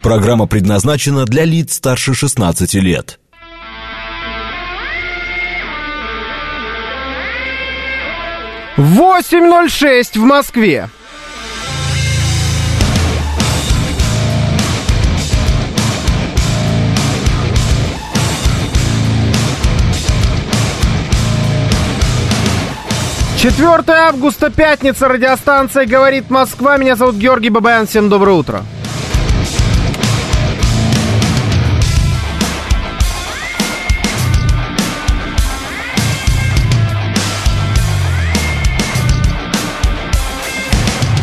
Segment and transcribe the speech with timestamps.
[0.00, 3.18] Программа предназначена для лиц старше 16 лет.
[8.76, 10.88] Восемь ноль шесть в Москве.
[23.36, 26.76] Четвертое августа, пятница, радиостанция «Говорит Москва».
[26.76, 27.88] Меня зовут Георгий Бабаян.
[27.88, 28.64] Всем доброе утро.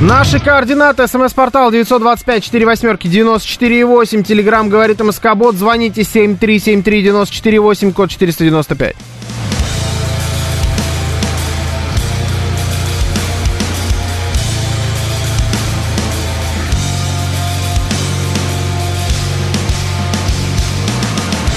[0.02, 1.08] Наши координаты.
[1.08, 4.24] СМС-портал 925-48-94-8.
[4.24, 5.56] Телеграмм говорит МСК-бот.
[5.56, 8.96] Звоните 7373-94-8, код 495.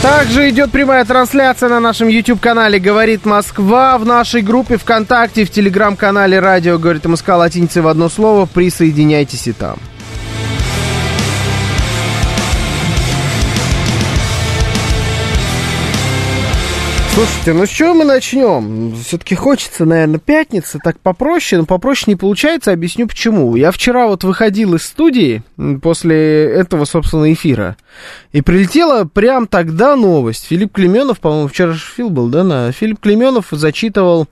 [0.09, 6.41] Также идет прямая трансляция на нашем YouTube-канале «Говорит Москва», в нашей группе ВКонтакте, в Телеграм-канале
[6.41, 8.47] «Радио Говорит МСК» латиницей в одно слово.
[8.47, 9.77] Присоединяйтесь и там.
[17.19, 18.95] Слушайте, ну с чего мы начнем?
[18.95, 23.57] Все-таки хочется, наверное, пятница, так попроще, но попроще не получается, объясню почему.
[23.57, 25.43] Я вчера вот выходил из студии
[25.83, 27.77] после этого, собственно, эфира,
[28.31, 30.45] и прилетела прям тогда новость.
[30.45, 34.29] Филипп Клеменов, по-моему, вчера же Фил был, да, на Филипп Клеменов зачитывал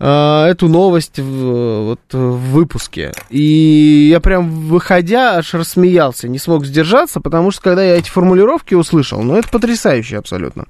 [0.00, 3.12] э, эту новость в, вот, в выпуске.
[3.28, 8.74] И я прям, выходя, аж рассмеялся, не смог сдержаться, потому что когда я эти формулировки
[8.74, 10.64] услышал, ну, это потрясающе абсолютно.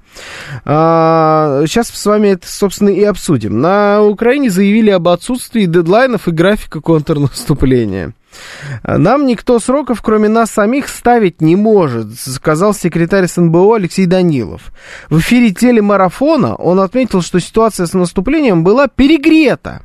[0.65, 3.61] А, сейчас с вами это, собственно, и обсудим.
[3.61, 8.13] На Украине заявили об отсутствии дедлайнов и графика контрнаступления.
[8.83, 14.71] Нам никто сроков, кроме нас самих, ставить не может, сказал секретарь СНБО Алексей Данилов.
[15.09, 19.83] В эфире телемарафона он отметил, что ситуация с наступлением была перегрета.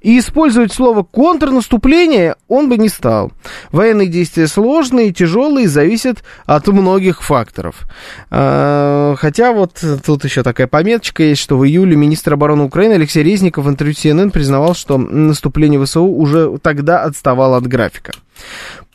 [0.00, 3.32] И использовать слово контрнаступление он бы не стал.
[3.72, 7.86] Военные действия сложные, тяжелые, зависят от многих факторов.
[8.30, 13.22] А, хотя вот тут еще такая пометочка есть, что в июле министр обороны Украины Алексей
[13.22, 18.12] Резников в интервью CNN признавал, что наступление ВСУ уже тогда отставало от графика.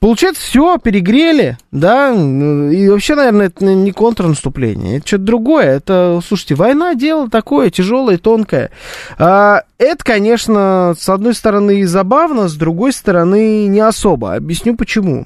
[0.03, 6.55] Получается, все, перегрели, да, и вообще, наверное, это не контрнаступление, это что-то другое, это, слушайте,
[6.55, 8.71] война дело такое, тяжелое, тонкое.
[9.17, 15.25] А, это, конечно, с одной стороны забавно, с другой стороны не особо, объясню почему.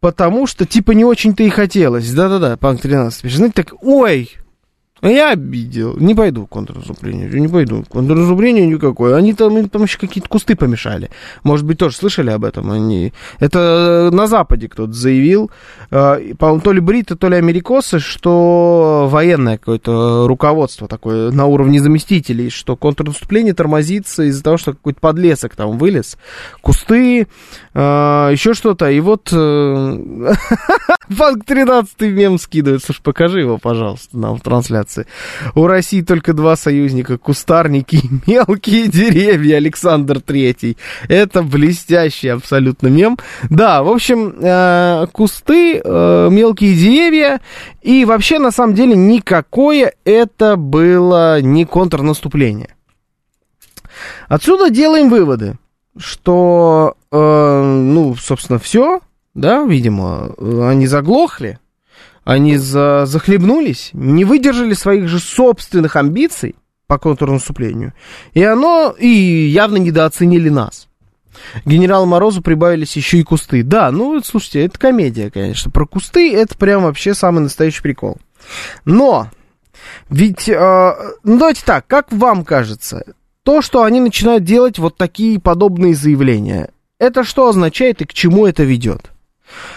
[0.00, 2.12] Потому что, типа, не очень-то и хотелось.
[2.12, 3.32] Да-да-да, панк 13.
[3.32, 4.30] Знаете, так, ой,
[5.06, 5.96] а я обидел.
[5.98, 7.30] Не пойду в контрнаступление.
[7.30, 7.84] Не пойду.
[7.88, 9.14] Контрнаступление никакое.
[9.14, 11.10] Они там, им там еще какие-то кусты помешали.
[11.44, 12.72] Может быть, тоже слышали об этом?
[12.72, 13.12] Они...
[13.38, 15.52] Это на Западе кто-то заявил.
[15.92, 21.80] Э, по-моему, то ли бриты, то ли америкосы, что военное какое-то руководство такое на уровне
[21.80, 26.18] заместителей, что контрнаступление тормозится из-за того, что какой-то подлесок там вылез.
[26.62, 27.28] Кусты,
[27.74, 27.78] э,
[28.32, 28.90] еще что-то.
[28.90, 29.36] И вот э,
[31.10, 32.82] Фанк 13 мем скидывает.
[32.82, 35.06] Слушай, покажи его, пожалуйста, нам в трансляции трансляции.
[35.54, 40.76] У России только два союзника, кустарники и мелкие деревья, Александр Третий.
[41.08, 43.18] Это блестящий абсолютно мем.
[43.50, 47.40] Да, в общем, э, кусты, э, мелкие деревья,
[47.82, 52.70] и вообще, на самом деле, никакое это было не контрнаступление.
[54.28, 55.56] Отсюда делаем выводы,
[55.96, 59.00] что, э, ну, собственно, все,
[59.34, 60.34] да, видимо,
[60.68, 61.58] они заглохли,
[62.26, 66.56] они за, захлебнулись, не выдержали своих же собственных амбиций
[66.88, 67.94] по контрнаступлению,
[68.34, 70.88] и оно, и явно недооценили нас.
[71.64, 73.62] Генерал Морозу прибавились еще и кусты.
[73.62, 75.70] Да, ну, слушайте, это комедия, конечно.
[75.70, 78.16] Про кусты это прям вообще самый настоящий прикол.
[78.84, 79.30] Но,
[80.08, 83.04] ведь, э, ну, давайте так, как вам кажется,
[83.44, 88.46] то, что они начинают делать вот такие подобные заявления, это что означает и к чему
[88.46, 89.12] это ведет?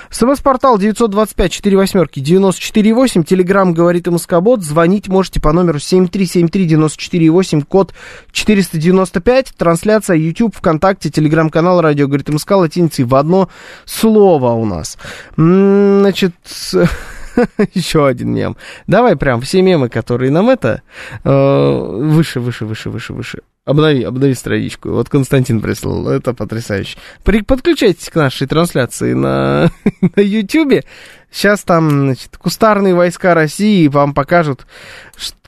[0.09, 7.93] СМС-портал 925-48-94-8, Телеграмм говорит МСК-бот, звонить можете по номеру 7373-94-8, код
[8.31, 13.49] 495, трансляция YouTube, ВКонтакте, Телеграм-канал Радио говорит МСК, латиницей в одно
[13.85, 14.99] слово у нас.
[15.35, 16.35] Значит,
[17.73, 18.57] еще один мем.
[18.87, 20.81] Давай прям все мемы, которые нам это,
[21.23, 23.39] э, выше, выше, выше, выше, выше.
[23.65, 24.89] Обнови, обнови страничку.
[24.89, 26.07] Вот Константин прислал.
[26.09, 26.97] Это потрясающе.
[27.23, 29.69] При, подключайтесь к нашей трансляции на,
[30.15, 30.83] на YouTube.
[31.31, 34.65] Сейчас там, значит, кустарные войска России вам покажут,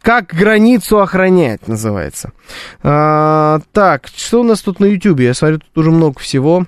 [0.02, 2.32] как границу охранять, называется.
[2.84, 5.22] А, так, что у нас тут на YouTube?
[5.22, 6.66] Я смотрю, тут уже много всего.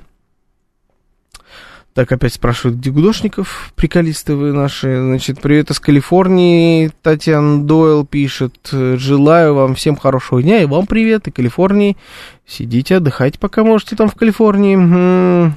[1.93, 4.99] Так, опять спрашивают, где Гудошников, приколисты вы наши.
[4.99, 6.91] Значит, привет из Калифорнии.
[7.03, 11.95] Татьяна Дойл пишет, желаю вам всем хорошего дня, и вам привет, и Калифорнии.
[12.47, 15.53] Сидите, отдыхайте, пока можете там в Калифорнии.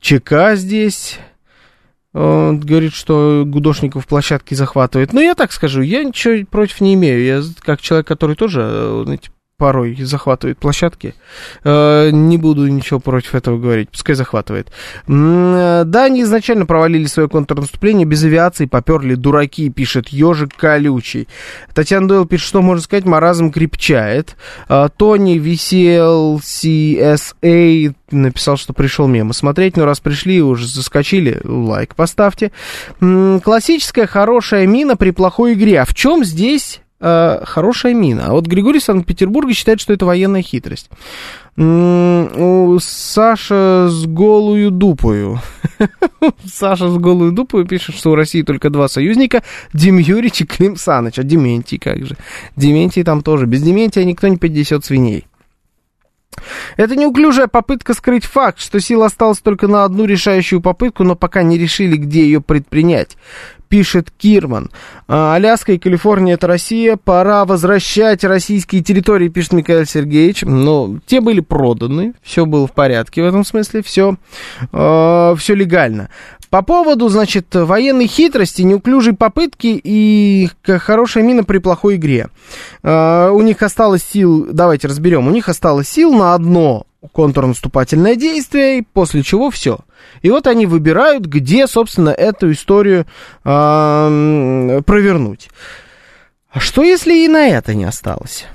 [0.00, 1.18] ЧК здесь.
[2.14, 5.12] Он говорит, что Гудошников площадки захватывает.
[5.12, 7.22] Ну, я так скажу, я ничего против не имею.
[7.22, 11.14] Я как человек, который тоже, знаете, порой захватывает площадки.
[11.64, 14.68] Э, не буду ничего против этого говорить, пускай захватывает.
[15.08, 21.28] Э, да, они изначально провалили свое контрнаступление без авиации, поперли дураки, пишет ежик колючий.
[21.74, 24.36] Татьяна Дойл пишет, что можно сказать, маразм крепчает.
[24.68, 31.94] Э, Тони висел CSA написал, что пришел мимо смотреть, но раз пришли уже заскочили, лайк
[31.94, 32.52] поставьте.
[33.00, 35.82] Классическая хорошая мина при плохой игре.
[35.82, 38.26] А в чем здесь э, хорошая мина.
[38.26, 40.90] А вот Григорий Санкт-Петербурга считает, что это военная хитрость.
[41.56, 45.40] У Саша с голую дупою.
[46.44, 49.42] Саша с голую дупою пишет, что у России только два союзника,
[49.72, 51.18] Дим Юрич и Клим Саныч.
[51.18, 52.16] А Дементий как же?
[52.56, 53.46] Дементий там тоже.
[53.46, 55.27] Без Дементия никто не поднесет свиней.
[56.76, 61.42] Это неуклюжая попытка скрыть факт, что сил осталось только на одну решающую попытку, но пока
[61.42, 63.16] не решили, где ее предпринять
[63.68, 64.70] пишет Кирман.
[65.06, 70.42] А, Аляска и Калифорния это Россия, пора возвращать российские территории, пишет Михаил Сергеевич.
[70.42, 75.54] Но те были проданы, все было в порядке в этом смысле, все, э, а, все
[75.54, 76.10] легально.
[76.50, 82.28] По поводу, значит, военной хитрости, неуклюжей попытки и хорошая мина при плохой игре.
[82.82, 88.84] Э, у них осталось сил, давайте разберем, у них осталось сил на одно контрнаступательное действие,
[88.92, 89.80] после чего все.
[90.22, 93.06] И вот они выбирают, где, собственно, эту историю
[93.44, 95.50] э, провернуть.
[96.50, 98.46] А что, если и на это не осталось?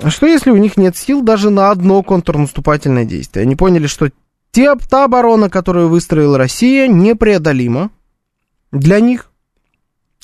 [0.00, 3.42] А что, если у них нет сил даже на одно контрнаступательное действие?
[3.42, 4.10] Они поняли, что
[4.50, 7.90] те, та оборона, которую выстроила Россия, непреодолима
[8.72, 9.30] для них.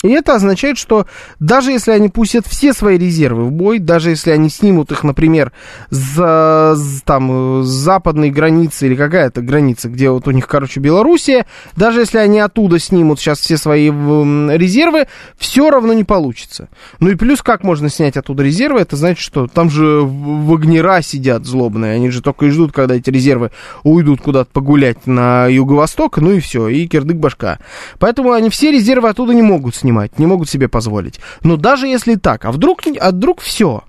[0.05, 1.07] И это означает, что
[1.39, 5.51] даже если они пустят все свои резервы в бой, даже если они снимут их, например,
[5.89, 12.01] с, там, с западной границы или какая-то граница, где вот у них, короче, Белоруссия, даже
[12.01, 15.07] если они оттуда снимут сейчас все свои резервы,
[15.39, 16.69] все равно не получится.
[16.99, 21.45] Ну и плюс, как можно снять оттуда резервы, это значит, что там же вагнера сидят
[21.45, 23.49] злобные, они же только и ждут, когда эти резервы
[23.81, 27.57] уйдут куда-то погулять на юго-восток, ну и все, и кирдык башка.
[27.97, 31.19] Поэтому они все резервы оттуда не могут снимать снимать, не могут себе позволить.
[31.43, 33.83] Но даже если так, а вдруг, а вдруг все?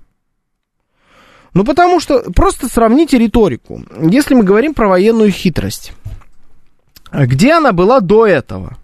[1.53, 3.83] Ну, потому что просто сравните риторику.
[4.11, 5.93] Если мы говорим про военную хитрость,
[7.11, 8.77] где она была до этого?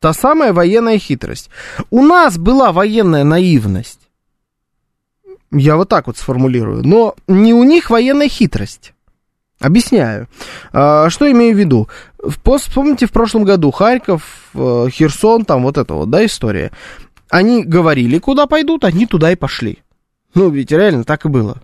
[0.00, 1.50] Та самая военная хитрость.
[1.90, 4.00] У нас была военная наивность.
[5.50, 6.86] Я вот так вот сформулирую.
[6.86, 8.92] Но не у них военная хитрость.
[9.60, 10.28] Объясняю.
[10.72, 11.88] А, что имею в виду?
[12.22, 16.72] Вспомните, в прошлом году Харьков, э, Херсон, там вот это вот, да, история.
[17.30, 19.78] Они говорили, куда пойдут, они туда и пошли.
[20.34, 21.62] Ну, ведь реально так и было.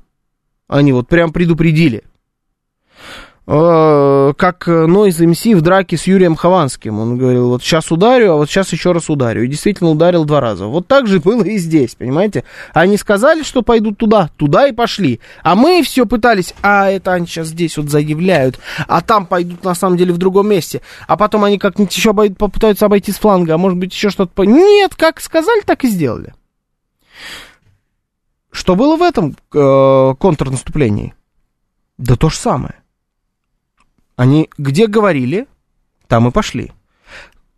[0.69, 2.05] Они вот прям предупредили.
[3.47, 6.99] Э, как Нойз МС в драке с Юрием Хованским.
[6.99, 9.45] Он говорил, вот сейчас ударю, а вот сейчас еще раз ударю.
[9.45, 10.67] И действительно ударил два раза.
[10.67, 12.45] Вот так же было и здесь, понимаете?
[12.73, 15.21] Они сказали, что пойдут туда, туда и пошли.
[15.43, 18.59] А мы все пытались, а это они сейчас здесь вот заявляют,
[18.89, 20.81] а там пойдут на самом деле в другом месте.
[21.07, 24.45] А потом они как-нибудь еще попытаются обойти с фланга, а может быть еще что-то...
[24.45, 26.33] Нет, как сказали, так и сделали.
[28.51, 31.13] Что было в этом э, контрнаступлении?
[31.99, 32.84] Да то же самое.
[34.17, 35.47] Они где говорили,
[36.07, 36.73] там и пошли.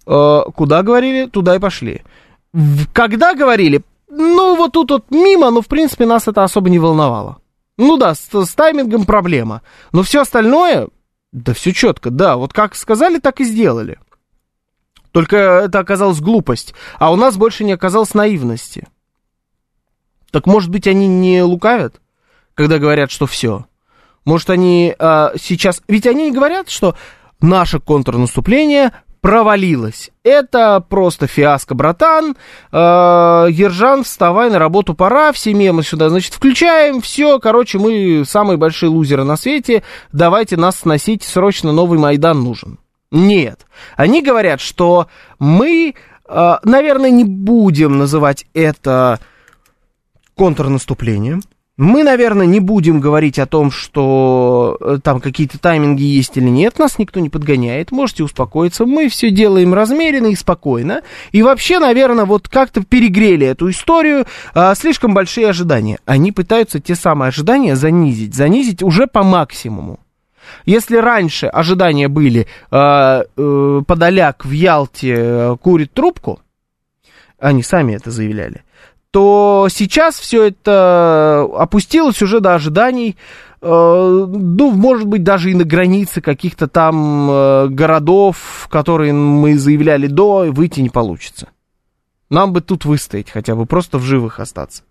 [0.07, 2.03] Э, куда говорили, туда и пошли.
[2.93, 7.39] Когда говорили, ну вот тут вот мимо, но в принципе нас это особо не волновало.
[7.77, 9.63] Ну да, с, с таймингом проблема.
[9.93, 10.89] Но все остальное,
[11.33, 13.99] да все четко, да, вот как сказали, так и сделали.
[15.13, 18.87] Только это оказалась глупость, а у нас больше не оказалось наивности.
[20.31, 22.01] Так может быть они не лукавят,
[22.55, 23.67] когда говорят, что все?
[24.26, 25.80] Может, они а, сейчас...
[25.88, 26.95] Ведь они говорят, что
[27.40, 28.92] наше контрнаступление
[29.26, 30.11] провалилось.
[30.23, 32.37] Это просто фиаско, братан.
[32.71, 38.56] Э, Ержан, вставай, на работу пора, все мемы сюда, значит, включаем, все, короче, мы самые
[38.56, 42.78] большие лузеры на свете, давайте нас сносить, срочно новый Майдан нужен.
[43.11, 43.66] Нет.
[43.97, 45.09] Они говорят, что
[45.40, 45.95] мы,
[46.28, 49.18] э, наверное, не будем называть это
[50.37, 51.42] контрнаступлением,
[51.76, 56.78] мы, наверное, не будем говорить о том, что э, там какие-то тайминги есть или нет,
[56.78, 61.02] нас никто не подгоняет, можете успокоиться, мы все делаем размеренно и спокойно.
[61.33, 65.99] И вообще, наверное, вот как-то перегрели эту историю, а, слишком большие ожидания.
[66.06, 70.00] Они пытаются те самые ожидания занизить, занизить уже по максимуму.
[70.64, 76.40] Если раньше ожидания были э, э, Подоляк в Ялте э, курит трубку,
[77.38, 78.62] они сами это заявляли,
[79.11, 83.17] то сейчас все это опустилось уже до ожиданий,
[83.63, 90.07] э, ну, может быть, даже и на границе каких-то там э, городов, которые мы заявляли
[90.07, 91.49] до, выйти не получится.
[92.29, 94.83] Нам бы тут выстоять хотя бы, просто в живых остаться.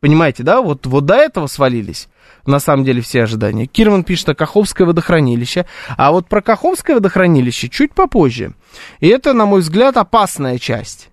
[0.00, 0.60] Понимаете, да?
[0.60, 2.08] Вот, вот до этого свалились,
[2.44, 3.66] на самом деле, все ожидания.
[3.66, 5.64] Кирман пишет о Каховское водохранилище,
[5.96, 8.54] а вот про Каховское водохранилище чуть попозже.
[8.98, 11.11] И это, на мой взгляд, опасная часть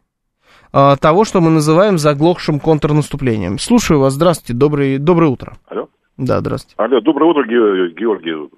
[0.74, 3.58] э, того, что мы называем заглохшим контрнаступлением.
[3.60, 5.54] Слушаю вас, здравствуйте, добрый, доброе утро.
[5.70, 5.88] Алло.
[6.18, 6.76] Да, здравствуйте.
[6.78, 8.50] Алло, доброе утро, Георгий.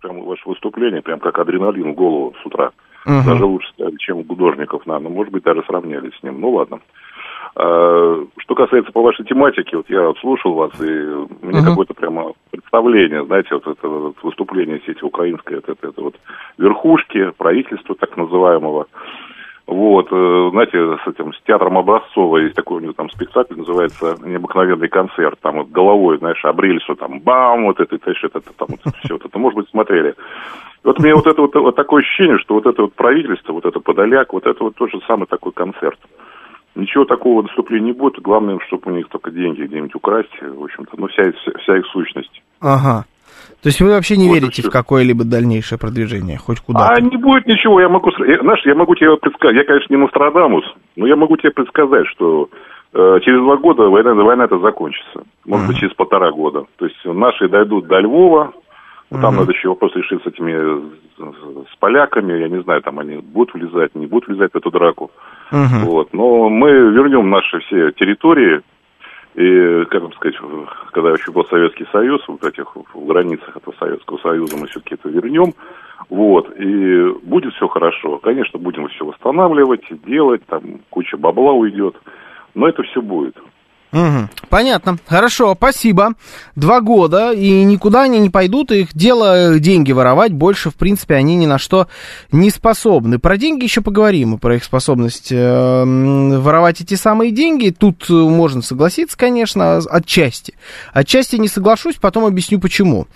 [0.00, 2.72] Прям ваше выступление, прям как адреналин в голову с утра.
[3.04, 3.22] Угу.
[3.26, 5.10] Даже лучше чем у художников, наверное.
[5.10, 6.40] Может быть, даже сравнялись с ним.
[6.40, 6.80] Ну, ладно.
[7.54, 11.68] А, что касается по вашей тематике, вот я слушал вас, и у меня угу.
[11.70, 16.14] какое-то прямо представление, знаете, вот это вот выступление сети украинской, это, это, это вот
[16.56, 18.86] верхушки правительства так называемого.
[19.72, 24.18] Вот, э, знаете, с этим, с театром Образцова есть такой у него там спектакль, называется
[24.22, 25.38] «Необыкновенный концерт».
[25.40, 29.14] Там вот головой, знаешь, обрели, что там бам, вот это, это, это, там вот все
[29.14, 30.14] вот это, может быть, смотрели.
[30.84, 33.80] Вот меня вот это вот, вот такое ощущение, что вот это вот правительство, вот это
[33.80, 35.98] Подоляк, вот это вот тот же самый такой концерт.
[36.74, 38.20] Ничего такого наступления не будет.
[38.20, 42.42] Главное, чтобы у них только деньги где-нибудь украсть, в общем-то, ну, вся, вся их сущность.
[42.60, 43.06] Ага.
[43.62, 46.94] То есть вы вообще не вот верите в какое-либо дальнейшее продвижение, хоть куда-то?
[46.94, 50.64] А не будет ничего, я могу, знаешь, я могу тебе предсказать, я, конечно, не Нострадамус,
[50.96, 52.48] но я могу тебе предсказать, что
[52.92, 55.68] э, через два года война, война это закончится, может uh-huh.
[55.68, 56.64] быть, через полтора года.
[56.76, 58.52] То есть наши дойдут до Львова,
[59.20, 60.80] там надо еще вопрос решить с этими,
[61.18, 65.10] с, поляками, я не знаю, там они будут влезать, не будут влезать в эту драку.
[65.50, 65.84] Uh-huh.
[65.84, 66.08] Вот.
[66.12, 68.62] Но мы вернем наши все территории,
[69.34, 70.36] и, как вам сказать,
[70.92, 75.08] когда еще был Советский Союз, вот этих в границах этого Советского Союза мы все-таки это
[75.08, 75.54] вернем.
[76.10, 78.18] Вот, и будет все хорошо.
[78.18, 81.96] Конечно, будем все восстанавливать, делать, там куча бабла уйдет,
[82.54, 83.36] но это все будет.
[83.92, 84.30] Угу.
[84.48, 84.98] Понятно.
[85.06, 86.14] Хорошо, спасибо.
[86.56, 91.36] Два года, и никуда они не пойдут, их дело деньги воровать, больше, в принципе, они
[91.36, 91.88] ни на что
[92.30, 93.18] не способны.
[93.18, 97.74] Про деньги еще поговорим, и про их способность э, воровать эти самые деньги.
[97.76, 100.54] Тут э, можно согласиться, конечно, отчасти.
[100.94, 103.06] Отчасти не соглашусь, потом объясню почему.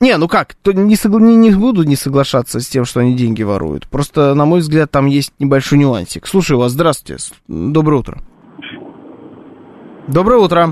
[0.00, 1.20] Не, ну как, то не, согла...
[1.20, 3.88] не, не буду не соглашаться с тем, что они деньги воруют.
[3.88, 6.26] Просто, на мой взгляд, там есть небольшой нюансик.
[6.26, 8.22] Слушаю вас, здравствуйте, доброе утро.
[10.06, 10.66] Доброе утро.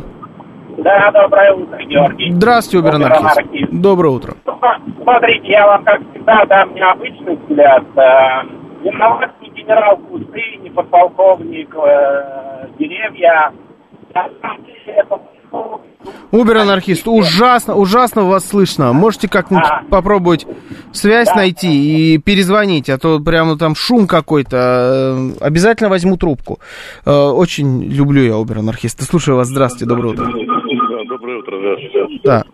[0.78, 2.32] Да, доброе утро, Георгий.
[2.32, 4.34] Здравствуйте, Убер Доброе утро.
[5.02, 7.84] Смотрите, я вам, как всегда, дам необычный взгляд.
[7.96, 8.42] Э,
[8.82, 13.52] виноват не генерал Кусты, не подполковник э, деревья.
[14.14, 15.20] На самом деле, это
[16.30, 18.92] Убер-анархист, ужасно, ужасно вас слышно.
[18.92, 19.82] Можете как-нибудь а.
[19.90, 20.47] попробовать
[20.92, 21.35] связь да.
[21.35, 25.37] найти и перезвонить, а то прямо там шум какой-то.
[25.40, 26.59] Э, обязательно возьму трубку.
[27.04, 29.04] Э, очень люблю я Убер-анархиста.
[29.04, 30.25] Слушаю вас, здравствуйте, доброе утро.
[31.06, 32.21] Доброе утро, здравствуйте.
[32.25, 32.44] Да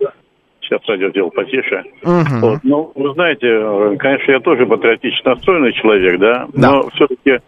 [0.68, 1.84] сейчас радио сделал потише.
[2.02, 2.40] Угу.
[2.40, 2.58] Вот.
[2.62, 6.72] Ну, вы знаете, э, конечно, я тоже патриотично настроенный человек, да, да.
[6.72, 7.40] но все-таки э,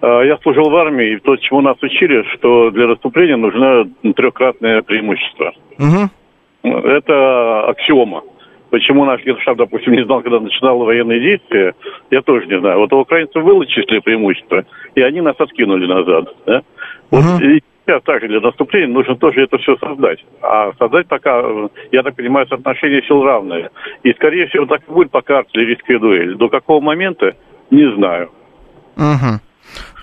[0.00, 5.52] я служил в армии, и то, чему нас учили, что для расступления нужно трехкратное преимущество.
[5.78, 6.70] Угу.
[6.88, 8.22] Это аксиома.
[8.70, 11.74] Почему наш генштаб, допустим, не знал, когда начинал военные действия,
[12.10, 12.78] я тоже не знаю.
[12.78, 14.64] Вот у украинцев было числе преимущество,
[14.96, 16.34] и они нас откинули назад.
[16.46, 16.62] Да?
[17.10, 17.44] Вот угу.
[17.44, 20.24] и сейчас также для наступления нужно тоже это все создать.
[20.42, 21.42] А создать пока,
[21.92, 23.70] я так понимаю, соотношение сил равное.
[24.02, 26.34] И, скорее всего, так и будет пока артиллерийская дуэль.
[26.36, 27.34] До какого момента,
[27.70, 28.30] не знаю.
[28.96, 29.40] Угу.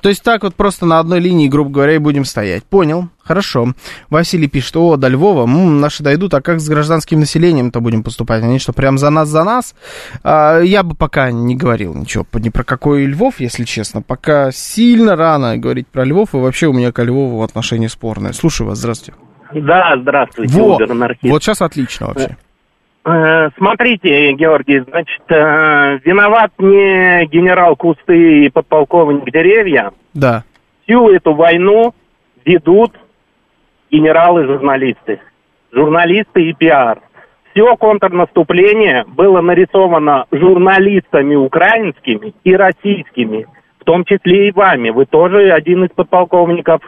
[0.01, 2.63] То есть так вот просто на одной линии, грубо говоря, и будем стоять.
[2.63, 3.74] Понял, хорошо.
[4.10, 8.43] Василий пишет, о, до Львова, м, наши дойдут, а как с гражданским населением-то будем поступать?
[8.43, 9.75] Они что, прям за нас, за нас?
[10.24, 14.01] А, я бы пока не говорил ничего ни про какой Львов, если честно.
[14.01, 18.34] Пока сильно рано говорить про Львов, и вообще у меня к Львову отношение спорное.
[18.34, 19.20] Слушаю вас, здравствуйте.
[19.53, 20.79] Да, здравствуйте, Во,
[21.24, 22.38] Вот сейчас отлично вообще.
[23.03, 29.91] Э, смотрите, Георгий, значит, э, виноват не генерал Кусты и подполковник Деревья.
[30.13, 30.43] Да.
[30.84, 31.93] Всю эту войну
[32.46, 32.93] ведут
[33.89, 35.20] генералы-журналисты.
[35.72, 37.01] Журналисты и пиар.
[37.51, 43.48] Все контрнаступление было нарисовано журналистами украинскими и российскими,
[43.79, 44.89] в том числе и вами.
[44.89, 46.81] Вы тоже один из подполковников,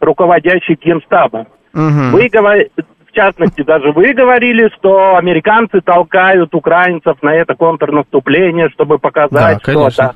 [0.00, 1.46] руководящий Генштаба.
[1.72, 2.12] Угу.
[2.12, 2.28] Вы
[3.14, 10.14] частности, даже вы говорили, что американцы толкают украинцев на это контрнаступление, чтобы показать да, что-то.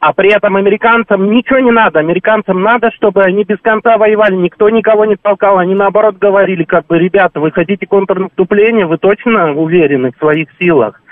[0.00, 1.98] А при этом американцам ничего не надо.
[1.98, 4.34] Американцам надо, чтобы они без конца воевали.
[4.34, 5.58] Никто никого не толкал.
[5.58, 11.02] Они наоборот говорили, как бы, ребята, вы хотите контрнаступление, вы точно уверены в своих силах.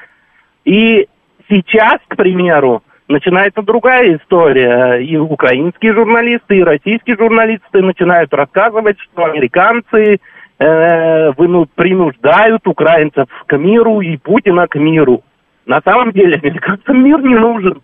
[0.64, 1.06] И
[1.50, 4.96] сейчас, к примеру, начинается другая история.
[5.04, 10.18] И украинские журналисты, и российские журналисты начинают рассказывать, что американцы
[10.58, 15.22] э, принуждают украинцев к миру и Путина к миру.
[15.66, 17.82] На самом деле американцам мир не нужен.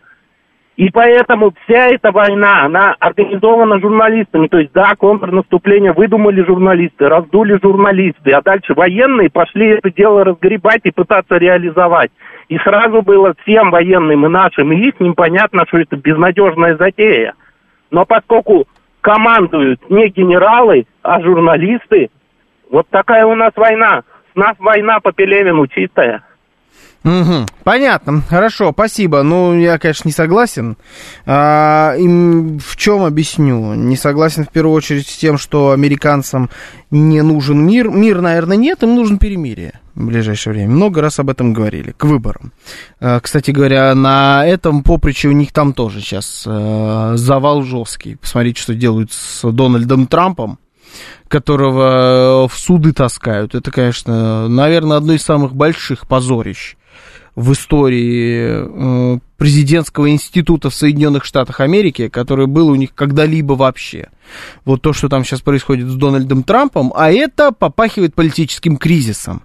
[0.76, 4.48] И поэтому вся эта война, она организована журналистами.
[4.48, 10.80] То есть, да, контрнаступление выдумали журналисты, раздули журналисты, а дальше военные пошли это дело разгребать
[10.82, 12.10] и пытаться реализовать.
[12.48, 17.34] И сразу было всем военным и нашим, и их непонятно, что это безнадежная затея.
[17.92, 18.66] Но поскольку
[19.00, 22.10] командуют не генералы, а журналисты,
[22.71, 24.02] вот такая у нас война.
[24.33, 26.23] С нас война по Пелевину чистая.
[27.04, 29.23] Угу, понятно, хорошо, спасибо.
[29.23, 30.78] Ну, я, конечно, не согласен.
[31.26, 33.75] А, им в чем объясню?
[33.75, 36.49] Не согласен в первую очередь с тем, что американцам
[36.90, 37.90] не нужен мир.
[37.90, 40.71] Мир, наверное, нет, им нужен перемирие в ближайшее время.
[40.71, 42.52] Много раз об этом говорили, к выборам.
[43.00, 48.14] А, кстати говоря, на этом поприще у них там тоже сейчас а, завал жесткий.
[48.16, 50.59] Посмотрите, что делают с Дональдом Трампом
[51.28, 53.54] которого в суды таскают.
[53.54, 56.76] Это, конечно, наверное, одно из самых больших позорищ
[57.34, 64.08] в истории э, президентского института в Соединенных Штатах Америки, который был у них когда-либо вообще.
[64.64, 69.42] Вот то, что там сейчас происходит с Дональдом Трампом, а это попахивает политическим кризисом.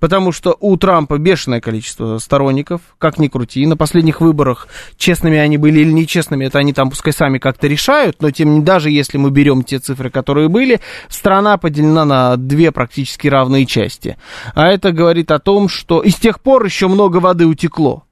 [0.00, 3.66] Потому что у Трампа бешеное количество сторонников, как ни крути.
[3.66, 8.22] На последних выборах, честными они были или нечестными, это они там пускай сами как-то решают,
[8.22, 12.72] но тем не даже если мы берем те цифры, которые были, страна поделена на две
[12.72, 14.16] практически равные части.
[14.54, 18.07] А это говорит о том, что и с тех пор еще много воды утекло.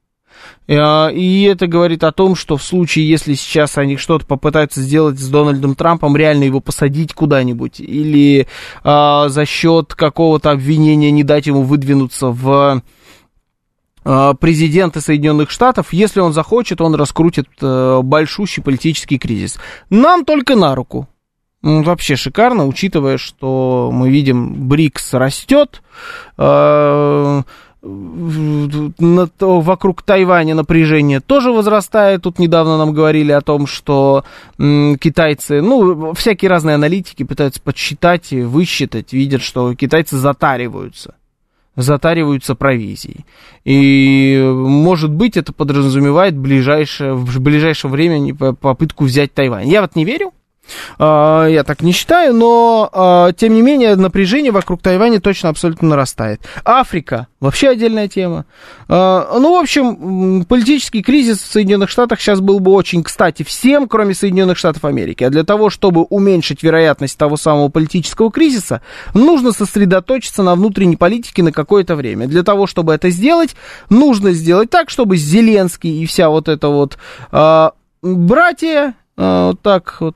[0.67, 5.19] Э, и это говорит о том, что в случае, если сейчас они что-то попытаются сделать
[5.19, 8.47] с Дональдом Трампом, реально его посадить куда-нибудь, или
[8.83, 12.81] а, за счет какого-то обвинения не дать ему выдвинуться в
[14.03, 19.57] а, президента Соединенных Штатов, если он захочет, он раскрутит а, большущий политический кризис.
[19.89, 21.07] Нам только на руку.
[21.63, 25.81] Вообще шикарно, учитывая, что мы видим, БРИКС растет,
[26.37, 27.41] э,
[29.39, 32.23] вокруг Тайваня напряжение тоже возрастает.
[32.23, 34.23] Тут недавно нам говорили о том, что
[34.57, 41.15] китайцы, ну, всякие разные аналитики пытаются подсчитать и высчитать, видят, что китайцы затариваются
[41.77, 43.23] затариваются провизией.
[43.63, 49.69] И, может быть, это подразумевает ближайшее, в ближайшее время попытку взять Тайвань.
[49.69, 50.33] Я вот не верю,
[50.99, 56.41] я так не считаю, но а, тем не менее напряжение вокруг Тайваня точно абсолютно нарастает.
[56.65, 58.45] Африка вообще отдельная тема.
[58.87, 63.87] А, ну, в общем, политический кризис в Соединенных Штатах сейчас был бы очень кстати всем,
[63.87, 65.23] кроме Соединенных Штатов Америки.
[65.23, 68.81] А для того, чтобы уменьшить вероятность того самого политического кризиса,
[69.13, 72.27] нужно сосредоточиться на внутренней политике на какое-то время.
[72.27, 73.55] Для того, чтобы это сделать,
[73.89, 76.97] нужно сделать так, чтобы Зеленский и вся вот эта вот
[78.01, 80.15] братья а, так вот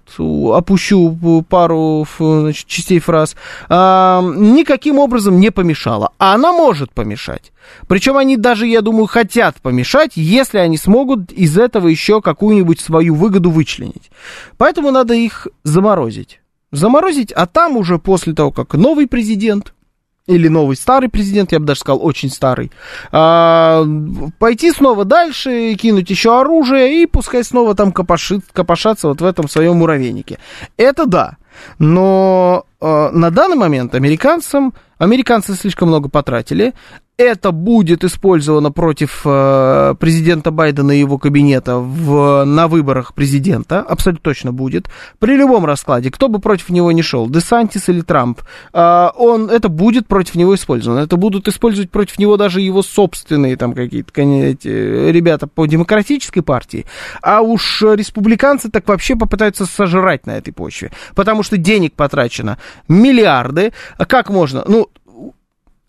[0.56, 3.36] опущу пару значит, частей фраз,
[3.68, 6.12] а, никаким образом не помешала.
[6.20, 7.52] А она может помешать.
[7.88, 13.16] Причем они даже, я думаю, хотят помешать, если они смогут из этого еще какую-нибудь свою
[13.16, 14.12] выгоду вычленить.
[14.58, 16.42] Поэтому надо их заморозить.
[16.72, 19.74] Заморозить, а там уже после того, как новый президент
[20.28, 22.72] или новый старый президент, я бы даже сказал, очень старый,
[23.12, 23.84] а,
[24.40, 29.50] пойти снова дальше, кинуть еще оружие и пускай снова там копошит, копошаться вот в этом
[29.50, 30.40] своем муравейнике.
[30.78, 31.38] Это да.
[31.80, 36.74] Но э, на данный момент американцам, американцы слишком много потратили,
[37.22, 44.24] это будет использовано против э, президента Байдена и его кабинета в, на выборах президента, абсолютно
[44.24, 44.90] точно будет.
[45.20, 48.42] При любом раскладе, кто бы против него не шел, Десантис или Трамп,
[48.74, 51.00] э, он, это будет против него использовано.
[51.00, 56.86] Это будут использовать против него даже его собственные там какие-то ребята по демократической партии.
[57.22, 60.92] А уж республиканцы так вообще попытаются сожрать на этой почве.
[61.16, 62.58] Потому что денег потрачено
[62.88, 63.74] миллиарды.
[64.08, 64.64] Как можно?
[64.68, 64.90] Ну,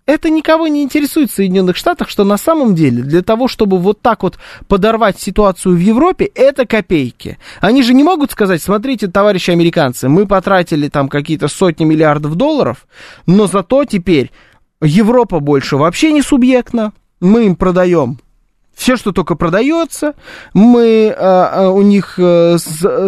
[0.06, 4.00] это никого не интересует в Соединенных Штатах, что на самом деле для того, чтобы вот
[4.00, 7.38] так вот подорвать ситуацию в Европе, это копейки.
[7.60, 12.86] Они же не могут сказать, смотрите, товарищи американцы, мы потратили там какие-то сотни миллиардов долларов,
[13.26, 14.30] но зато теперь
[14.80, 18.18] Европа больше вообще не субъектна, мы им продаем
[18.74, 20.14] все, что только продается.
[20.54, 22.56] Мы а, у них а,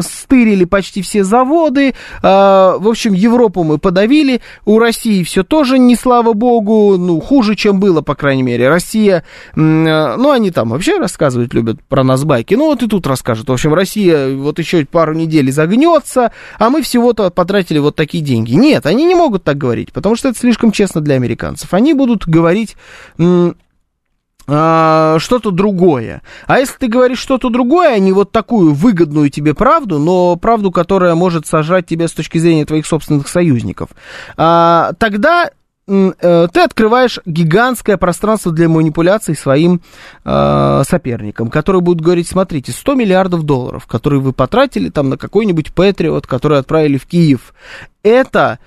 [0.01, 1.95] стырили почти все заводы.
[2.23, 4.41] А, в общем, Европу мы подавили.
[4.65, 8.69] У России все тоже не слава богу, ну, хуже, чем было, по крайней мере.
[8.69, 9.25] Россия,
[9.55, 12.55] ну, они там вообще рассказывать любят про нас байки.
[12.55, 13.49] Ну, вот и тут расскажут.
[13.49, 18.53] В общем, Россия вот еще пару недель загнется, а мы всего-то потратили вот такие деньги.
[18.53, 21.73] Нет, они не могут так говорить, потому что это слишком честно для американцев.
[21.75, 22.77] Они будут говорить
[24.47, 26.23] а, что-то другое.
[26.47, 30.71] А если ты говоришь что-то другое, а не вот такую выгодную тебе правду, но правду,
[30.71, 33.91] которая может сажать тебя с точки зрения твоих собственных союзников,
[34.37, 35.51] а, тогда
[35.87, 39.81] э, ты открываешь гигантское пространство для манипуляций своим
[40.25, 45.73] э, соперникам, которые будут говорить, смотрите, 100 миллиардов долларов, которые вы потратили там на какой-нибудь
[45.73, 47.55] Патриот, который отправили в Киев,
[48.03, 48.59] это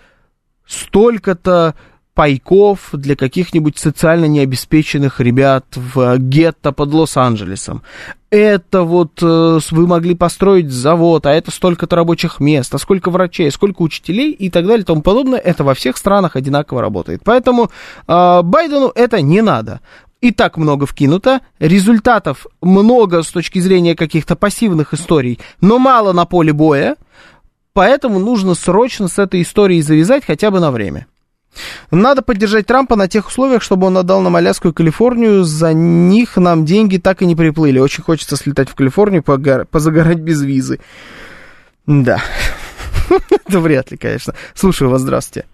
[0.65, 1.75] столько-то
[2.17, 7.83] пайков для каких-нибудь социально необеспеченных ребят в гетто под Лос-Анджелесом.
[8.31, 13.51] Это вот э, вы могли построить завод, а это столько-то рабочих мест, а сколько врачей,
[13.51, 15.37] сколько учителей и так далее и тому подобное.
[15.37, 17.21] Это во всех странах одинаково работает.
[17.23, 17.69] Поэтому
[18.07, 19.81] э, Байдену это не надо.
[20.19, 26.25] И так много вкинуто, результатов много с точки зрения каких-то пассивных историй, но мало на
[26.25, 26.95] поле боя,
[27.73, 31.05] поэтому нужно срочно с этой историей завязать хотя бы на время.
[31.91, 35.43] Надо поддержать Трампа на тех условиях, чтобы он отдал нам Аляску и Калифорнию.
[35.43, 37.79] За них нам деньги так и не приплыли.
[37.79, 40.79] Очень хочется слетать в Калифорнию, позагорать без визы.
[41.85, 42.17] Да.
[43.47, 44.33] Это вряд ли, конечно.
[44.53, 45.47] Слушаю вас, здравствуйте.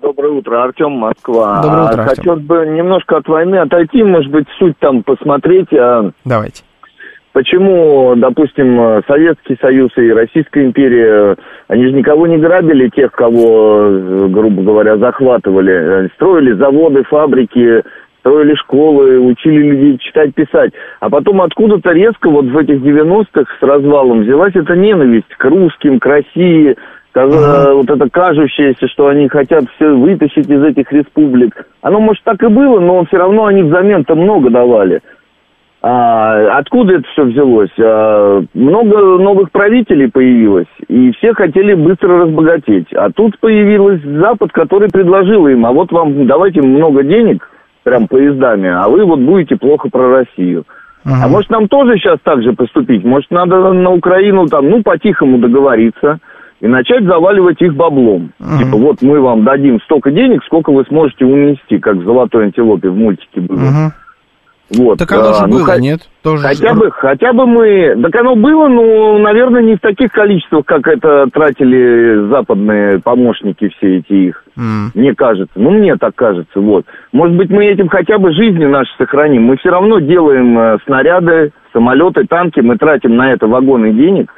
[0.00, 1.62] Доброе утро, Артем, Москва.
[1.62, 2.16] Доброе утро, Артем.
[2.16, 5.72] Хотелось бы немножко от войны отойти, может быть, суть там посмотреть.
[5.72, 6.64] А Давайте.
[7.34, 11.34] Почему, допустим, Советский Союз и Российская империя,
[11.66, 16.08] они же никого не грабили, тех, кого, грубо говоря, захватывали.
[16.14, 17.82] Строили заводы, фабрики,
[18.20, 20.74] строили школы, учили людей читать, писать.
[21.00, 25.98] А потом откуда-то резко вот в этих 90-х с развалом взялась эта ненависть к русским,
[25.98, 26.76] к России,
[27.14, 27.74] uh-huh.
[27.74, 31.66] вот это кажущееся, что они хотят все вытащить из этих республик.
[31.82, 35.00] Оно, может, так и было, но все равно они взамен-то много давали.
[35.86, 37.68] А, откуда это все взялось?
[37.78, 42.90] А, много новых правителей появилось, и все хотели быстро разбогатеть.
[42.94, 47.46] А тут появился Запад, который предложил им, а вот вам давайте много денег,
[47.82, 50.64] прям поездами, а вы вот будете плохо про Россию.
[51.04, 51.24] Ага.
[51.24, 53.04] А может нам тоже сейчас так же поступить?
[53.04, 56.18] Может надо на Украину там, ну, по-тихому договориться
[56.62, 58.30] и начать заваливать их баблом.
[58.40, 58.64] Ага.
[58.64, 62.88] Типа, вот мы вам дадим столько денег, сколько вы сможете унести, как в «Золотой антилопе»
[62.88, 63.60] в мультике было.
[63.60, 63.94] Ага.
[64.70, 64.98] Вот.
[64.98, 66.00] Так оно же а, ну, было, нет?
[66.22, 66.80] Тоже хотя же...
[66.80, 71.26] бы, хотя бы мы, так оно было, но, наверное, не в таких количествах, как это
[71.32, 74.44] тратили западные помощники все эти их.
[74.56, 74.90] Mm.
[74.94, 76.86] Мне кажется, ну мне так кажется, вот.
[77.12, 79.42] Может быть, мы этим хотя бы жизни наши сохраним.
[79.42, 84.32] Мы все равно делаем э, снаряды, самолеты, танки, мы тратим на это вагоны денег.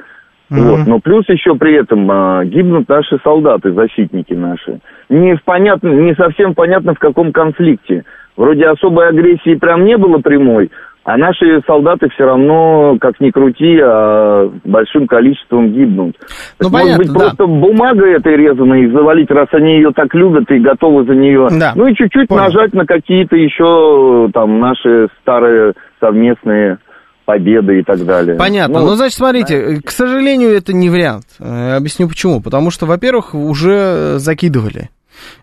[0.51, 0.59] Mm-hmm.
[0.59, 0.87] Вот.
[0.87, 4.79] Но плюс еще при этом э, гибнут наши солдаты, защитники наши.
[5.09, 8.03] Не, понятно, не совсем понятно, в каком конфликте.
[8.37, 10.69] Вроде особой агрессии прям не было прямой,
[11.03, 16.15] а наши солдаты все равно, как ни крути, а большим количеством гибнут.
[16.59, 17.19] Ну, так, понятно, может быть, да.
[17.19, 21.47] просто бумага этой резаной их завалить, раз они ее так любят и готовы за нее.
[21.59, 21.73] Да.
[21.75, 22.43] Ну и чуть-чуть Понял.
[22.43, 26.77] нажать на какие-то еще там наши старые совместные
[27.25, 28.37] победы и так далее.
[28.37, 28.79] Понятно.
[28.79, 31.25] Ну, ну значит, смотрите, к сожалению, это не вариант.
[31.39, 32.41] Э, объясню почему.
[32.41, 34.89] Потому что, во-первых, уже закидывали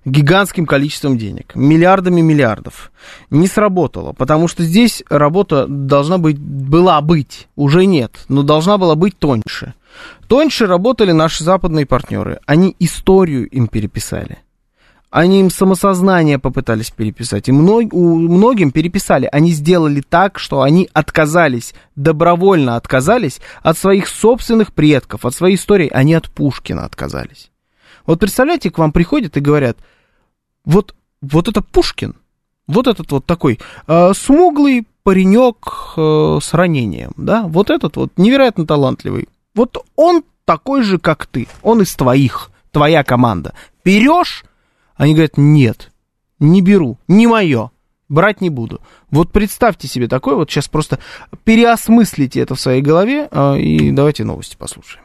[0.04, 2.92] гигантским количеством денег, миллиардами миллиардов.
[3.30, 8.94] Не сработало, потому что здесь работа должна быть, была быть, уже нет, но должна была
[8.94, 9.74] быть тоньше.
[10.28, 12.40] Тоньше работали наши западные партнеры.
[12.46, 14.38] Они историю им переписали.
[15.14, 17.48] Они им самосознание попытались переписать.
[17.48, 19.28] И мног, у, многим переписали.
[19.30, 25.88] Они сделали так, что они отказались, добровольно отказались от своих собственных предков, от своей истории.
[25.88, 27.52] Они от Пушкина отказались.
[28.06, 29.78] Вот представляете, к вам приходят и говорят,
[30.64, 32.14] вот, вот это Пушкин,
[32.66, 38.66] вот этот вот такой э, смуглый паренек э, с ранением, да, вот этот вот невероятно
[38.66, 43.54] талантливый, вот он такой же, как ты, он из твоих, твоя команда.
[43.84, 44.44] Берешь?
[44.96, 45.92] Они говорят, нет,
[46.38, 47.70] не беру, не мое,
[48.08, 48.80] брать не буду.
[49.10, 50.98] Вот представьте себе такое, вот сейчас просто
[51.44, 55.04] переосмыслите это в своей голове, э, и давайте новости послушаем.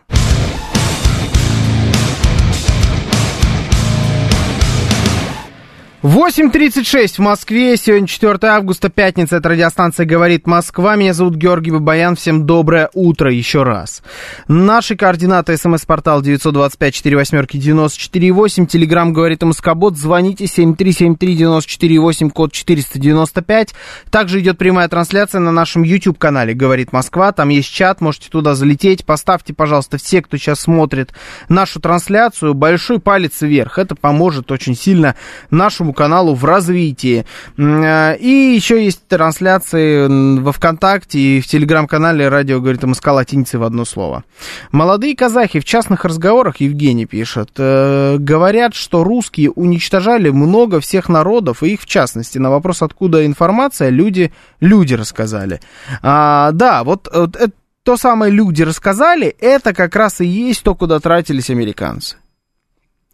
[6.02, 7.76] 8.36 в Москве.
[7.76, 9.36] Сегодня 4 августа, пятница.
[9.36, 10.96] Это радиостанция «Говорит Москва».
[10.96, 12.16] Меня зовут Георгий Бабаян.
[12.16, 14.02] Всем доброе утро еще раз.
[14.48, 15.58] Наши координаты.
[15.58, 18.68] СМС-портал 925-48-94-8.
[18.68, 19.98] Телеграмм «Говорит Москобот».
[19.98, 23.76] Звоните 7373-94-8, код 495.
[24.10, 27.34] Также идет прямая трансляция на нашем YouTube-канале «Говорит Москва».
[27.34, 29.04] Там есть чат, можете туда залететь.
[29.04, 31.12] Поставьте, пожалуйста, все, кто сейчас смотрит
[31.50, 33.78] нашу трансляцию, большой палец вверх.
[33.78, 35.16] Это поможет очень сильно
[35.52, 37.26] нашему нашему каналу в развитии.
[37.58, 43.64] Э, и еще есть трансляции во ВКонтакте и в телеграм-канале радио говорит МСК латиницей в
[43.64, 44.24] одно слово.
[44.72, 51.64] Молодые казахи в частных разговорах, Евгений пишет, э, говорят, что русские уничтожали много всех народов,
[51.64, 52.40] и их в частности.
[52.40, 55.60] На вопрос, откуда информация, люди, люди рассказали.
[56.02, 57.52] А, да, вот, вот это,
[57.84, 62.18] то самое люди рассказали, это как раз и есть то, куда тратились американцы.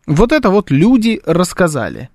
[0.07, 2.09] Вот это вот люди рассказали.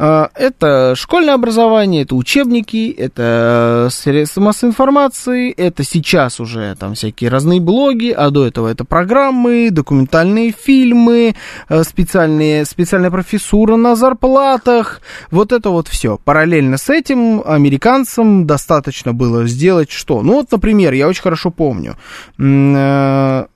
[0.00, 7.30] А, это школьное образование, это учебники, это средства массовой информации, это сейчас уже там всякие
[7.30, 11.34] разные блоги, а до этого это программы, документальные фильмы,
[11.68, 15.00] э, специальные, специальная профессура на зарплатах,
[15.32, 16.16] вот это вот все.
[16.24, 20.22] Параллельно с этим американцам достаточно было сделать что?
[20.22, 21.96] Ну вот, например, я очень хорошо помню,
[22.38, 23.46] э,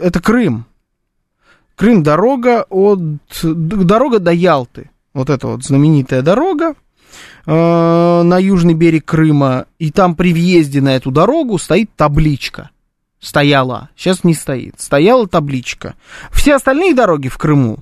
[0.00, 0.64] это Крым.
[1.76, 2.98] Крым дорога от
[3.44, 6.74] дорога до Ялты вот эта вот знаменитая дорога
[7.46, 12.70] э, на южный берег Крыма, и там при въезде на эту дорогу стоит табличка.
[13.20, 15.94] Стояла, сейчас не стоит, стояла табличка.
[16.32, 17.80] Все остальные дороги в Крыму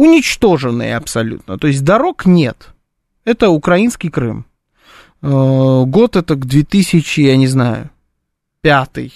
[0.00, 2.70] уничтоженные абсолютно, то есть дорог нет.
[3.26, 4.46] Это украинский Крым.
[5.20, 7.90] Э, год это к 2000, я не знаю,
[8.62, 9.12] пятый,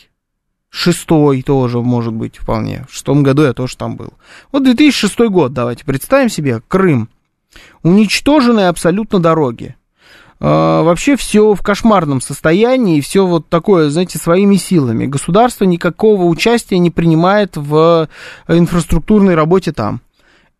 [0.68, 2.84] шестой тоже, может быть, вполне.
[2.88, 4.12] В шестом году я тоже там был.
[4.52, 7.08] Вот 2006 год, давайте представим себе, Крым.
[7.82, 9.76] Уничтожены абсолютно дороги.
[10.40, 15.06] А, вообще все в кошмарном состоянии, все вот такое, знаете, своими силами.
[15.06, 18.08] Государство никакого участия не принимает в
[18.48, 20.00] инфраструктурной работе там.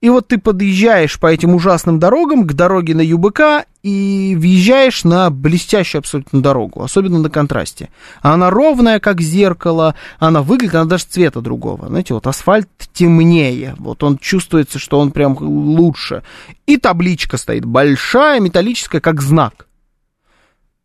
[0.00, 5.28] И вот ты подъезжаешь по этим ужасным дорогам к дороге на ЮБК и въезжаешь на
[5.28, 7.90] блестящую абсолютно дорогу, особенно на контрасте.
[8.22, 11.88] Она ровная, как зеркало, она выглядит, она даже цвета другого.
[11.88, 16.22] Знаете, вот асфальт темнее, вот он чувствуется, что он прям лучше.
[16.64, 19.66] И табличка стоит большая, металлическая, как знак.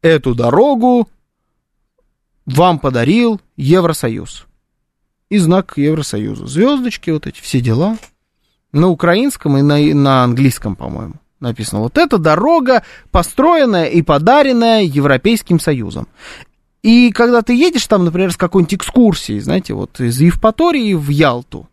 [0.01, 1.07] Эту дорогу
[2.45, 4.45] вам подарил Евросоюз.
[5.29, 6.47] И знак Евросоюза.
[6.47, 7.97] Звездочки, вот эти все дела
[8.73, 11.81] на украинском и на, на английском, по-моему, написано.
[11.81, 16.07] Вот эта дорога, построенная и подаренная Европейским Союзом.
[16.81, 21.67] И когда ты едешь там, например, с какой-нибудь экскурсией, знаете, вот из Евпатории в Ялту,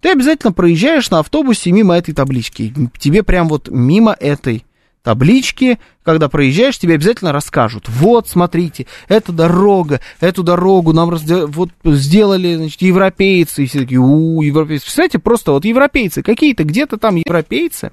[0.00, 2.72] ты обязательно проезжаешь на автобусе мимо этой таблички.
[2.98, 4.64] Тебе прям вот мимо этой
[5.02, 7.88] таблички, когда проезжаешь, тебе обязательно расскажут.
[7.88, 11.46] Вот, смотрите, эта дорога, эту дорогу нам разде...
[11.46, 13.64] вот сделали, значит, европейцы.
[13.64, 14.84] И все такие, у, европейцы.
[14.84, 17.92] Представляете, просто вот европейцы, какие-то где-то там европейцы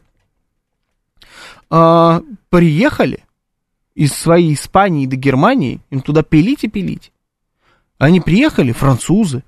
[1.69, 3.23] а, приехали
[3.95, 7.11] из своей Испании до Германии, им туда пилить и пилить.
[7.97, 9.43] Они приехали, французы,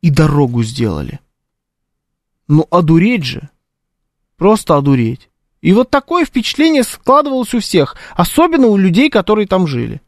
[0.00, 1.20] и дорогу сделали.
[2.48, 3.50] Ну, одуреть же.
[4.36, 5.28] Просто одуреть.
[5.60, 10.00] И вот такое впечатление складывалось у всех, особенно у людей, которые там жили.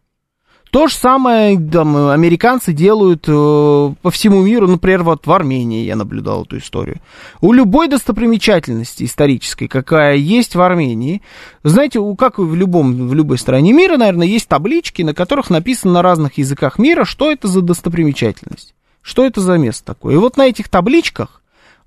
[0.72, 5.96] То же самое там, американцы делают э, по всему миру, например, вот в Армении я
[5.96, 7.02] наблюдал эту историю.
[7.42, 11.20] У любой достопримечательности исторической, какая есть в Армении,
[11.62, 15.50] знаете, у, как и в, любом, в любой стране мира, наверное, есть таблички, на которых
[15.50, 20.14] написано на разных языках мира, что это за достопримечательность, что это за место такое.
[20.14, 21.41] И вот на этих табличках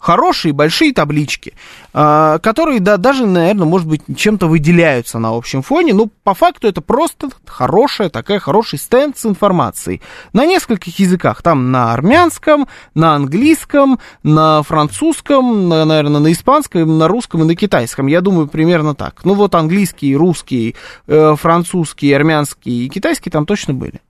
[0.05, 1.55] хорошие большие таблички,
[1.91, 5.95] а, которые да, даже, наверное, может быть, чем-то выделяются на общем фоне.
[5.95, 11.41] Но по факту это просто хорошая такая хороший стенд с информацией на нескольких языках.
[11.41, 17.55] Там на армянском, на английском, на французском, на, наверное, на испанском, на русском и на
[17.55, 18.05] китайском.
[18.05, 19.25] Я думаю, примерно так.
[19.25, 20.75] Ну вот английский, русский,
[21.07, 24.01] э, французский, армянский и китайский там точно были.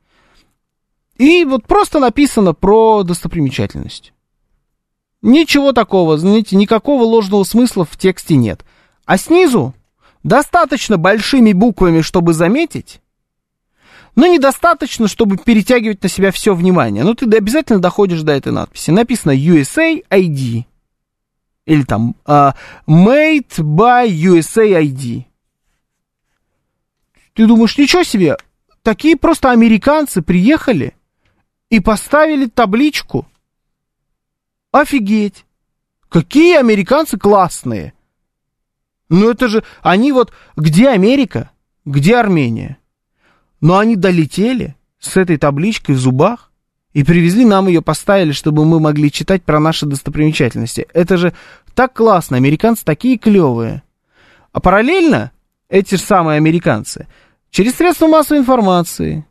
[1.16, 4.12] И вот просто написано про достопримечательность.
[5.26, 8.64] Ничего такого, знаете, никакого ложного смысла в тексте нет.
[9.06, 9.74] А снизу
[10.22, 13.02] достаточно большими буквами, чтобы заметить,
[14.16, 17.04] но недостаточно, чтобы перетягивать на себя все внимание.
[17.04, 18.92] Но ты обязательно доходишь до этой надписи.
[18.92, 20.66] Написано USA ID.
[21.66, 22.54] Или там uh,
[22.88, 25.24] Made by USA ID.
[27.34, 28.38] Ты думаешь, ничего себе,
[28.84, 30.94] такие просто американцы приехали
[31.72, 33.26] и поставили табличку–
[34.76, 35.46] Офигеть!
[36.10, 37.94] Какие американцы классные!
[39.08, 41.52] Ну это же, они вот, где Америка,
[41.86, 42.78] где Армения?
[43.62, 46.52] Но они долетели с этой табличкой в зубах
[46.92, 50.88] и привезли нам ее, поставили, чтобы мы могли читать про наши достопримечательности.
[50.94, 51.34] Это же
[51.74, 53.82] так классно, американцы такие клевые.
[54.52, 55.32] А параллельно
[55.70, 57.08] эти же самые американцы
[57.50, 59.26] через средства массовой информации,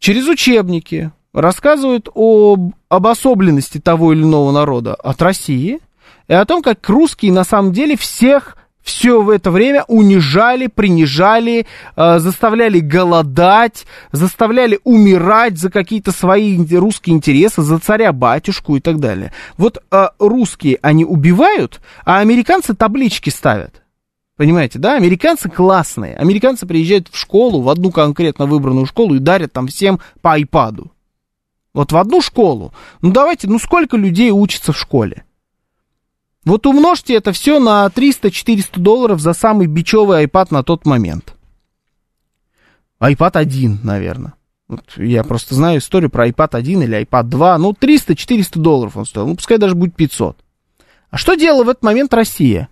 [0.00, 5.80] через учебники рассказывают об обособленности того или иного народа от России
[6.28, 11.66] и о том, как русские на самом деле всех все в это время унижали, принижали,
[11.96, 19.32] э, заставляли голодать, заставляли умирать за какие-то свои русские интересы, за царя-батюшку и так далее.
[19.56, 23.82] Вот э, русские они убивают, а американцы таблички ставят.
[24.36, 24.96] Понимаете, да?
[24.96, 26.16] Американцы классные.
[26.16, 30.91] Американцы приезжают в школу, в одну конкретно выбранную школу и дарят там всем по айпаду.
[31.74, 32.72] Вот в одну школу.
[33.00, 35.24] Ну давайте, ну сколько людей учатся в школе?
[36.44, 41.34] Вот умножьте это все на 300-400 долларов за самый бичевый iPad на тот момент.
[43.00, 44.34] iPad 1, наверное.
[44.68, 47.58] Вот я просто знаю историю про iPad 1 или iPad 2.
[47.58, 49.28] Ну, 300-400 долларов он стоил.
[49.28, 50.36] Ну, пускай даже будет 500.
[51.10, 52.68] А что делала в этот момент Россия?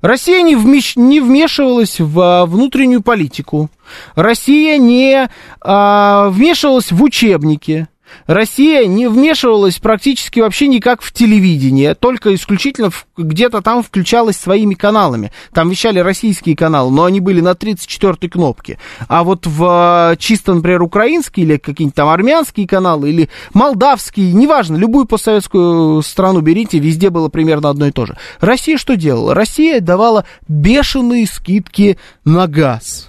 [0.00, 0.96] Россия не, вмеш...
[0.96, 3.68] не вмешивалась в а, внутреннюю политику.
[4.14, 5.28] Россия не
[5.60, 7.88] а, вмешивалась в учебники.
[8.26, 15.32] Россия не вмешивалась практически вообще никак в телевидение, только исключительно где-то там включалась своими каналами.
[15.52, 18.78] Там вещали российские каналы, но они были на 34-й кнопке.
[19.08, 25.06] А вот в чисто, например, украинские или какие-нибудь там армянские каналы, или молдавские, неважно, любую
[25.06, 28.16] постсоветскую страну берите, везде было примерно одно и то же.
[28.40, 29.34] Россия что делала?
[29.34, 33.08] Россия давала бешеные скидки на газ.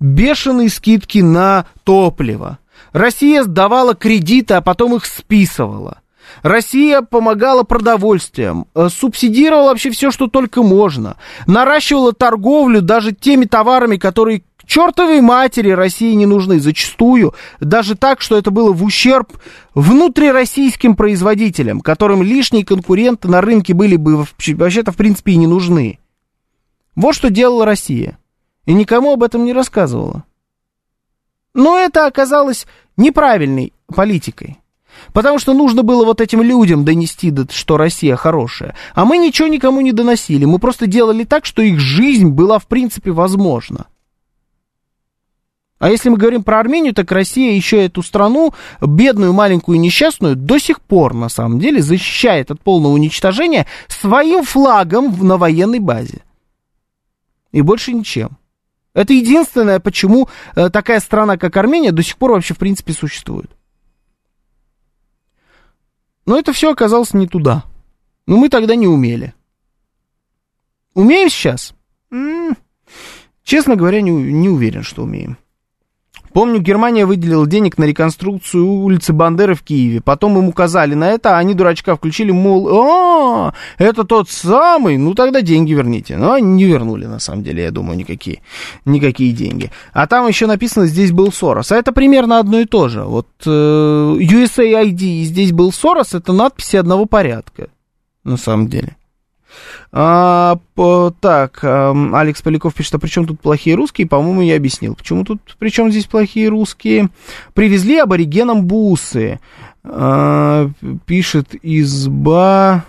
[0.00, 2.58] Бешеные скидки на топливо
[2.94, 6.00] Россия сдавала кредиты, а потом их списывала.
[6.42, 13.96] Россия помогала продовольствием, э, субсидировала вообще все, что только можно, наращивала торговлю даже теми товарами,
[13.96, 19.32] которые к чертовой матери России не нужны, зачастую, даже так, что это было в ущерб
[19.74, 25.98] внутрироссийским производителям, которым лишние конкуренты на рынке были бы вообще-то в принципе и не нужны.
[26.94, 28.18] Вот что делала Россия.
[28.66, 30.24] И никому об этом не рассказывала.
[31.54, 34.58] Но это оказалось неправильной политикой.
[35.12, 38.74] Потому что нужно было вот этим людям донести, что Россия хорошая.
[38.94, 40.44] А мы ничего никому не доносили.
[40.44, 43.86] Мы просто делали так, что их жизнь была в принципе возможна.
[45.78, 50.58] А если мы говорим про Армению, так Россия еще эту страну, бедную, маленькую, несчастную, до
[50.58, 56.22] сих пор, на самом деле, защищает от полного уничтожения своим флагом на военной базе.
[57.52, 58.38] И больше ничем.
[58.94, 63.50] Это единственное, почему э, такая страна, как Армения, до сих пор вообще, в принципе, существует.
[66.26, 67.64] Но это все оказалось не туда.
[68.26, 69.34] Но мы тогда не умели.
[70.94, 71.74] Умеем сейчас?
[72.10, 72.56] М-м-
[73.42, 75.36] честно говоря, не, не уверен, что умеем.
[76.34, 80.00] Помню, Германия выделила денег на реконструкцию улицы Бандеры в Киеве.
[80.00, 85.14] Потом им указали на это, а они дурачка включили, мол, а, это тот самый, ну
[85.14, 86.16] тогда деньги верните.
[86.16, 88.42] Но они не вернули, на самом деле, я думаю, никакие,
[88.84, 89.70] никакие деньги.
[89.92, 91.70] А там еще написано, здесь был Сорос.
[91.70, 93.04] А это примерно одно и то же.
[93.04, 97.68] Вот э, USAID, здесь был Сорос, это надписи одного порядка,
[98.24, 98.96] на самом деле.
[99.92, 104.08] А, по, так, а, Алекс Поляков пишет, а при чем тут плохие русские?
[104.08, 104.94] По-моему, я объяснил.
[104.94, 107.10] Почему тут, при чем здесь плохие русские?
[107.52, 109.40] Привезли аборигенам бусы.
[109.84, 110.70] А,
[111.06, 112.84] пишет изба...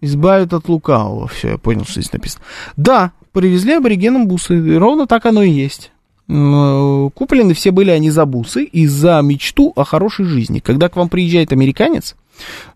[0.00, 1.28] Избавят от лукавого.
[1.28, 2.44] Все, я понял, что здесь написано.
[2.76, 4.78] Да, привезли аборигенам бусы.
[4.78, 5.92] Ровно так оно и есть.
[6.26, 10.58] Куплены все были они за бусы и за мечту о хорошей жизни.
[10.58, 12.16] Когда к вам приезжает американец,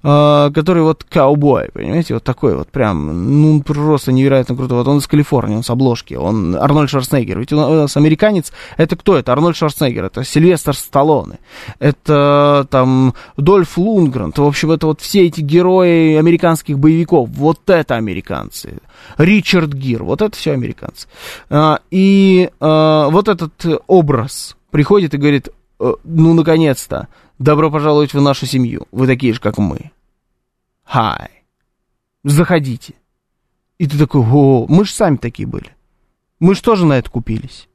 [0.02, 4.74] который вот каубой, понимаете, вот такой вот прям, ну, просто невероятно круто.
[4.74, 7.38] Вот он из Калифорнии, он с обложки, он Арнольд Шварценеггер.
[7.38, 9.32] Ведь у нас американец, это кто это?
[9.32, 11.38] Арнольд Шварценеггер, это Сильвестр Сталлоне,
[11.78, 17.96] это там Дольф Лунгрен, в общем, это вот все эти герои американских боевиков, вот это
[17.96, 18.78] американцы.
[19.16, 21.08] Ричард Гир, вот это все американцы.
[21.50, 25.48] А, и а, вот этот образ приходит и говорит,
[25.80, 28.86] «Э, ну, наконец-то, Добро пожаловать в нашу семью.
[28.90, 29.92] Вы такие же, как мы.
[30.84, 31.30] Хай.
[32.24, 32.94] Заходите.
[33.78, 35.76] И ты такой, о, мы же сами такие были.
[36.40, 37.68] Мы же тоже на это купились.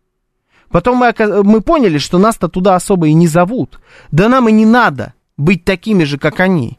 [0.69, 3.79] Потом мы, мы поняли, что нас-то туда особо и не зовут.
[4.11, 6.77] Да нам и не надо быть такими же, как они.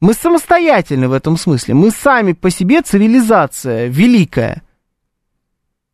[0.00, 1.74] Мы самостоятельны в этом смысле.
[1.74, 4.62] Мы сами по себе цивилизация великая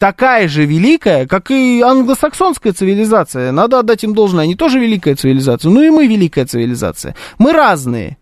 [0.02, 3.52] такая же великая, как и англосаксонская цивилизация.
[3.52, 5.70] Надо отдать им должное, они тоже великая цивилизация.
[5.70, 7.14] Ну и мы великая цивилизация.
[7.38, 8.16] Мы разные.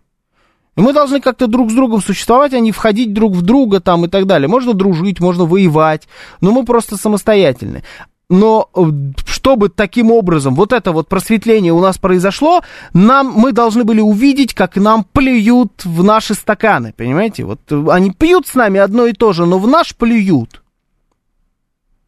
[0.77, 4.05] И мы должны как-то друг с другом существовать, а не входить друг в друга там
[4.05, 4.47] и так далее.
[4.47, 6.07] Можно дружить, можно воевать,
[6.39, 7.81] но мы просто самостоятельны.
[8.29, 8.83] Но э,
[9.25, 12.61] чтобы таким образом вот это вот просветление у нас произошло,
[12.93, 17.43] нам, мы должны были увидеть, как нам плюют в наши стаканы, понимаете?
[17.43, 20.60] Вот э, они пьют с нами одно и то же, но в наш плюют.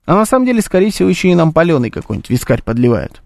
[0.06, 3.22] А на самом деле, скорее всего, еще и нам паленый какой-нибудь вискарь подливают.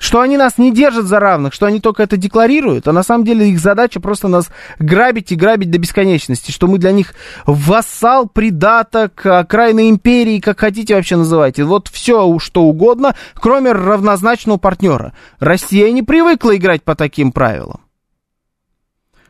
[0.00, 3.26] Что они нас не держат за равных, что они только это декларируют, а на самом
[3.26, 4.48] деле их задача просто нас
[4.78, 7.12] грабить и грабить до бесконечности, что мы для них
[7.44, 11.64] вассал, придаток, окраины империи, как хотите вообще называйте.
[11.64, 15.12] Вот все, что угодно, кроме равнозначного партнера.
[15.38, 17.80] Россия не привыкла играть по таким правилам.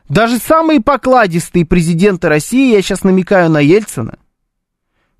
[0.07, 4.17] Даже самые покладистые президенты России, я сейчас намекаю на Ельцина,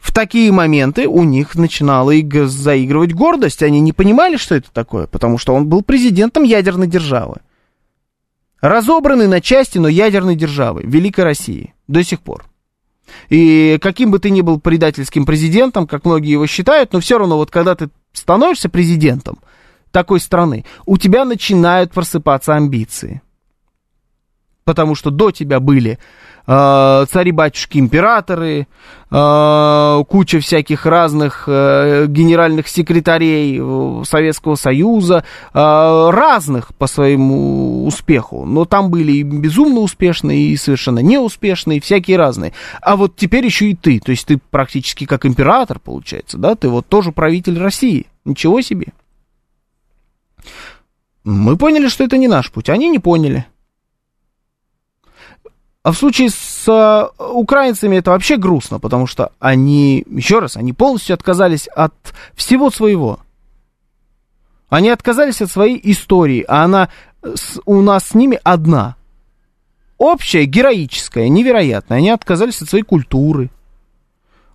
[0.01, 2.11] в такие моменты у них начинала
[2.47, 3.61] заигрывать гордость.
[3.61, 7.37] Они не понимали, что это такое, потому что он был президентом ядерной державы.
[8.61, 12.45] Разобранный на части, но ядерной державы, Великой России, до сих пор.
[13.29, 17.37] И каким бы ты ни был предательским президентом, как многие его считают, но все равно
[17.37, 19.37] вот когда ты становишься президентом
[19.91, 23.21] такой страны, у тебя начинают просыпаться амбиции.
[24.63, 25.99] Потому что до тебя были
[26.47, 28.67] Э, цари-батюшки, императоры,
[29.11, 33.61] э, куча всяких разных э, генеральных секретарей
[34.05, 35.23] Советского Союза,
[35.53, 38.45] разных по своему успеху.
[38.45, 42.53] Но там были и безумно успешные, и совершенно неуспешные, всякие разные.
[42.81, 46.69] А вот теперь еще и ты, то есть ты практически как император, получается, да, ты
[46.69, 48.07] вот тоже правитель России.
[48.25, 48.87] Ничего себе.
[51.23, 53.45] Мы поняли, что это не наш путь, они не поняли.
[55.83, 60.73] А в случае с э, украинцами это вообще грустно, потому что они, еще раз, они
[60.73, 61.93] полностью отказались от
[62.35, 63.19] всего своего.
[64.69, 66.89] Они отказались от своей истории, а она
[67.23, 68.95] с, у нас с ними одна.
[69.97, 71.97] Общая, героическая, невероятная.
[71.97, 73.49] Они отказались от своей культуры.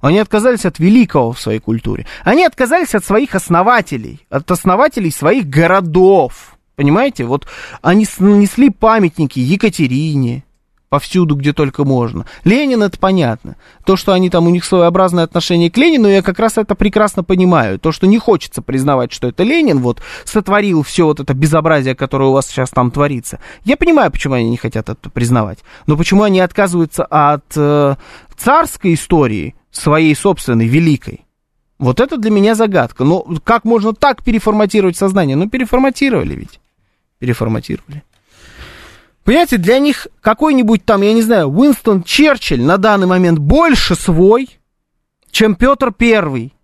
[0.00, 2.06] Они отказались от великого в своей культуре.
[2.22, 6.56] Они отказались от своих основателей, от основателей своих городов.
[6.76, 7.24] Понимаете?
[7.24, 7.46] Вот
[7.82, 10.45] они снесли памятники Екатерине,
[10.88, 12.26] повсюду, где только можно.
[12.44, 13.56] Ленин, это понятно.
[13.84, 17.24] То, что они там, у них своеобразное отношение к Ленину, я как раз это прекрасно
[17.24, 17.78] понимаю.
[17.78, 22.30] То, что не хочется признавать, что это Ленин, вот, сотворил все вот это безобразие, которое
[22.30, 23.40] у вас сейчас там творится.
[23.64, 25.58] Я понимаю, почему они не хотят это признавать.
[25.86, 27.96] Но почему они отказываются от э,
[28.36, 31.26] царской истории, своей собственной, великой?
[31.78, 33.04] Вот это для меня загадка.
[33.04, 35.36] Но как можно так переформатировать сознание?
[35.36, 36.60] Ну, переформатировали ведь.
[37.18, 38.02] Переформатировали.
[39.26, 44.60] Понимаете, для них какой-нибудь там, я не знаю, Уинстон Черчилль на данный момент больше свой,
[45.32, 46.54] чем Петр Первый.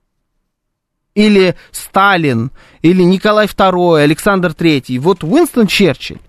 [1.16, 5.00] Или Сталин, или Николай II, Александр Третий.
[5.00, 6.20] Вот Уинстон Черчилль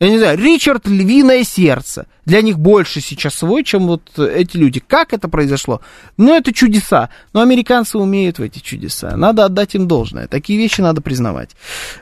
[0.00, 2.06] я не знаю, Ричард Львиное Сердце.
[2.24, 4.82] Для них больше сейчас свой, чем вот эти люди.
[4.86, 5.80] Как это произошло?
[6.16, 7.10] Ну, это чудеса.
[7.32, 9.16] Но американцы умеют в эти чудеса.
[9.16, 10.28] Надо отдать им должное.
[10.28, 11.50] Такие вещи надо признавать.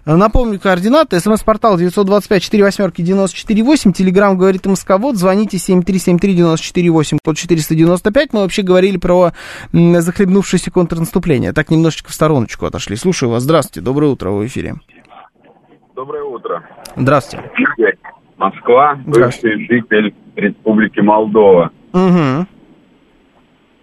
[0.04, 1.18] Напомню, координаты.
[1.18, 3.92] СМС-портал 925-48-94-8.
[3.92, 5.16] Телеграмм говорит МСК-вот.
[5.16, 8.32] Звоните 7373-94-8, код 495.
[8.32, 9.32] Мы вообще говорили про
[9.72, 11.52] захлебнувшееся контрнаступление.
[11.52, 12.96] Так немножечко в стороночку отошли.
[12.96, 13.44] Слушаю вас.
[13.44, 13.80] Здравствуйте.
[13.80, 14.30] Доброе утро.
[14.30, 14.76] В эфире.
[15.98, 16.62] Доброе утро.
[16.94, 17.50] Здравствуйте.
[18.36, 21.72] Москва, бывший житель Республики Молдова.
[21.92, 22.46] Угу.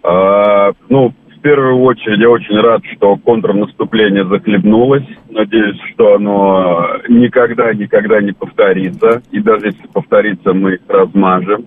[0.02, 5.04] А, ну, в первую очередь, я очень рад, что контрнаступление захлебнулось.
[5.28, 9.20] Надеюсь, что оно никогда-никогда не повторится.
[9.30, 11.66] И даже если повторится, мы их размажем.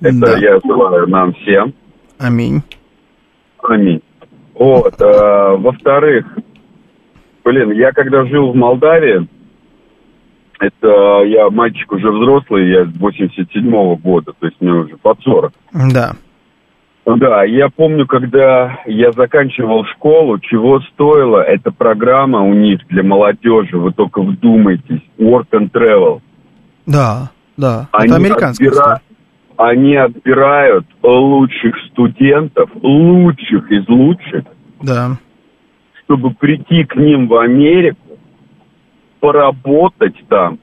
[0.00, 0.38] Это да.
[0.38, 1.74] я желаю нам всем.
[2.18, 2.62] Аминь.
[3.62, 4.00] Аминь.
[4.54, 4.94] Вот.
[5.02, 6.24] А, во-вторых,
[7.44, 9.28] блин, я когда жил в Молдавии,
[10.62, 15.52] это я мальчик уже взрослый, я 87-го года, то есть мне уже под 40.
[15.92, 16.12] Да.
[17.04, 23.76] Да, я помню, когда я заканчивал школу, чего стоила эта программа у них для молодежи,
[23.76, 26.20] вы только вдумайтесь, Work and Travel.
[26.86, 29.00] Да, да, они это американская отбира...
[29.58, 34.44] Они отбирают лучших студентов, лучших из лучших,
[34.80, 35.18] да.
[36.04, 37.98] чтобы прийти к ним в Америку,
[39.22, 40.58] поработать там,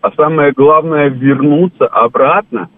[0.00, 2.70] а самое главное вернуться обратно.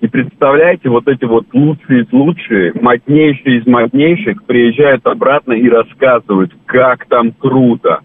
[0.00, 6.52] И представляете, вот эти вот лучшие из лучших, моднейшие из моднейших приезжают обратно и рассказывают,
[6.64, 8.00] как там круто,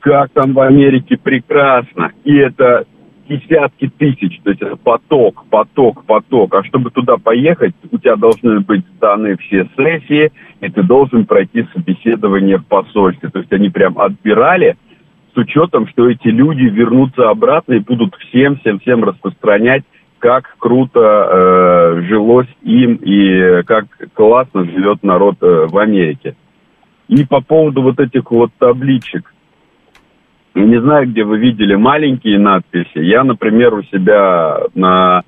[0.00, 2.12] как там в Америке прекрасно.
[2.24, 2.84] И это
[3.26, 6.54] десятки тысяч, то есть это поток, поток, поток.
[6.54, 11.66] А чтобы туда поехать, у тебя должны быть сданы все сессии, и ты должен пройти
[11.72, 13.30] собеседование в посольстве.
[13.30, 14.76] То есть они прям отбирали
[15.34, 19.82] с учетом, что эти люди вернутся обратно и будут всем-всем-всем распространять,
[20.18, 26.34] как круто э, жилось им и как классно живет народ э, в Америке.
[27.08, 29.34] И по поводу вот этих вот табличек.
[30.54, 32.98] Не знаю, где вы видели маленькие надписи.
[32.98, 35.22] Я, например, у себя на,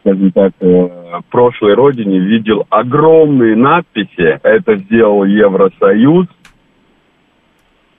[0.00, 0.88] скажем так, э,
[1.30, 4.38] прошлой родине видел огромные надписи.
[4.42, 6.26] Это сделал Евросоюз.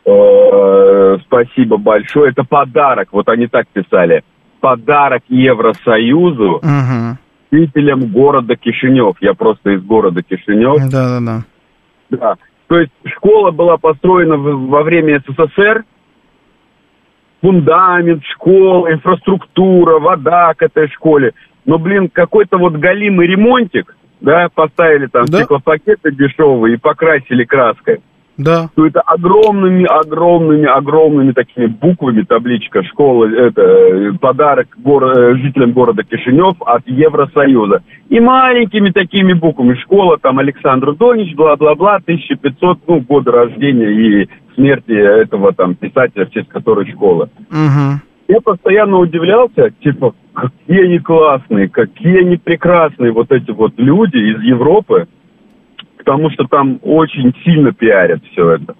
[0.05, 2.31] Э, спасибо большое.
[2.31, 3.09] Это подарок.
[3.11, 4.23] Вот они так писали.
[4.59, 7.17] Подарок Евросоюзу Угу.
[7.51, 9.15] жителям города Кишинев.
[9.21, 10.89] Я просто из города Кишинев.
[10.89, 11.43] Да-да-да.
[12.09, 12.35] Да.
[12.67, 15.83] То есть школа была построена во время СССР,
[17.41, 21.33] фундамент школы, инфраструктура, вода к этой школе.
[21.65, 25.39] Но, блин, какой-то вот галимый ремонтик, да, поставили там Да.
[25.39, 27.99] стеклопакеты дешевые и покрасили краской.
[28.37, 28.69] Да.
[28.75, 36.03] То это огромными, огромными, огромными такими буквами табличка школа, это подарок горо- э, жителям города
[36.03, 37.83] Кишинев от Евросоюза.
[38.09, 43.91] И маленькими такими буквами школа, там Александр Донич, бла-бла-бла, 1500, ну, года рождения
[44.23, 47.29] и смерти этого там писателя, в честь которой школа.
[47.51, 48.01] Угу.
[48.29, 54.41] Я постоянно удивлялся, типа, какие они классные, какие они прекрасные вот эти вот люди из
[54.41, 55.07] Европы,
[56.03, 58.75] потому что там очень сильно пиарят все это.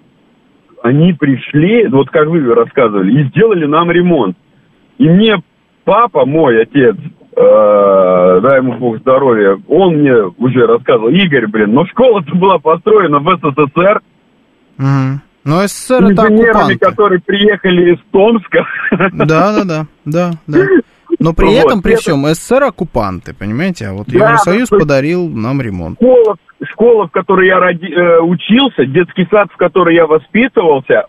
[0.82, 4.36] Они пришли, вот как вы рассказывали, и сделали нам ремонт.
[4.98, 5.36] И мне
[5.84, 11.86] папа, мой отец, э, дай ему бог здоровья, он мне уже рассказывал, Игорь, блин, но
[11.86, 14.00] школа-то была построена в СССР,
[14.76, 15.20] Угу.
[15.44, 16.78] Но СССР это оккупанты.
[16.78, 18.66] которые приехали из Томска.
[19.12, 20.66] Да-да-да, да, да.
[21.20, 23.86] Но при Вот, этом, при это- всем, СССР оккупанты, понимаете?
[23.86, 25.96] А вот Да, Евросоюз подарил нам ремонт.
[25.98, 31.06] школа, школа, в которой я роди- э, учился, детский сад, в котором я воспитывался,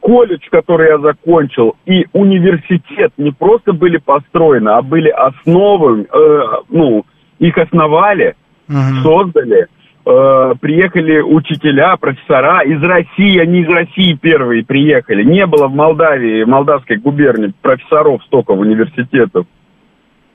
[0.00, 7.06] колледж, который я закончил, и университет не просто были построены, а были основы, э, ну,
[7.38, 8.34] их основали,
[8.68, 9.02] Мгм.
[9.02, 9.66] создали,
[10.06, 15.24] э, приехали учителя, профессора из России, они из России первые приехали.
[15.24, 19.46] Не было в Молдавии, Молдавской губернии профессоров столько в университетах.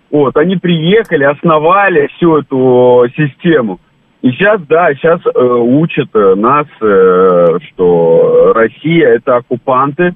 [0.09, 3.79] Вот, они приехали, основали всю эту систему.
[4.21, 10.13] И сейчас, да, сейчас э, учат э, нас, э, что Россия это оккупанты,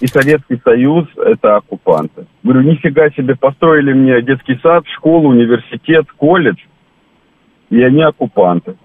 [0.00, 2.26] и Советский Союз это оккупанты.
[2.42, 6.58] Говорю, нифига себе, построили мне детский сад, школу, университет, колледж,
[7.70, 8.76] и они оккупанты.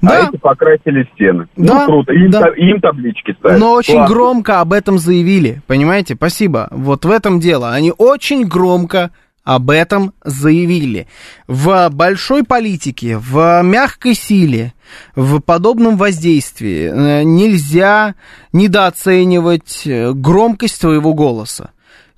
[0.00, 1.46] Да, А эти покрасили стены.
[1.56, 2.12] Да, ну, круто.
[2.12, 2.40] Им, да.
[2.42, 3.60] та- им таблички ставят.
[3.60, 4.14] но очень Классно.
[4.14, 6.14] громко об этом заявили, понимаете?
[6.14, 6.68] Спасибо.
[6.70, 7.70] Вот в этом дело.
[7.72, 9.10] Они очень громко
[9.48, 11.08] об этом заявили.
[11.46, 14.74] В большой политике, в мягкой силе,
[15.16, 18.14] в подобном воздействии э, нельзя
[18.52, 21.70] недооценивать э, громкость твоего голоса.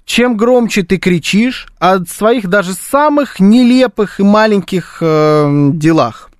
[0.04, 6.30] Чем громче ты кричишь о своих даже самых нелепых и маленьких э, делах,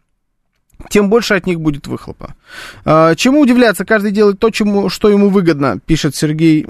[0.89, 2.35] тем больше от них будет выхлопа.
[2.85, 3.85] А, Чему удивляться?
[3.85, 6.67] Каждый делает то, чему, что ему выгодно, пишет Сергей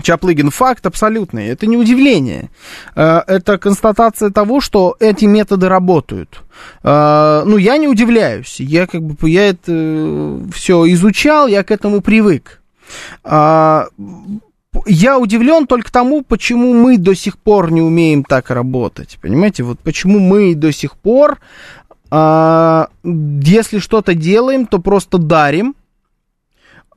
[0.00, 0.50] Чаплыгин.
[0.50, 1.48] Факт абсолютный.
[1.48, 2.50] Это не удивление.
[2.94, 6.42] А, Это констатация того, что эти методы работают.
[6.82, 8.60] А, Ну, я не удивляюсь.
[8.60, 12.60] Я как бы я это все изучал, я к этому привык.
[13.24, 13.86] А,
[14.86, 19.18] я удивлен только тому, почему мы до сих пор не умеем так работать.
[19.20, 21.38] Понимаете, вот почему мы до сих пор
[22.10, 25.74] а, если что-то делаем, то просто дарим.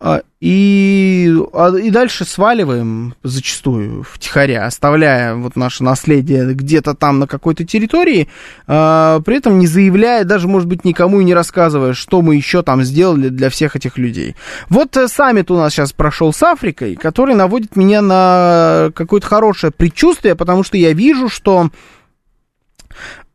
[0.05, 7.27] А, И, а, и дальше сваливаем зачастую втихаря, оставляя вот наше наследие где-то там на
[7.27, 8.27] какой-то территории,
[8.67, 12.63] а, при этом не заявляя, даже, может быть, никому и не рассказывая, что мы еще
[12.63, 14.35] там сделали для всех этих людей.
[14.67, 19.71] Вот э, саммит у нас сейчас прошел с Африкой, который наводит меня на какое-то хорошее
[19.71, 21.69] предчувствие, потому что я вижу, что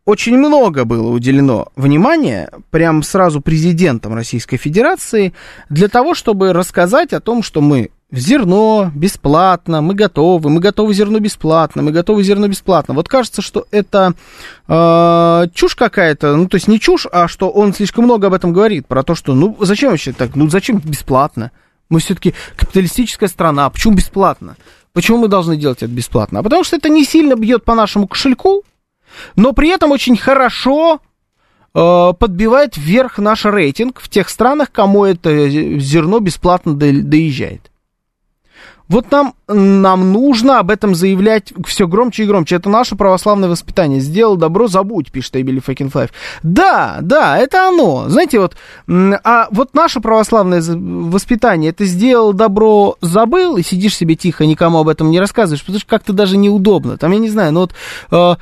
[0.08, 5.34] очень много было уделено внимания прям сразу президентом Российской Федерации
[5.68, 11.18] для того, чтобы рассказать о том, что мы зерно бесплатно, мы готовы, мы готовы зерно
[11.18, 12.94] бесплатно, мы готовы зерно бесплатно.
[12.94, 14.14] Вот кажется, что это
[14.66, 18.54] э, чушь какая-то, ну то есть не чушь, а что он слишком много об этом
[18.54, 21.50] говорит, про то, что ну зачем вообще так, ну зачем бесплатно?
[21.90, 24.56] Мы все-таки капиталистическая страна, почему бесплатно?
[24.94, 26.38] Почему мы должны делать это бесплатно?
[26.38, 28.64] А потому что это не сильно бьет по нашему кошельку,
[29.36, 31.00] но при этом очень хорошо
[31.74, 37.70] э, подбивает вверх наш рейтинг в тех странах, кому это зерно бесплатно до- доезжает.
[38.88, 42.56] Вот нам, нам нужно об этом заявлять все громче и громче.
[42.56, 44.00] Это наше православное воспитание.
[44.00, 46.10] Сделал добро, забудь, пишет Эбили Факин Флайф.
[46.42, 48.08] Да, да, это оно.
[48.08, 48.56] Знаете, вот,
[48.88, 54.88] а вот наше православное воспитание, это сделал добро, забыл, и сидишь себе тихо, никому об
[54.88, 56.96] этом не рассказываешь, потому что как-то даже неудобно.
[56.96, 57.74] Там, я не знаю, ну вот
[58.10, 58.36] э,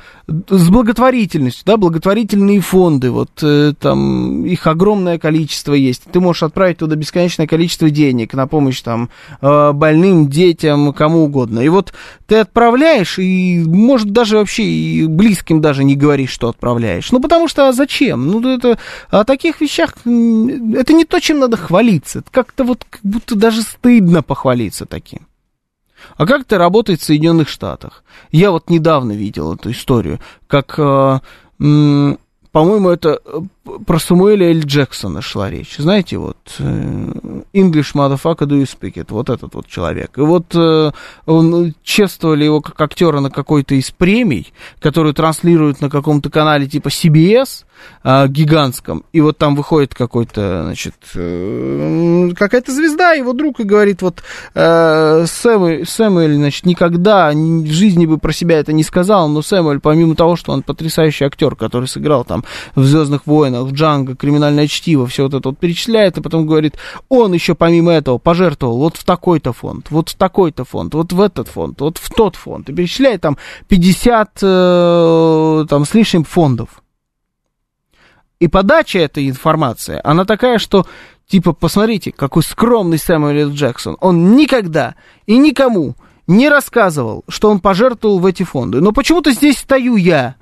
[0.49, 6.03] с благотворительностью, да, благотворительные фонды, вот э, там их огромное количество есть.
[6.11, 9.09] Ты можешь отправить туда бесконечное количество денег на помощь там
[9.41, 11.59] э, больным, детям, кому угодно.
[11.61, 11.93] И вот
[12.27, 17.11] ты отправляешь, и, может, даже вообще и близким даже не говоришь, что отправляешь.
[17.11, 18.27] Ну, потому что а зачем?
[18.27, 18.77] Ну, это
[19.09, 22.23] о таких вещах, это не то, чем надо хвалиться.
[22.29, 25.27] Как-то вот, как будто даже стыдно похвалиться таким.
[26.15, 28.03] А как это работает в Соединенных Штатах?
[28.31, 31.19] Я вот недавно видел эту историю, как, э,
[32.51, 33.39] по-моему, это э,
[33.85, 35.75] про Самуэля Эль Джексона шла речь.
[35.77, 36.63] Знаете, вот э,
[37.53, 39.07] English motherfucker do you speak it?
[39.09, 40.17] Вот этот вот человек.
[40.17, 40.91] И вот э,
[41.25, 46.87] он, чествовали его как актера на какой-то из премий, которую транслируют на каком-то канале типа
[46.87, 47.65] CBS,
[48.03, 49.03] э, гигантском.
[49.11, 54.23] И вот там выходит какой-то, значит, э, какая-то звезда, его друг и говорит, вот
[54.53, 59.79] э, Сэмюэль, Сэмюэль, значит, никогда в жизни бы про себя это не сказал, но Сэмюэль,
[59.79, 62.43] помимо того, что он потрясающий актер, который сыграл там
[62.75, 66.75] в Звездных войнах, в Джанго, криминальное чтиво, все вот это вот перечисляет, и потом говорит,
[67.09, 71.21] он еще помимо этого пожертвовал вот в такой-то фонд, вот в такой-то фонд, вот в
[71.21, 76.69] этот фонд, вот в тот фонд, и перечисляет там 50 э, там с лишним фондов.
[78.39, 80.85] И подача этой информации, она такая, что
[81.27, 83.97] типа, посмотрите, какой скромный Сэмюэл Джексон.
[83.99, 88.81] Он никогда и никому не рассказывал, что он пожертвовал в эти фонды.
[88.81, 90.35] Но почему-то здесь стою я,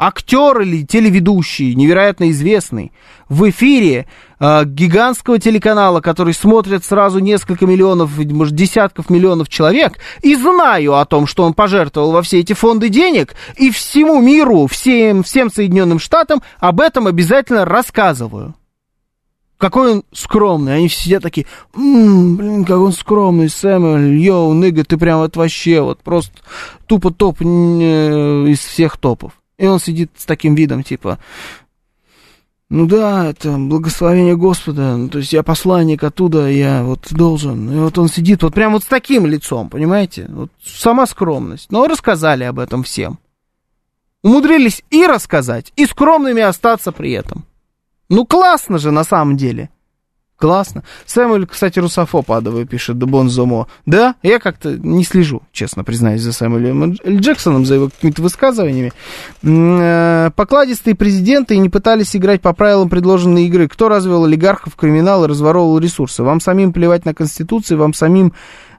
[0.00, 2.90] актер или телеведущий, невероятно известный,
[3.28, 4.06] в эфире
[4.40, 11.04] э, гигантского телеканала, который смотрят сразу несколько миллионов, может, десятков миллионов человек, и знаю о
[11.04, 15.98] том, что он пожертвовал во все эти фонды денег, и всему миру, всем, всем Соединенным
[15.98, 18.54] Штатам об этом обязательно рассказываю.
[19.58, 20.76] Какой он скромный.
[20.76, 21.46] Они все сидят такие,
[21.76, 26.32] м-м, блин, как он скромный, Сэмюэль, йоу, ныга, ты прям вот вообще вот просто
[26.86, 29.34] тупо топ э, из всех топов.
[29.60, 31.18] И он сидит с таким видом, типа,
[32.70, 37.70] ну да, это благословение Господа, ну, то есть я посланник оттуда, я вот должен.
[37.70, 40.26] И вот он сидит вот прям вот с таким лицом, понимаете?
[40.30, 41.70] Вот сама скромность.
[41.70, 43.18] Но рассказали об этом всем.
[44.22, 47.44] Умудрились и рассказать, и скромными остаться при этом.
[48.08, 49.68] Ну классно же на самом деле.
[50.40, 50.84] Классно.
[51.04, 53.68] Сэмюэль, кстати, русофоб адовый, пишет Дебон Зомо.
[53.84, 58.90] Да, я как-то не слежу, честно признаюсь, за Сэмюэлем Джексоном, за его какими-то высказываниями.
[59.42, 63.68] Э, покладистые президенты не пытались играть по правилам предложенной игры.
[63.68, 66.22] Кто развел олигархов, криминал и разворовывал ресурсы?
[66.22, 68.32] Вам самим плевать на Конституцию, вам самим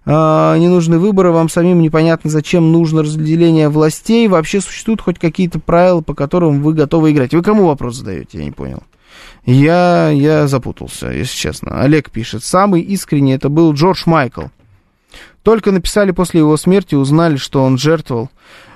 [0.08, 4.28] э, не нужны выборы, вам самим непонятно, зачем нужно разделение властей.
[4.28, 7.36] Вообще существуют хоть какие-то правила, по которым вы готовы играть?
[7.36, 8.40] Вы кому вопрос задаете?
[8.40, 8.82] Я не понял.
[9.46, 11.82] Я, я запутался, если честно.
[11.82, 14.48] Олег пишет, самый искренний это был Джордж Майкл.
[15.44, 18.30] Только написали после его смерти, узнали, что он жертвовал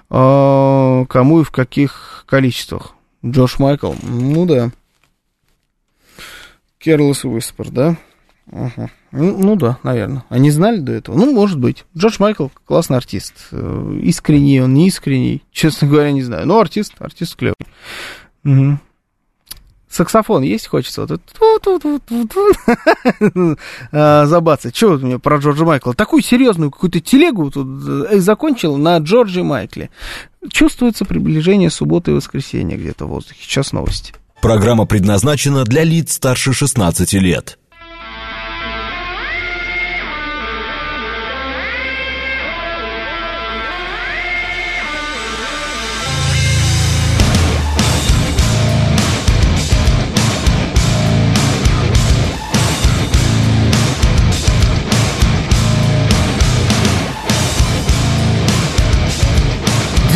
[0.10, 2.94] э, кому и в каких количествах.
[3.24, 4.72] Джордж Майкл, ну да.
[6.84, 7.98] Careless Whisper, да?
[8.52, 8.92] Ага.
[9.12, 10.24] Ну, ну да, наверное.
[10.30, 11.18] Они знали до этого?
[11.18, 11.86] Ну, может быть.
[11.98, 13.34] Джордж Майкл классный артист.
[13.52, 15.42] Э, искренний он, не искренний.
[15.52, 16.46] Честно говоря, не знаю.
[16.46, 17.56] Но артист, артист клевый.
[18.44, 18.80] Угу.
[19.96, 21.02] Саксофон есть хочется?
[21.02, 21.22] Вот
[23.92, 24.76] а, забацать.
[24.76, 25.94] Что у меня про Джорджа Майкла?
[25.94, 27.68] Такую серьезную какую-то телегу тут
[28.10, 29.90] э, закончил на Джорджи Майкле.
[30.50, 33.40] Чувствуется приближение субботы и воскресенья где-то в воздухе.
[33.42, 34.14] Сейчас новости.
[34.42, 37.58] Программа предназначена для лиц старше 16 лет.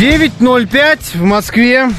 [0.00, 1.90] 9.05 в Москве.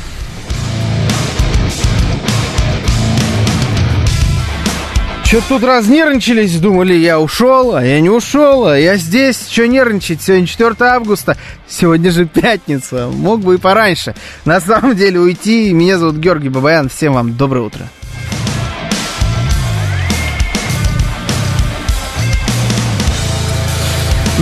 [5.24, 9.48] Что-то тут разнервничались, думали, я ушел, а я не ушел, а я здесь.
[9.48, 10.24] Что нервничать?
[10.24, 11.38] Сегодня 4 августа,
[11.68, 13.08] сегодня же пятница.
[13.08, 14.16] Мог бы и пораньше.
[14.46, 15.72] На самом деле уйти.
[15.72, 16.90] Меня зовут Георгий Бабаян.
[16.90, 17.88] Всем вам доброе утро.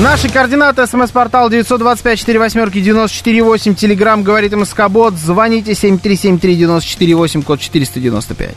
[0.01, 0.87] Наши координаты.
[0.87, 3.75] СМС-портал 925-48-94-8.
[3.75, 5.15] Телеграмм говорит МСК-бот.
[5.15, 8.55] Звоните 7373-94-8, код 495.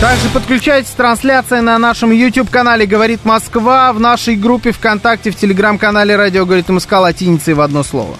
[0.00, 6.46] Также подключайтесь, трансляция на нашем YouTube-канале «Говорит Москва», в нашей группе ВКонтакте, в Телеграм-канале «Радио
[6.46, 8.16] говорит МСК» латиницей в одно слово.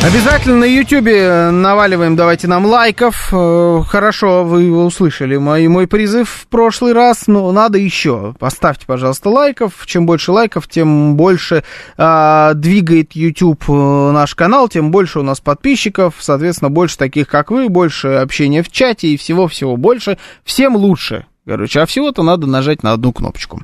[0.00, 3.30] Обязательно на Ютьюбе наваливаем, давайте нам лайков.
[3.32, 5.36] Э, хорошо, вы услышали.
[5.36, 8.34] Мой, мой призыв в прошлый раз, но надо еще.
[8.38, 9.72] Поставьте, пожалуйста, лайков.
[9.86, 11.64] Чем больше лайков, тем больше
[11.96, 17.50] а, двигает YouTube э, наш канал, тем больше у нас подписчиков, соответственно, больше таких, как
[17.50, 20.16] вы, больше общения в чате и всего-всего больше.
[20.44, 21.26] Всем лучше.
[21.44, 23.62] Короче, а всего-то надо нажать на одну кнопочку.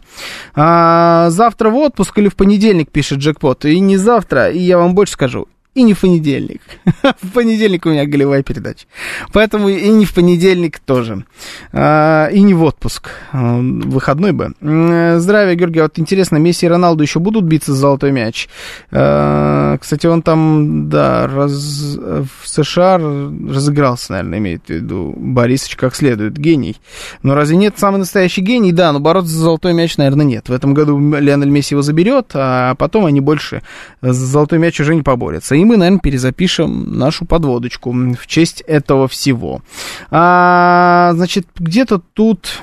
[0.57, 3.65] А, завтра в отпуск или в понедельник, пишет Джекпот.
[3.67, 6.61] И не завтра, и я вам больше скажу и не в понедельник.
[7.23, 8.87] в понедельник у меня голевая передача.
[9.33, 11.25] Поэтому и не в понедельник тоже.
[11.73, 13.11] А, и не в отпуск.
[13.33, 14.53] А, выходной бы.
[14.61, 15.81] Здравия, Георгий.
[15.81, 18.49] Вот интересно, Месси и Роналду еще будут биться за золотой мяч?
[18.93, 25.97] А, кстати, он там, да, раз, в США разыгрался, наверное, имеет в виду Борисович как
[25.97, 26.39] следует.
[26.39, 26.77] Гений.
[27.23, 28.73] Но разве нет самый настоящий гений?
[28.73, 30.49] Да, но бороться за золотой мяч, наверное, нет.
[30.49, 33.63] В этом году Леонель Месси его заберет, а потом они больше
[34.01, 35.57] за золотой мяч уже не поборются.
[35.65, 39.63] Мы, наверное, перезапишем нашу подводочку в честь этого всего.
[40.11, 42.63] А, значит, где-то тут...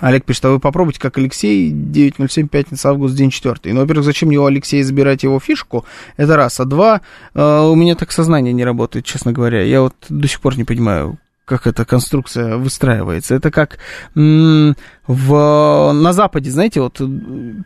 [0.00, 3.72] Олег пишет, а вы попробуйте, как Алексей, 9.07, пятница, август, день четвертый.
[3.72, 5.84] Ну, во-первых, зачем его Алексей забирать его фишку?
[6.16, 6.60] Это раз.
[6.60, 7.00] А два,
[7.34, 9.62] э, у меня так сознание не работает, честно говоря.
[9.62, 13.34] Я вот до сих пор не понимаю, как эта конструкция выстраивается.
[13.34, 13.78] Это как
[14.14, 17.00] м- в, на Западе, знаете, вот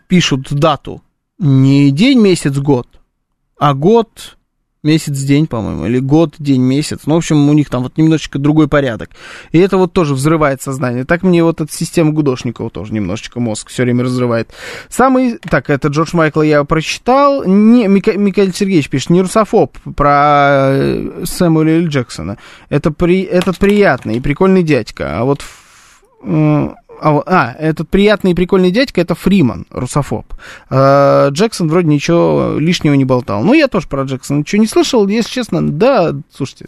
[0.09, 1.03] пишут дату.
[1.39, 2.87] Не день, месяц, год,
[3.63, 4.39] а год,
[4.83, 7.03] месяц, день, по-моему, или год, день, месяц.
[7.07, 9.11] Ну, в общем, у них там вот немножечко другой порядок.
[9.53, 11.05] И это вот тоже взрывает сознание.
[11.05, 14.53] Так мне вот эта система Гудошникова тоже немножечко мозг все время разрывает.
[14.89, 15.39] Самый...
[15.39, 17.45] Так, это Джордж Майкл я прочитал.
[17.45, 18.19] Не, Мика...
[18.19, 22.39] Микаэль Сергеевич пишет, не русофоб про э, Сэмюэля Джексона.
[22.69, 23.23] Это при...
[23.23, 25.21] Этот приятный и прикольный дядька.
[25.21, 25.43] А вот
[27.03, 30.27] а, этот приятный и прикольный дядька, это Фриман, русофоб.
[30.71, 33.43] А, Джексон вроде ничего лишнего не болтал.
[33.43, 35.67] Ну, я тоже про Джексона ничего не слышал, если честно.
[35.67, 36.67] Да, слушайте,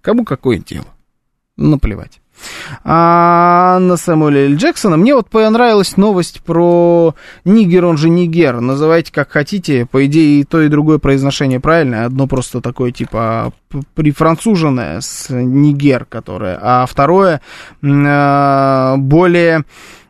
[0.00, 0.86] кому какое дело?
[1.56, 2.20] Наплевать.
[2.84, 4.54] А на Самуэля.
[4.54, 7.14] Джексона мне вот понравилась новость про
[7.44, 8.60] Нигер, он же Нигер.
[8.60, 9.86] Называйте как хотите.
[9.86, 12.06] По идее, и то, и другое произношение правильное.
[12.06, 13.52] Одно просто такое, типа,
[13.94, 17.40] прифранцуженное с Нигер, которое, а второе
[17.82, 19.64] а, более,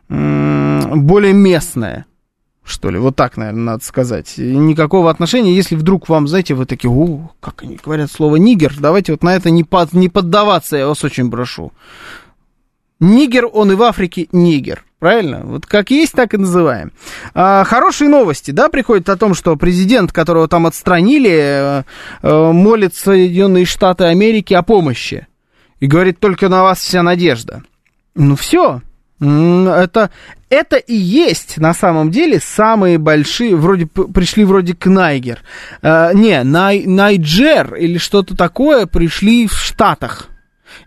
[0.09, 2.05] более местное
[2.65, 4.33] что ли, вот так, наверное, надо сказать.
[4.37, 9.11] Никакого отношения, если вдруг вам, знаете, вы такие, о, как они говорят слово нигер, давайте
[9.11, 11.71] вот на это не, под, не поддаваться, я вас очень прошу.
[12.99, 14.83] Нигер, он и в Африке нигер.
[14.99, 15.41] Правильно?
[15.43, 16.91] Вот как есть, так и называем.
[17.35, 21.83] А, хорошие новости, да, приходят о том, что президент, которого там отстранили, э,
[22.23, 25.27] э, молит Соединенные Штаты Америки о помощи.
[25.79, 27.61] И говорит, только на вас вся надежда.
[28.15, 28.81] Ну все,
[29.19, 30.09] это,
[30.49, 35.39] это и есть на самом деле самые большие, вроде пришли вроде к Найгер.
[35.81, 40.29] Э, не, Най, Найджер или что-то такое пришли в Штатах.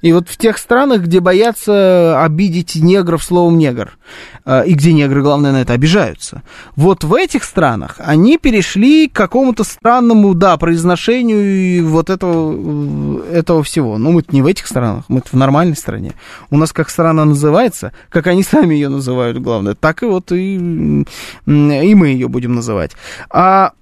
[0.00, 3.98] И вот в тех странах, где боятся обидеть негров словом негр,
[4.44, 6.42] э, и где негры, главное, на это обижаются,
[6.76, 13.98] вот в этих странах они перешли к какому-то странному, да, произношению вот этого, этого всего.
[13.98, 16.12] Ну, мы не в этих странах, мы в нормальной стране.
[16.50, 20.54] У нас как страна называется, как они сами ее называют, главное, так и вот и,
[20.54, 22.92] и мы ее будем называть.
[23.30, 23.72] А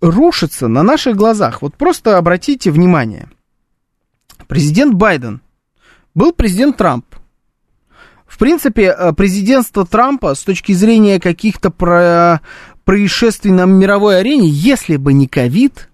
[0.00, 1.62] рушится на наших глазах.
[1.62, 3.28] Вот просто обратите внимание–
[4.48, 5.42] Президент Байден
[6.14, 7.04] был президент Трамп.
[8.26, 12.40] В принципе, э, президентство Трампа с точки зрения каких-то про
[12.84, 15.90] происшествий на мировой арене, если бы не ковид,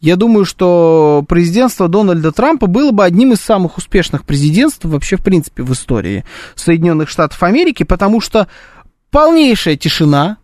[0.00, 5.24] я думаю, что президентство Дональда Трампа было бы одним из самых успешных президентств вообще, в
[5.24, 8.46] принципе, в истории Соединенных Штатов Америки, потому что
[9.10, 10.38] полнейшая тишина,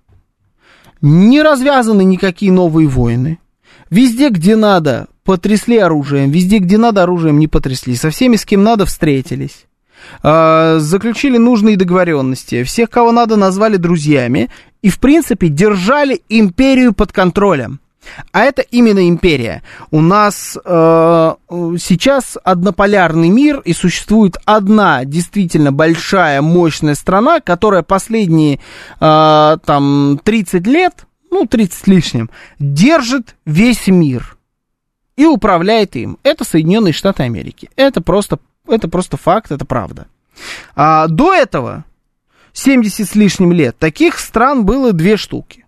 [1.00, 3.38] не развязаны никакие новые войны.
[3.94, 8.64] Везде, где надо, потрясли оружием, везде, где надо, оружием не потрясли, со всеми, с кем
[8.64, 9.66] надо, встретились.
[10.20, 14.50] А, заключили нужные договоренности, всех, кого надо, назвали друзьями
[14.82, 17.78] и, в принципе, держали империю под контролем.
[18.32, 19.62] А это именно империя.
[19.92, 21.34] У нас э,
[21.78, 28.58] сейчас однополярный мир, и существует одна действительно большая, мощная страна, которая последние
[28.98, 32.30] э, там 30 лет, ну 30 с лишним,
[32.60, 34.38] держит весь мир
[35.16, 36.16] и управляет им.
[36.22, 37.70] Это Соединенные Штаты Америки.
[37.74, 40.06] Это просто, это просто факт, это правда.
[40.76, 41.84] А до этого,
[42.52, 45.63] 70 с лишним лет, таких стран было две штуки.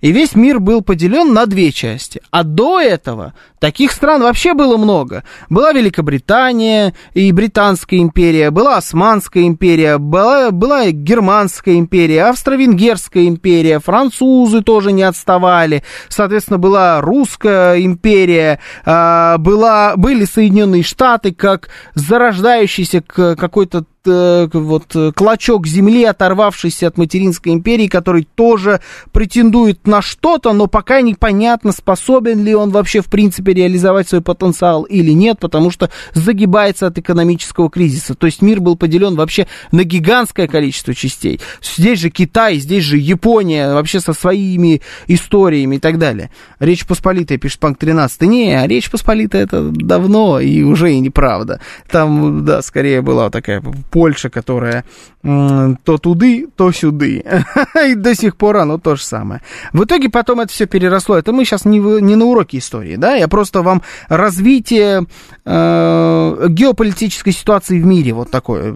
[0.00, 2.20] И весь мир был поделен на две части.
[2.30, 5.24] А до этого таких стран вообще было много.
[5.50, 14.62] Была Великобритания и Британская империя, была Османская империя, была, была Германская империя, Австро-Венгерская империя, французы
[14.62, 15.82] тоже не отставали.
[16.08, 25.66] Соответственно, была Русская империя, а, была, были Соединенные Штаты как зарождающийся какой-то вот э, клочок
[25.66, 28.80] земли, оторвавшийся от материнской империи, который тоже
[29.12, 34.84] претендует на что-то, но пока непонятно, способен ли он вообще в принципе реализовать свой потенциал
[34.84, 38.14] или нет, потому что загибается от экономического кризиса.
[38.14, 41.40] То есть мир был поделен вообще на гигантское количество частей.
[41.62, 46.30] Здесь же Китай, здесь же Япония, вообще со своими историями и так далее.
[46.58, 48.22] Речь Посполитая, пишет Панк 13.
[48.22, 51.60] Не, Речь Посполитая это давно и уже и неправда.
[51.90, 53.62] Там, да, скорее была такая
[53.98, 54.84] Польша, которая
[55.22, 57.24] то туды, то сюды.
[57.84, 59.42] И до сих пор оно то же самое.
[59.72, 61.18] В итоге потом это все переросло.
[61.18, 63.16] Это мы сейчас не, в, не на уроке истории, да?
[63.16, 65.04] Я просто вам развитие
[65.44, 68.72] э, геополитической ситуации в мире вот такое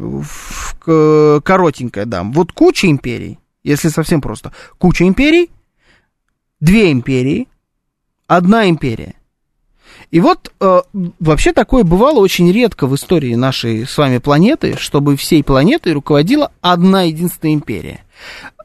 [0.81, 2.33] коротенькое дам.
[2.33, 4.51] Вот куча империй, если совсем просто.
[4.79, 5.53] Куча империй,
[6.59, 7.47] две империи,
[8.27, 9.15] одна империя.
[10.13, 10.83] И вот э,
[11.21, 16.53] вообще такое бывало очень редко в истории нашей с вами планеты, чтобы всей планетой руководила
[16.61, 18.05] одна единственная империя.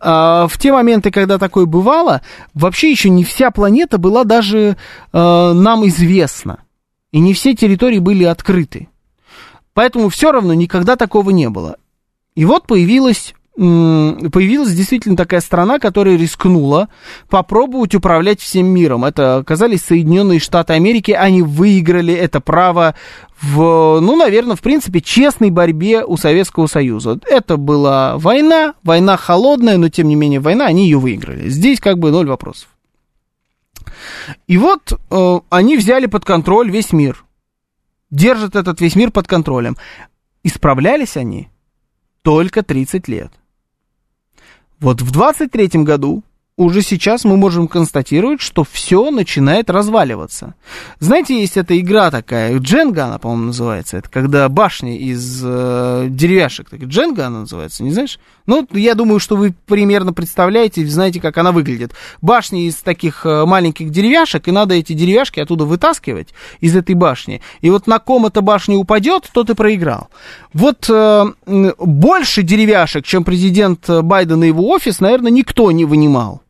[0.02, 2.22] А в те моменты, когда такое бывало,
[2.54, 4.74] вообще еще не вся планета была даже э,
[5.14, 6.64] нам известна.
[7.14, 8.90] И не все территории были открыты.
[9.74, 11.78] Поэтому все равно никогда такого не было.
[12.36, 16.90] И вот появилась появилась действительно такая страна, которая рискнула
[17.28, 19.04] попробовать управлять всем миром.
[19.04, 21.12] Это оказались Соединенные Штаты Америки.
[21.12, 22.94] Они выиграли это право
[23.42, 27.20] в, ну, наверное, в принципе, честной борьбе у Советского Союза.
[27.26, 31.50] Это была война, война холодная, но тем не менее война, они ее выиграли.
[31.50, 32.70] Здесь как бы ноль вопросов.
[34.46, 37.26] И вот э, они взяли под контроль весь мир.
[38.12, 39.78] Держат этот весь мир под контролем.
[40.44, 41.50] Исправлялись они
[42.22, 43.32] только 30 лет.
[44.80, 46.24] Вот в 23 году
[46.58, 50.56] уже сейчас мы можем констатировать, что все начинает разваливаться.
[51.00, 53.98] Знаете, есть эта игра такая, Дженга она, по-моему, называется.
[53.98, 56.68] Это когда башни из э, деревяшек.
[56.68, 58.20] Так, Дженга она называется, не знаешь?
[58.48, 61.92] Ну, я думаю, что вы примерно представляете, знаете, как она выглядит.
[62.22, 66.30] Башни из таких э, маленьких деревяшек, и надо эти деревяшки оттуда вытаскивать
[66.60, 67.42] из этой башни.
[67.62, 70.10] И вот на ком эта башня упадет, тот и проиграл.
[70.54, 76.42] Вот э, больше деревяшек, чем президент Байден и его офис, наверное, никто не вынимал.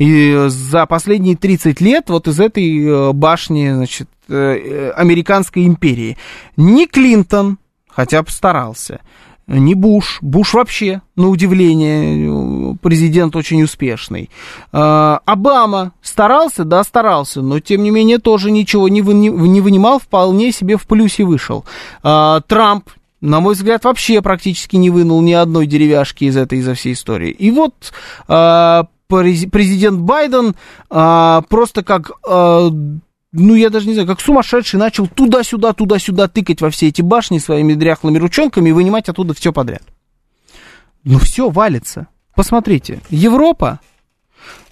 [0.00, 6.16] И за последние 30 лет вот из этой э, башни, значит, э, американской империи
[6.56, 9.00] ни Клинтон, хотя старался,
[9.46, 14.30] ни Буш, Буш вообще, на удивление, президент очень успешный.
[14.70, 20.52] Обама старался, да, старался, но тем не менее тоже ничего не, вы, не вынимал, вполне
[20.52, 21.64] себе в плюсе вышел.
[22.02, 22.88] Трамп
[23.20, 27.30] на мой взгляд, вообще практически не вынул ни одной деревяшки из этой, из всей истории.
[27.30, 27.92] И вот
[28.28, 30.54] э, президент Байден
[30.88, 32.70] а, просто как, а,
[33.32, 37.38] ну, я даже не знаю, как сумасшедший начал туда-сюда, туда-сюда тыкать во все эти башни
[37.38, 39.82] своими дряхлыми ручонками и вынимать оттуда все подряд.
[41.04, 42.08] Ну, все валится.
[42.34, 43.80] Посмотрите, Европа,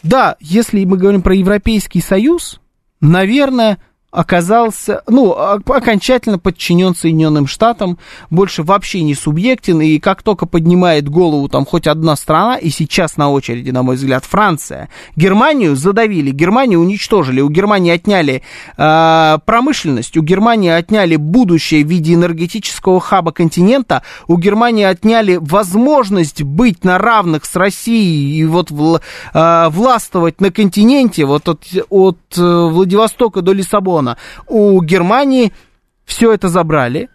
[0.02, 2.60] да, если мы говорим про Европейский Союз,
[3.00, 3.78] наверное,
[4.10, 7.98] оказался, ну, окончательно подчинен Соединенным Штатам,
[8.30, 13.18] больше вообще не субъектен, и как только поднимает голову там хоть одна страна, и сейчас
[13.18, 18.42] на очереди, на мой взгляд, Франция, Германию задавили, Германию уничтожили, у Германии отняли
[18.78, 26.42] э, промышленность, у Германии отняли будущее в виде энергетического хаба континента, у Германии отняли возможность
[26.42, 29.00] быть на равных с Россией и вот в,
[29.34, 34.16] э, властвовать на континенте, вот от, от э, Владивостока до Лиссабона, Вашингтона.
[34.46, 35.52] У Германии
[36.04, 37.08] все это забрали,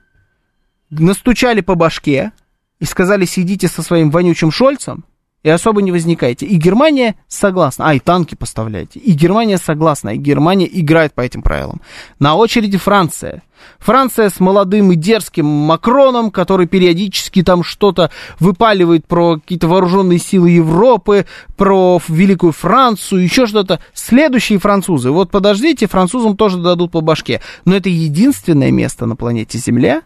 [0.90, 2.32] настучали по башке
[2.80, 5.06] и сказали, сидите со своим вонючим Шольцем,
[5.44, 6.46] и особо не возникайте.
[6.46, 7.90] И Германия согласна.
[7.90, 9.00] А, и танки поставляйте.
[9.00, 10.16] И Германия согласна.
[10.16, 11.82] И Германия играет по этим правилам.
[12.18, 13.44] На очереди Франция.
[13.80, 20.50] Франция с молодым и дерзким Макроном, который периодически там что-то выпаливает про какие-то вооруженные силы
[20.52, 21.26] Европы,
[21.58, 23.80] про Великую Францию, еще что-то.
[23.94, 25.12] Следующие французы.
[25.12, 27.42] Вот подождите, французам тоже дадут по башке.
[27.66, 30.04] Но это единственное место на планете Земля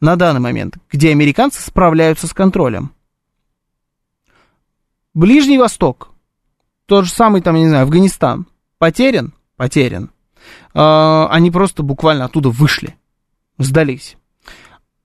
[0.00, 2.95] на данный момент, где американцы справляются с контролем.
[5.16, 6.10] Ближний Восток,
[6.84, 8.46] тот же самый, там, я не знаю, Афганистан,
[8.76, 9.32] потерян?
[9.56, 10.10] Потерян.
[10.74, 12.96] Э, они просто буквально оттуда вышли,
[13.56, 14.18] сдались.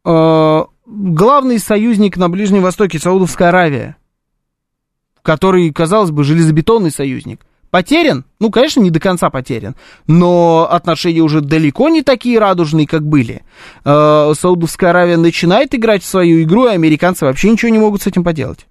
[0.03, 3.95] Э, главный союзник на Ближнем Востоке, Саудовская Аравия,
[5.21, 7.45] который, казалось бы, железобетонный союзник.
[7.69, 8.25] Потерян?
[8.41, 13.43] Ну, конечно, не до конца потерян, но отношения уже далеко не такие радужные, как были.
[13.85, 18.07] Э, Саудовская Аравия начинает играть в свою игру, и американцы вообще ничего не могут с
[18.07, 18.67] этим поделать.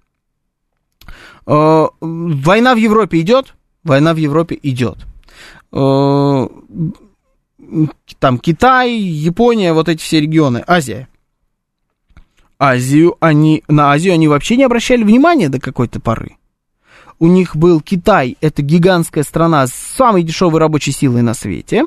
[1.51, 3.55] Э, война в Европе идет?
[3.83, 4.97] Война в Европе идет.
[5.71, 6.47] Э,
[8.19, 11.07] там Китай, Япония, вот эти все регионы, Азия.
[12.57, 16.37] Азию они, на Азию они вообще не обращали внимания до какой-то поры
[17.21, 21.85] у них был Китай, это гигантская страна с самой дешевой рабочей силой на свете.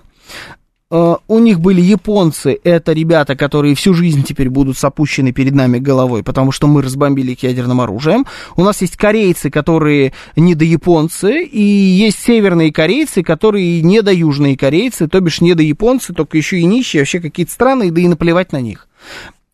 [0.95, 5.53] Uh, у них были японцы, это ребята, которые всю жизнь теперь будут с опущенной перед
[5.53, 8.27] нами головой, потому что мы разбомбили их ядерным оружием.
[8.55, 14.13] У нас есть корейцы, которые не до японцы, и есть северные корейцы, которые не до
[14.13, 18.01] южные корейцы, то бишь не до японцы, только еще и нищие, вообще какие-то страны, да
[18.01, 18.87] и наплевать на них.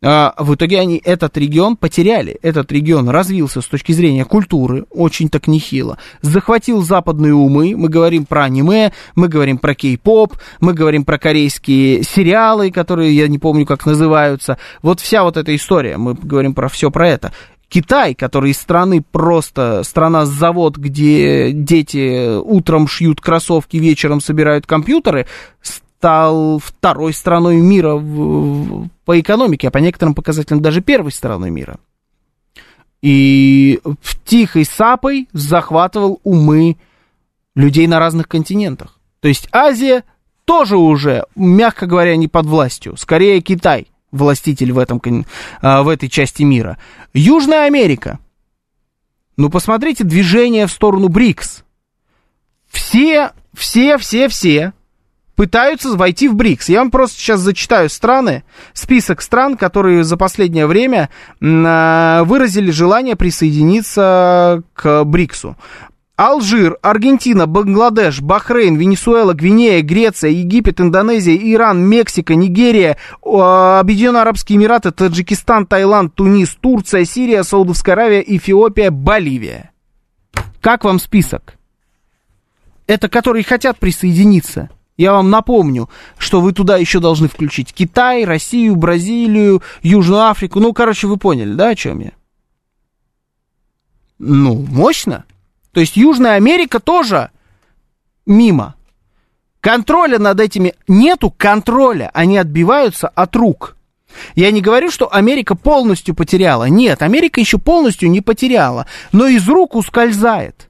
[0.02, 2.38] А, в итоге они этот регион потеряли.
[2.42, 5.98] Этот регион развился с точки зрения культуры очень так нехило.
[6.22, 7.74] Захватил западные умы.
[7.76, 13.28] Мы говорим про аниме, мы говорим про кей-поп, мы говорим про корейские сериалы, которые я
[13.28, 14.58] не помню, как называются.
[14.82, 15.98] Вот вся вот эта история.
[15.98, 17.32] Мы говорим про все про это.
[17.68, 25.26] Китай, который из страны просто страна-завод, где дети утром шьют кроссовки, вечером собирают компьютеры,
[26.00, 31.78] стал второй страной мира в, по экономике, а по некоторым показателям даже первой страной мира.
[33.02, 36.78] И в тихой сапой захватывал умы
[37.54, 38.98] людей на разных континентах.
[39.20, 40.04] То есть Азия
[40.46, 42.96] тоже уже, мягко говоря, не под властью.
[42.96, 45.02] Скорее Китай, властитель в, этом,
[45.60, 46.78] а, в этой части мира.
[47.12, 48.18] Южная Америка.
[49.36, 51.62] Ну, посмотрите движение в сторону БРИКС.
[52.70, 54.72] Все, все, все, все
[55.40, 56.68] пытаются войти в БРИКС.
[56.68, 61.08] Я вам просто сейчас зачитаю страны, список стран, которые за последнее время
[61.42, 65.56] а, выразили желание присоединиться к БРИКСу.
[66.16, 74.90] Алжир, Аргентина, Бангладеш, Бахрейн, Венесуэла, Гвинея, Греция, Египет, Индонезия, Иран, Мексика, Нигерия, Объединенные Арабские Эмираты,
[74.90, 79.70] Таджикистан, Таиланд, Тунис, Турция, Сирия, Саудовская Аравия, Эфиопия, Боливия.
[80.60, 81.54] Как вам список?
[82.86, 84.68] Это которые хотят присоединиться.
[85.00, 85.88] Я вам напомню,
[86.18, 90.60] что вы туда еще должны включить Китай, Россию, Бразилию, Южную Африку.
[90.60, 92.10] Ну, короче, вы поняли, да, о чем я?
[94.18, 95.24] Ну, мощно.
[95.72, 97.30] То есть Южная Америка тоже
[98.26, 98.74] мимо.
[99.62, 103.78] Контроля над этими нету контроля, они отбиваются от рук.
[104.34, 106.68] Я не говорю, что Америка полностью потеряла.
[106.68, 110.68] Нет, Америка еще полностью не потеряла, но из рук ускользает.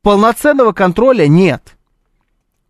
[0.00, 1.76] Полноценного контроля нет.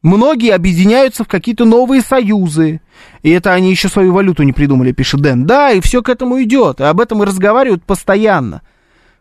[0.03, 2.81] Многие объединяются в какие-то новые союзы.
[3.23, 5.47] И это они еще свою валюту не придумали, пишет Дэн.
[5.47, 6.81] Да, и все к этому идет.
[6.81, 8.63] И об этом и разговаривают постоянно.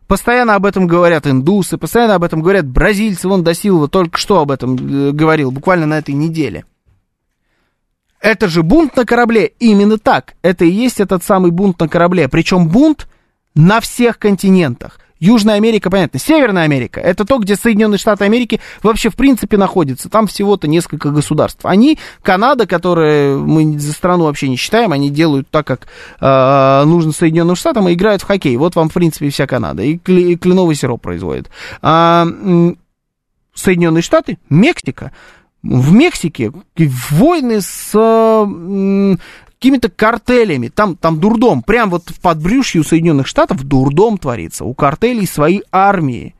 [0.07, 3.27] Постоянно об этом говорят индусы, постоянно об этом говорят бразильцы.
[3.27, 6.65] Вон Досилова только что об этом э, говорил, буквально на этой неделе.
[8.19, 9.45] Это же бунт на корабле.
[9.59, 10.33] Именно так.
[10.41, 12.27] Это и есть этот самый бунт на корабле.
[12.27, 13.07] Причем бунт
[13.55, 14.99] на всех континентах.
[15.21, 16.19] Южная Америка, понятно.
[16.19, 20.09] Северная Америка, это то, где Соединенные Штаты Америки вообще в принципе находятся.
[20.09, 21.59] Там всего-то несколько государств.
[21.61, 25.87] Они, Канада, которая мы за страну вообще не считаем, они делают так, как
[26.19, 28.57] э, нужно Соединенным Штатам, и играют в хоккей.
[28.57, 29.83] Вот вам, в принципе, вся Канада.
[29.83, 31.51] И, кли, и кленовый сироп производит.
[31.83, 32.25] А,
[33.53, 35.11] Соединенные Штаты, Мексика.
[35.63, 36.51] В Мексике
[37.11, 37.91] войны с
[39.61, 40.69] какими-то картелями.
[40.69, 41.61] Там, там дурдом.
[41.61, 44.65] Прям вот в подбрюшье Соединенных Штатов дурдом творится.
[44.65, 46.33] У картелей свои армии.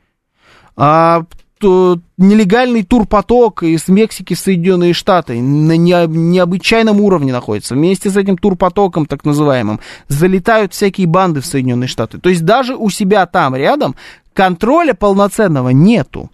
[0.76, 1.26] А,
[1.60, 7.76] то, нелегальный турпоток из Мексики в Соединенные Штаты на не, необычайном уровне находится.
[7.76, 12.18] Вместе с этим турпотоком, так называемым, залетают всякие банды в Соединенные Штаты.
[12.18, 13.96] То есть даже у себя там рядом
[14.34, 16.31] контроля полноценного нету.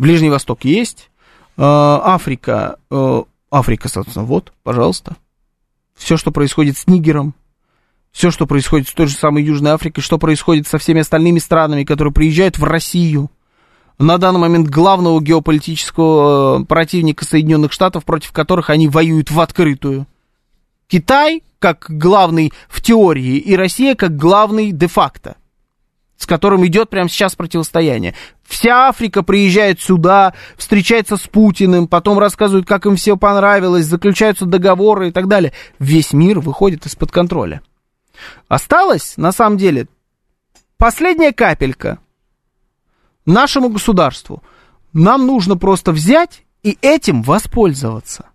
[0.00, 1.10] Ближний Восток есть,
[1.58, 5.16] а, Африка э, Африка, собственно, вот, пожалуйста.
[5.94, 7.34] Все, что происходит с Нигером,
[8.10, 11.84] все, что происходит с той же самой Южной Африкой, что происходит со всеми остальными странами,
[11.84, 13.30] которые приезжают в Россию.
[13.98, 20.06] На данный момент главного геополитического э, противника Соединенных Штатов, против которых они воюют в открытую.
[20.86, 25.36] Китай как главный в теории и Россия как главный де-факто
[26.20, 28.14] с которым идет прямо сейчас противостояние.
[28.42, 35.08] Вся Африка приезжает сюда, встречается с Путиным, потом рассказывают, как им все понравилось, заключаются договоры
[35.08, 35.54] и так далее.
[35.78, 37.62] Весь мир выходит из-под контроля.
[38.48, 39.88] Осталось, на самом деле,
[40.76, 41.98] последняя капелька
[43.24, 44.42] нашему государству.
[44.92, 48.26] Нам нужно просто взять и этим воспользоваться.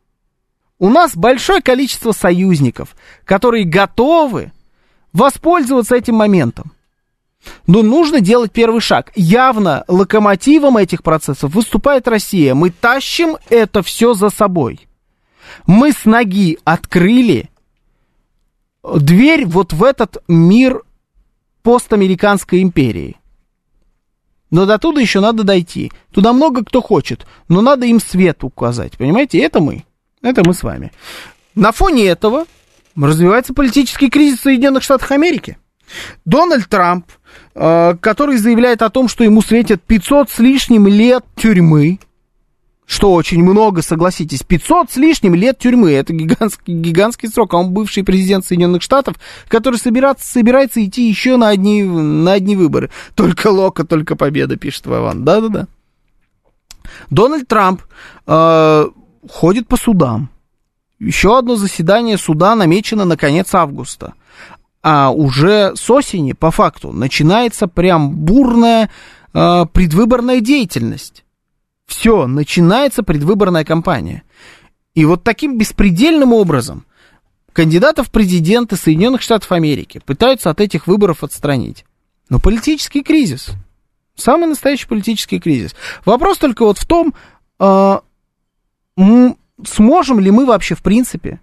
[0.80, 4.54] У нас большое количество союзников, которые готовы
[5.14, 6.75] воспользоваться этим моментом.
[7.68, 9.12] Но нужно делать первый шаг.
[9.16, 12.54] Явно локомотивом этих процессов выступает Россия.
[12.54, 14.88] Мы тащим это все за собой.
[15.68, 17.50] Мы с ноги открыли
[18.84, 20.84] дверь вот в этот мир
[21.64, 23.18] постамериканской империи.
[24.52, 25.92] Но до туда еще надо дойти.
[26.12, 28.98] Туда много кто хочет, но надо им свет указать.
[28.98, 29.84] Понимаете, это мы.
[30.22, 30.92] Это мы с вами.
[31.56, 32.46] На фоне этого
[32.96, 35.58] развивается политический кризис в Соединенных Штатах Америки.
[36.26, 37.06] Дональд Трамп,
[37.54, 42.00] э, который заявляет о том, что ему светит 500 с лишним лет тюрьмы,
[42.86, 47.72] что очень много, согласитесь, 500 с лишним лет тюрьмы, это гигантский, гигантский срок, а он
[47.72, 49.16] бывший президент Соединенных Штатов,
[49.48, 52.92] который собирается, собирается идти еще на одни, на одни выборы.
[53.16, 55.24] Только Лока, только победа, пишет Вован.
[55.24, 55.68] Да-да-да.
[57.10, 57.82] Дональд Трамп
[58.28, 58.86] э,
[59.32, 60.30] ходит по судам.
[61.00, 64.14] Еще одно заседание суда намечено на конец августа.
[64.88, 68.92] А уже с осени, по факту, начинается прям бурная
[69.34, 71.26] э, предвыборная деятельность.
[71.88, 74.22] Все, начинается предвыборная кампания.
[74.94, 76.86] И вот таким беспредельным образом
[77.52, 81.84] кандидатов в президенты Соединенных Штатов Америки пытаются от этих выборов отстранить.
[82.30, 83.54] Но политический кризис.
[84.14, 85.74] Самый настоящий политический кризис.
[86.06, 87.16] Вопрос только вот в том,
[87.60, 88.00] э,
[89.66, 91.40] сможем ли мы вообще в принципе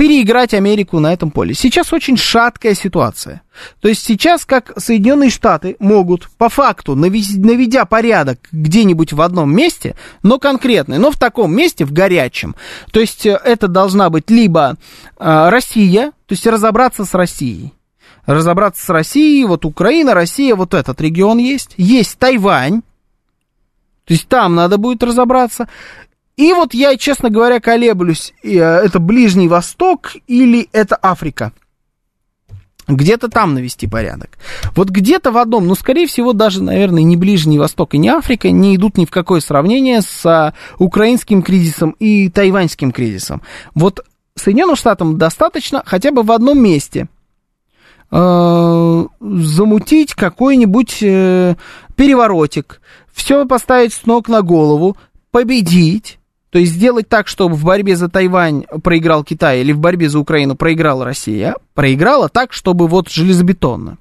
[0.00, 1.52] переиграть Америку на этом поле.
[1.52, 3.42] Сейчас очень шаткая ситуация.
[3.82, 9.96] То есть сейчас, как Соединенные Штаты могут, по факту, наведя порядок где-нибудь в одном месте,
[10.22, 12.56] но конкретный, но в таком месте, в горячем.
[12.92, 14.78] То есть э, это должна быть либо
[15.18, 17.74] э, Россия, то есть разобраться с Россией.
[18.24, 21.74] Разобраться с Россией, вот Украина, Россия, вот этот регион есть.
[21.76, 22.80] Есть Тайвань,
[24.06, 25.68] то есть там надо будет разобраться.
[26.40, 31.52] И вот я, честно говоря, колеблюсь, э, это Ближний Восток или это Африка.
[32.88, 34.38] Где-то там навести порядок.
[34.74, 38.50] Вот где-то в одном, ну, скорее всего, даже, наверное, не Ближний Восток и не Африка
[38.50, 43.42] не идут ни в какое сравнение с а, украинским кризисом и тайваньским кризисом.
[43.74, 44.00] Вот
[44.34, 47.08] Соединенным Штатам достаточно хотя бы в одном месте
[48.10, 51.56] э, замутить какой-нибудь э,
[51.96, 52.80] переворотик,
[53.12, 54.96] все поставить с ног на голову,
[55.30, 56.16] победить,
[56.50, 60.18] то есть сделать так, чтобы в борьбе за Тайвань проиграл Китай или в борьбе за
[60.18, 63.98] Украину проиграла Россия, проиграла так, чтобы вот железобетонно.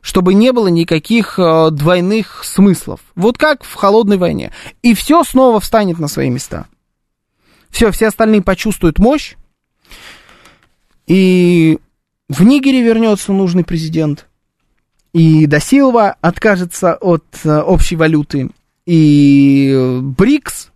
[0.00, 3.00] Чтобы не было никаких э, двойных смыслов.
[3.14, 4.50] Вот как в холодной войне.
[4.82, 6.66] И все снова встанет на свои места.
[7.68, 9.36] Все, все остальные почувствуют мощь.
[11.06, 11.78] И
[12.28, 14.26] в Нигере вернется нужный президент.
[15.12, 18.50] И Досилва откажется от э, общей валюты.
[18.86, 20.69] И БРИКС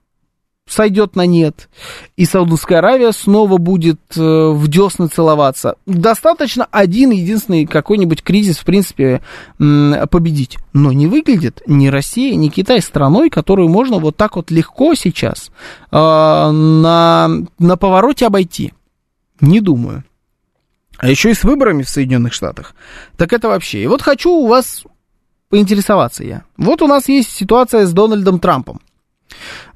[0.67, 1.69] сойдет на нет,
[2.17, 5.77] и Саудовская Аравия снова будет э, в десны целоваться.
[5.87, 9.21] Достаточно один единственный какой-нибудь кризис, в принципе,
[9.59, 10.59] победить.
[10.73, 15.51] Но не выглядит ни Россия, ни Китай страной, которую можно вот так вот легко сейчас
[15.91, 18.73] э, на, на повороте обойти.
[19.41, 20.05] Не думаю.
[20.99, 22.75] А еще и с выборами в Соединенных Штатах.
[23.17, 23.83] Так это вообще.
[23.83, 24.85] И вот хочу у вас
[25.51, 26.45] поинтересоваться я.
[26.57, 28.81] Вот у нас есть ситуация с Дональдом Трампом.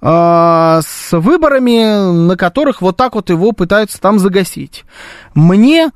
[0.01, 4.85] А, с выборами, на которых вот так вот его пытаются там загасить.
[5.35, 5.91] Мне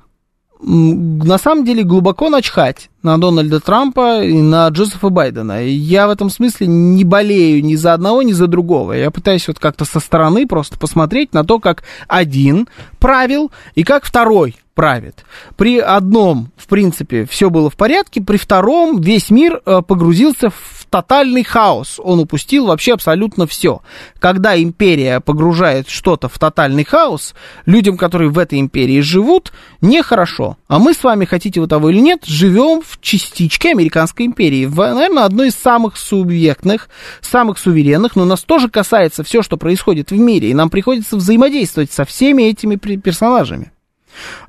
[0.62, 5.64] на самом деле глубоко начхать на Дональда Трампа и на Джозефа Байдена.
[5.64, 8.92] Я в этом смысле не болею ни за одного, ни за другого.
[8.92, 12.68] Я пытаюсь вот как-то со стороны просто посмотреть на то, как один
[13.00, 15.24] правил и как второй правит.
[15.56, 20.86] При одном, в принципе, все было в порядке, при втором весь мир э, погрузился в
[20.92, 21.98] тотальный хаос.
[22.02, 23.80] Он упустил вообще абсолютно все.
[24.18, 30.58] Когда империя погружает что-то в тотальный хаос, людям, которые в этой империи живут, нехорошо.
[30.68, 34.66] А мы с вами, хотите вы того или нет, живем в частичке американской империи.
[34.66, 36.90] В, наверное, одной из самых субъектных,
[37.22, 41.90] самых суверенных, но нас тоже касается все, что происходит в мире, и нам приходится взаимодействовать
[41.90, 43.72] со всеми этими персонажами.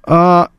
[0.03, 0.49] А,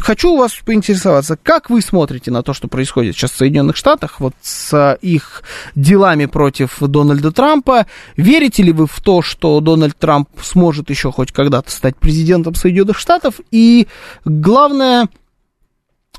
[0.00, 4.20] хочу у вас поинтересоваться, как вы смотрите на то, что происходит сейчас в Соединенных Штатах,
[4.20, 5.42] вот с их
[5.74, 7.86] делами против Дональда Трампа?
[8.16, 12.98] Верите ли вы в то, что Дональд Трамп сможет еще хоть когда-то стать президентом Соединенных
[12.98, 13.40] Штатов?
[13.50, 13.88] И
[14.24, 15.08] главное,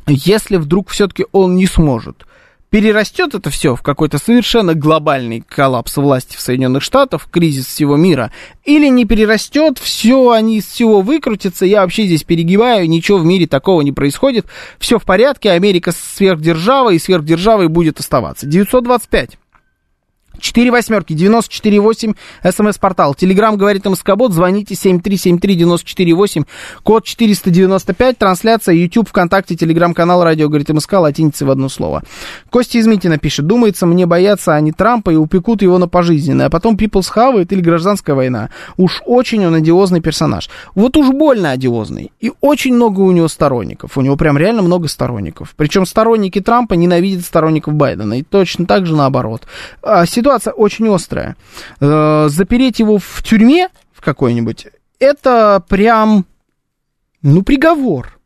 [0.08, 2.26] если вдруг все-таки он не сможет,
[2.70, 8.32] перерастет это все в какой-то совершенно глобальный коллапс власти в Соединенных Штатах, кризис всего мира,
[8.64, 13.48] или не перерастет, все, они из всего выкрутятся, я вообще здесь перегибаю, ничего в мире
[13.48, 14.46] такого не происходит,
[14.78, 18.46] все в порядке, Америка сверхдержава, и сверхдержавой будет оставаться.
[18.46, 19.38] 925
[20.42, 22.16] 4 восьмерки, 94,8,
[22.52, 23.16] смс-портал.
[23.16, 26.46] Телеграмм говорит МСК-бот, звоните 7373948,
[26.84, 32.04] код 495, трансляция, YouTube, ВКонтакте, Телеграм-канал, радио говорит МСК, латиница в одно слово.
[32.50, 36.50] Костя из Митина пишет, думается, мне боятся они Трампа и упекут его на пожизненное, а
[36.50, 38.50] потом People's хавает или гражданская война.
[38.78, 40.50] Уж очень он одиозный персонаж.
[40.76, 42.12] Вот уж больно одиозный.
[42.20, 43.98] И очень много у него сторонников.
[43.98, 45.54] У него прям реально много сторонников.
[45.56, 48.20] Причем сторонники Трампа ненавидят сторонников Байдена.
[48.20, 49.44] И точно так же наоборот.
[49.82, 51.36] А, ситуация очень острая.
[51.80, 54.68] Э, запереть его в тюрьме в какой-нибудь,
[55.00, 56.26] это прям,
[57.22, 58.20] ну, приговор.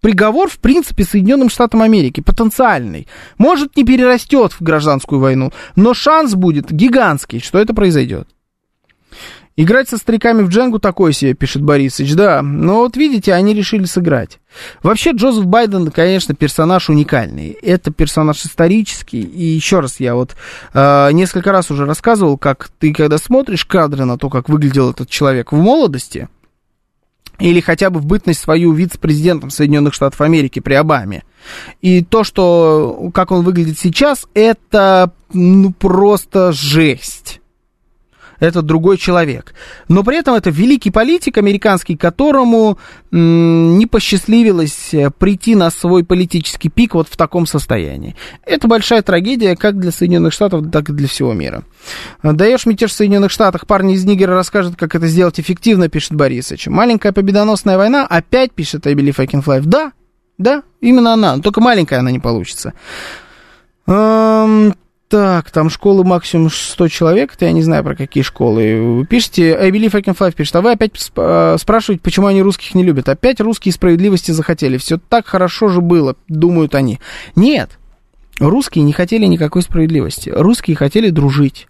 [0.00, 3.08] Приговор, в принципе, Соединенным Штатам Америки, потенциальный.
[3.38, 8.28] Может, не перерастет в гражданскую войну, но шанс будет гигантский, что это произойдет.
[9.58, 12.42] Играть со стариками в дженгу такой себе, пишет Борисович, да.
[12.42, 14.38] Но вот видите, они решили сыграть.
[14.82, 17.56] Вообще, Джозеф Байден, конечно, персонаж уникальный.
[17.62, 19.22] Это персонаж исторический.
[19.22, 20.36] И еще раз, я вот
[20.74, 25.08] э, несколько раз уже рассказывал, как ты, когда смотришь кадры на то, как выглядел этот
[25.08, 26.28] человек в молодости,
[27.38, 31.24] или хотя бы в бытность свою вице-президентом Соединенных Штатов Америки при Обаме.
[31.80, 37.40] И то, что, как он выглядит сейчас, это ну, просто жесть
[38.40, 39.54] это другой человек.
[39.88, 42.78] Но при этом это великий политик американский, которому
[43.10, 48.14] не посчастливилось э, прийти на свой политический пик вот в таком состоянии.
[48.44, 51.62] Это большая трагедия как для Соединенных Штатов, так и для всего мира.
[52.22, 56.66] Даешь мятеж в Соединенных Штатах, парни из Нигера расскажут, как это сделать эффективно, пишет Борисович.
[56.66, 59.62] Маленькая победоносная война, опять пишет I Believe I Can Fly.
[59.64, 59.92] Да,
[60.36, 62.74] да, именно она, только маленькая она не получится.
[65.08, 68.96] Так, там школы максимум 100 человек, это я не знаю, про какие школы.
[68.98, 72.42] Вы пишете, I believe I can fly, пишет, а вы опять сп- спрашиваете, почему они
[72.42, 73.08] русских не любят.
[73.08, 74.78] Опять русские справедливости захотели.
[74.78, 76.98] Все так хорошо же было, думают они.
[77.36, 77.78] Нет,
[78.40, 80.28] русские не хотели никакой справедливости.
[80.30, 81.68] Русские хотели дружить.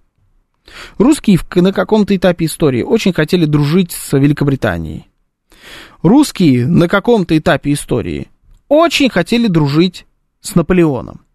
[0.97, 5.09] Русские на каком-то этапе истории очень хотели дружить с Великобританией.
[6.03, 8.29] Русские на каком-то этапе истории
[8.69, 10.07] очень хотели дружить
[10.41, 11.26] с Наполеоном.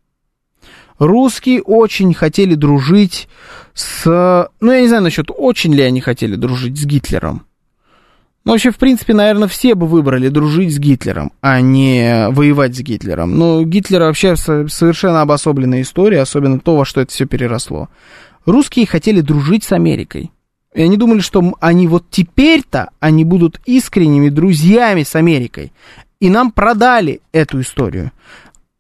[1.02, 3.28] Русские очень хотели дружить
[3.74, 4.48] с...
[4.60, 7.48] Ну, я не знаю насчет, очень ли они хотели дружить с Гитлером.
[8.46, 12.82] Ну, вообще, в принципе, наверное, все бы выбрали дружить с Гитлером, а не воевать с
[12.82, 13.36] Гитлером.
[13.36, 17.90] Но Гитлер вообще совершенно обособленная история, особенно то, во что это все переросло.
[18.46, 20.30] Русские хотели дружить с Америкой.
[20.76, 25.74] И они думали, что они вот теперь-то, они будут искренними друзьями с Америкой.
[26.20, 28.12] И нам продали эту историю.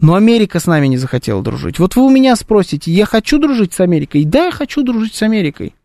[0.02, 1.78] Но Америка с нами не захотела дружить.
[1.78, 4.26] Вот вы у меня спросите, я хочу дружить с Америкой?
[4.26, 5.76] Да, я хочу дружить с Америкой.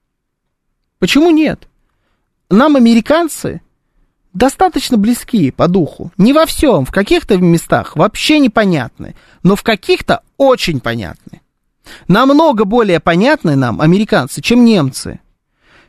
[0.98, 1.68] Почему нет?
[2.48, 3.60] Нам, американцы,
[4.32, 6.12] достаточно близки по духу.
[6.16, 11.42] Не во всем, в каких-то местах вообще непонятны, но в каких-то очень понятны.
[12.08, 15.20] Намного более понятны нам, американцы, чем немцы,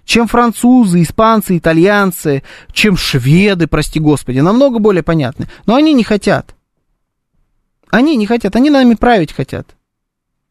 [0.04, 2.44] чем французы, испанцы, итальянцы,
[2.74, 5.48] чем шведы, прости господи, намного более понятны.
[5.66, 6.57] Но они не хотят.
[7.90, 9.76] Они не хотят, они нами править хотят.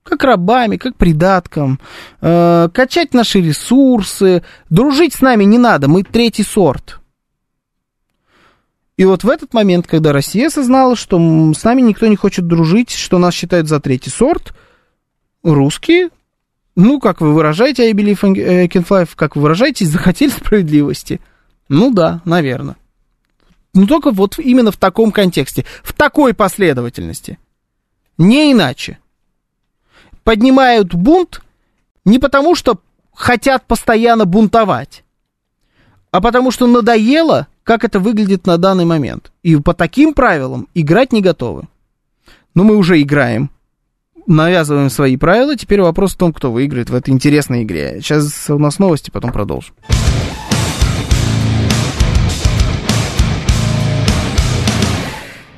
[0.02, 1.80] Как рабами, как придатком,
[2.20, 4.44] э, качать наши ресурсы.
[4.70, 7.00] Дружить с нами не надо, мы третий сорт.
[8.96, 12.90] И вот в этот момент, когда Россия осознала, что с нами никто не хочет дружить,
[12.92, 14.54] что нас считают за третий сорт,
[15.42, 16.08] русские,
[16.76, 21.20] ну, как вы выражаете, I believe in can как вы выражаетесь, захотели справедливости.
[21.68, 22.76] Ну да, наверное.
[23.76, 27.38] Ну, только вот именно в таком контексте, в такой последовательности.
[28.16, 28.98] Не иначе.
[30.24, 31.42] Поднимают бунт
[32.06, 32.80] не потому, что
[33.12, 35.04] хотят постоянно бунтовать,
[36.10, 39.30] а потому что надоело, как это выглядит на данный момент.
[39.42, 41.68] И по таким правилам играть не готовы.
[42.54, 43.50] Но мы уже играем,
[44.26, 45.54] навязываем свои правила.
[45.54, 48.00] Теперь вопрос в том, кто выиграет в этой интересной игре.
[48.00, 49.74] Сейчас у нас новости, потом продолжим.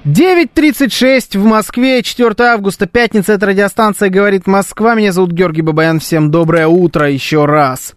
[0.09, 4.95] 9.36 в Москве, 4 августа, пятница, это радиостанция «Говорит Москва».
[4.95, 7.95] Меня зовут Георгий Бабаян, всем доброе утро еще раз.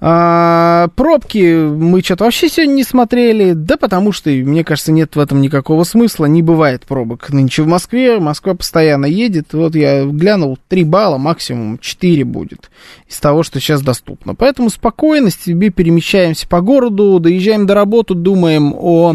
[0.00, 5.20] А, пробки мы что-то вообще сегодня не смотрели, да потому что, мне кажется, нет в
[5.20, 10.58] этом никакого смысла, не бывает пробок нынче в Москве, Москва постоянно едет, вот я глянул,
[10.68, 12.72] 3 балла, максимум 4 будет
[13.08, 14.34] из того, что сейчас доступно.
[14.34, 19.14] Поэтому спокойно себе перемещаемся по городу, доезжаем до работы, думаем о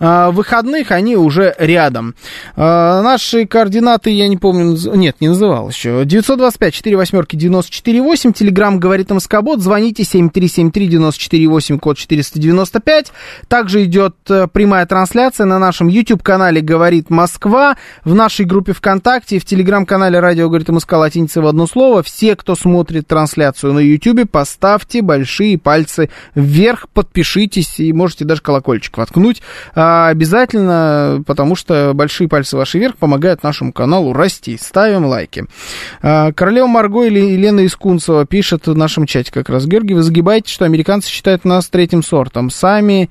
[0.00, 2.14] а, выходных, они уже реально рядом.
[2.56, 6.04] А, наши координаты, я не помню, нет, не называл еще.
[6.04, 13.12] 925 4 восьмерки 94 8, телеграмм говорит МСК-бот, звоните 7373 94 8, код 495.
[13.48, 19.44] Также идет э, прямая трансляция на нашем YouTube-канале «Говорит Москва», в нашей группе ВКонтакте, в
[19.44, 22.02] телеграм-канале «Радио говорит МСК» латиница в одно слово.
[22.02, 28.96] Все, кто смотрит трансляцию на YouTube, поставьте большие пальцы вверх, подпишитесь и можете даже колокольчик
[28.96, 29.42] воткнуть.
[29.74, 34.56] А, обязательно, потому что большие пальцы ваши вверх помогают нашему каналу расти.
[34.60, 35.44] Ставим лайки.
[36.02, 39.66] А, Королева Марго или Елена Искунцева пишет в нашем чате как раз.
[39.66, 42.50] Георгий, вы загибаете, что американцы считают нас третьим сортом.
[42.50, 43.10] Сами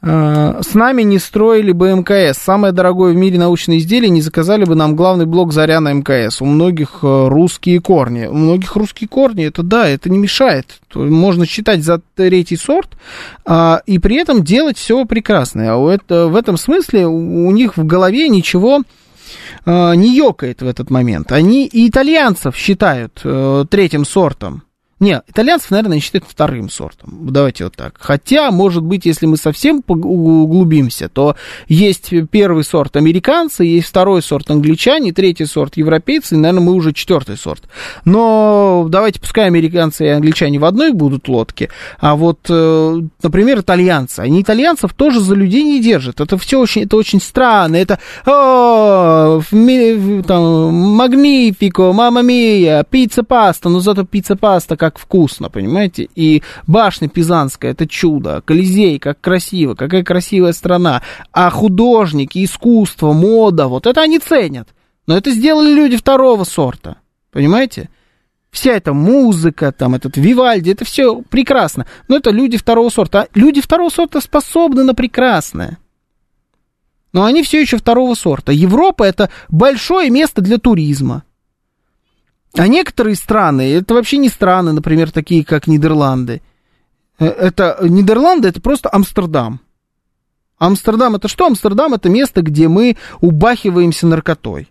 [0.00, 2.38] с нами не строили бы МКС.
[2.38, 6.40] Самое дорогое в мире научное изделие не заказали бы нам главный блок заря на МКС.
[6.40, 8.26] У многих э, русские корни.
[8.26, 10.80] У многих русские корни, это да, это не мешает.
[10.94, 12.90] Можно считать за третий сорт
[13.44, 15.74] а, и при этом делать все прекрасное.
[15.74, 18.82] А это, в этом смысле у них в голове ничего
[19.64, 21.32] а, не ёкает в этот момент.
[21.32, 24.62] Они и итальянцев считают а, третьим сортом.
[25.00, 27.18] Не, итальянцев, наверное, считают вторым сортом.
[27.30, 27.94] Давайте вот так.
[28.00, 31.36] Хотя, может быть, если мы совсем углубимся, то
[31.68, 36.92] есть первый сорт американцы, есть второй сорт англичане, третий сорт европейцы, и, наверное, мы уже
[36.92, 37.68] четвертый сорт.
[38.04, 41.70] Но давайте пускай американцы и англичане в одной будут лодке,
[42.00, 44.20] а вот, э, например, итальянцы.
[44.20, 46.20] Они итальянцев тоже за людей не держат.
[46.20, 47.76] Это все очень, это очень странно.
[47.76, 49.44] Это там,
[50.74, 56.08] magnifico, mamma mia, пицца-паста, но зато пицца-паста как как вкусно, понимаете?
[56.14, 61.02] И башня Пизанская, это чудо, Колизей, как красиво, какая красивая страна.
[61.32, 64.68] А художники, искусство, мода, вот это они ценят.
[65.06, 66.96] Но это сделали люди второго сорта,
[67.32, 67.90] понимаете?
[68.50, 71.86] Вся эта музыка, там, этот Вивальди, это все прекрасно.
[72.08, 73.22] Но это люди второго сорта.
[73.22, 75.78] А люди второго сорта способны на прекрасное.
[77.12, 78.52] Но они все еще второго сорта.
[78.52, 81.24] Европа это большое место для туризма.
[82.54, 86.42] А некоторые страны, это вообще не страны, например, такие как Нидерланды.
[87.18, 89.60] Э, это Нидерланды, это просто Амстердам.
[90.58, 91.46] Амстердам это что?
[91.46, 94.68] Амстердам это место, где мы убахиваемся наркотой.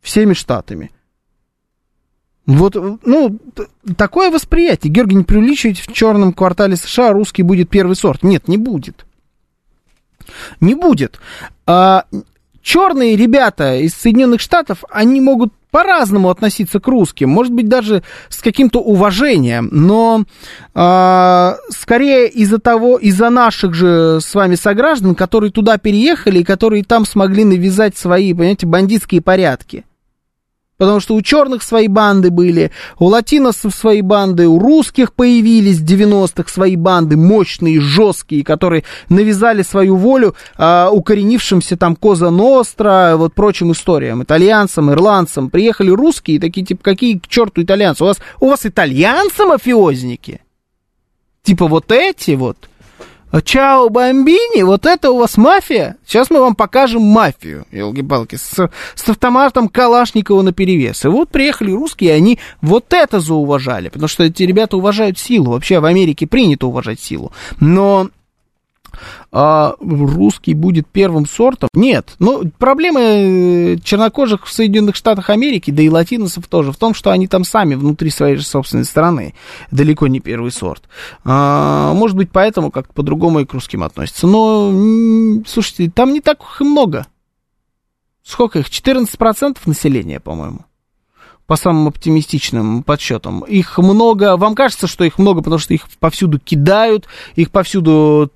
[0.00, 0.90] Всеми штатами.
[2.46, 3.38] Вот, ну,
[3.96, 4.92] такое восприятие.
[4.92, 8.22] Георгий, не преувеличивайте, в черном квартале США русский будет первый сорт.
[8.22, 9.04] Нет, не будет.
[10.60, 11.20] Не будет.
[11.66, 12.04] А,
[12.66, 18.42] черные ребята из Соединенных Штатов, они могут по-разному относиться к русским, может быть, даже с
[18.42, 20.24] каким-то уважением, но
[20.74, 26.82] э, скорее из-за того, из-за наших же с вами сограждан, которые туда переехали и которые
[26.82, 29.84] там смогли навязать свои, понимаете, бандитские порядки.
[30.78, 35.84] Потому что у черных свои банды были, у латиносов свои банды, у русских появились в
[35.84, 43.32] 90-х свои банды, мощные, жесткие, которые навязали свою волю а, укоренившимся там Коза Ностра, вот
[43.32, 45.48] прочим историям, итальянцам, ирландцам.
[45.48, 48.04] Приехали русские, такие, типа, какие к черту итальянцы?
[48.04, 50.42] У вас, у вас итальянцы-мафиозники?
[51.42, 52.68] Типа вот эти вот?
[53.44, 55.96] Чао, бомбини, вот это у вас мафия?
[56.06, 61.04] Сейчас мы вам покажем мафию, елки-палки, с, с автоматом Калашникова на перевес.
[61.04, 65.52] И вот приехали русские, они вот это зауважали, потому что эти ребята уважают силу.
[65.52, 67.32] Вообще в Америке принято уважать силу.
[67.60, 68.08] Но
[69.32, 71.68] а русский будет первым сортом.
[71.74, 76.94] Нет, ну, проблемы э, чернокожих в Соединенных Штатах Америки, да и латиносов тоже, в том,
[76.94, 79.34] что они там сами внутри своей же собственной страны,
[79.70, 80.84] далеко не первый сорт.
[81.24, 84.26] А, может быть, поэтому как-то по-другому и к русским относятся.
[84.26, 84.72] Но,
[85.46, 87.06] слушайте, там не так их и много.
[88.22, 88.68] Сколько их?
[88.68, 90.66] 14% населения, по-моему
[91.46, 93.44] по самым оптимистичным подсчетам.
[93.44, 97.06] Их много, вам кажется, что их много, потому что их повсюду кидают,
[97.36, 98.30] их повсюду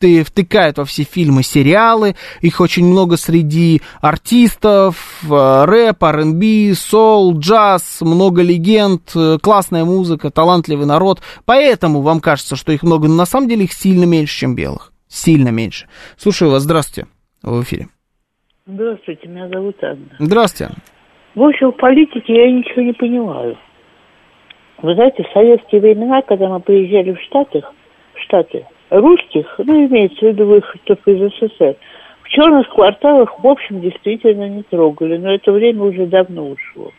[0.00, 2.14] втыкают во все фильмы, сериалы.
[2.40, 10.30] Их очень много среди артистов, э, рэп, R&B, соул, джаз, много легенд, э, классная музыка,
[10.30, 11.20] талантливый народ.
[11.44, 14.92] Поэтому вам кажется, что их много, но на самом деле их сильно меньше, чем белых.
[15.08, 15.86] Сильно меньше.
[16.16, 17.08] Слушаю вас, здравствуйте,
[17.42, 17.86] в эфире.
[18.66, 20.16] Здравствуйте, меня зовут Анна.
[20.18, 20.74] Здравствуйте.
[21.36, 23.56] В общем, в политике я ничего не понимаю.
[24.82, 27.62] Вы знаете, в советские времена, когда мы приезжали в Штаты,
[28.14, 31.76] в Штаты, русских, ну, имеется в виду выходцев из СССР,
[32.22, 36.90] в черных кварталах, в общем, действительно не трогали, но это время уже давно ушло.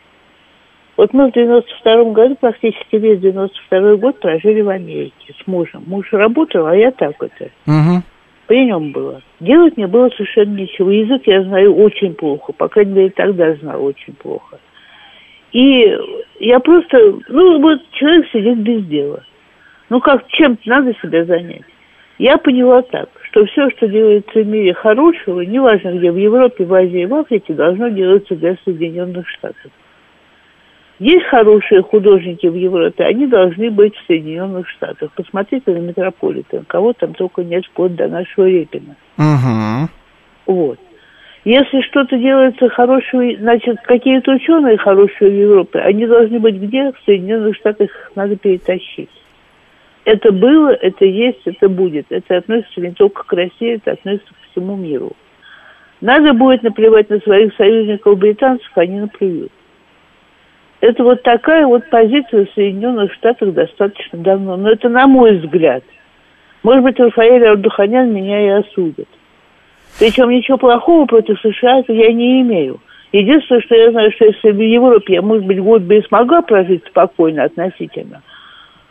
[0.96, 5.84] Вот мы в 92 году, практически весь 92 год прожили в Америке с мужем.
[5.86, 7.50] Муж работал, а я так это.
[7.66, 8.02] Угу.
[8.48, 9.22] При нем было.
[9.38, 10.90] Делать мне было совершенно ничего.
[10.90, 12.52] Язык я знаю очень плохо.
[12.52, 14.58] По крайней мере, тогда знал очень плохо.
[15.52, 15.96] И
[16.40, 16.98] я просто,
[17.28, 19.22] ну, вот человек сидит без дела.
[19.90, 21.62] Ну, как, чем надо себя занять.
[22.18, 26.74] Я поняла так, что все, что делается в мире хорошего, неважно где, в Европе, в
[26.74, 29.70] Азии, в Африке, должно делаться для Соединенных Штатов.
[30.98, 35.12] Есть хорошие художники в Европе, они должны быть в Соединенных Штатах.
[35.14, 38.96] Посмотрите на Метрополитен, кого там только нет вплоть до нашего Репина.
[39.16, 39.88] Угу.
[40.46, 40.80] Вот.
[41.44, 46.90] Если что-то делается хорошего, значит, какие-то ученые хорошие в Европе, они должны быть где?
[46.90, 49.08] В Соединенных Штатах их надо перетащить.
[50.10, 52.06] Это было, это есть, это будет.
[52.08, 55.12] Это относится не только к России, это относится к всему миру.
[56.00, 59.52] Надо будет наплевать на своих союзников британцев, они наплюют.
[60.80, 64.56] Это вот такая вот позиция в Соединенных Штатах достаточно давно.
[64.56, 65.84] Но это на мой взгляд.
[66.62, 69.08] Может быть, Рафаэль Ардуханян меня и осудит.
[69.98, 72.80] Причем ничего плохого против США я не имею.
[73.12, 76.40] Единственное, что я знаю, что если в Европе я, может быть, год бы и смогла
[76.40, 78.22] прожить спокойно относительно,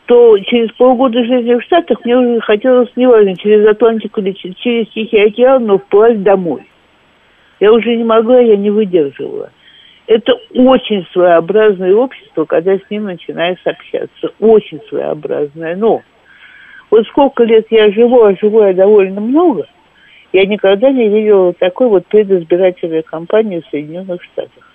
[0.08, 5.20] то через полгода жизни в Штатах мне уже хотелось, неважно, через Атлантику или через Тихий
[5.20, 6.64] океан, но вплавь домой.
[7.60, 9.52] Я уже не могла, я не выдерживала.
[10.08, 14.32] Это очень своеобразное общество, когда с ним начинаешь общаться.
[14.40, 15.76] Очень своеобразное.
[15.76, 16.02] Но
[16.90, 19.68] вот сколько лет я живу, а живу я довольно много,
[20.32, 24.72] я никогда не видела такой вот предизбирательной кампании в Соединенных Штатах.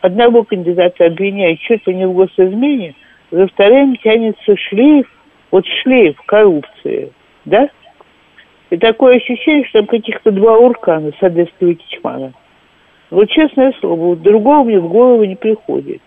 [0.00, 2.94] Одного кандидата обвиняют ли не в госизмене,
[3.30, 5.06] за вторым тянется шлейф,
[5.50, 7.12] вот шлейф коррупции,
[7.44, 7.68] да?
[8.70, 12.32] И такое ощущение, что там каких-то два уркана, Садеста и Кичмана–
[13.10, 16.00] вот честное слово, другого мне в голову не приходит.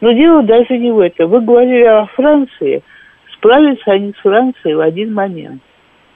[0.00, 1.30] Но дело даже не в этом.
[1.30, 2.82] Вы говорили о Франции.
[3.34, 5.62] Справятся они с Францией в один момент.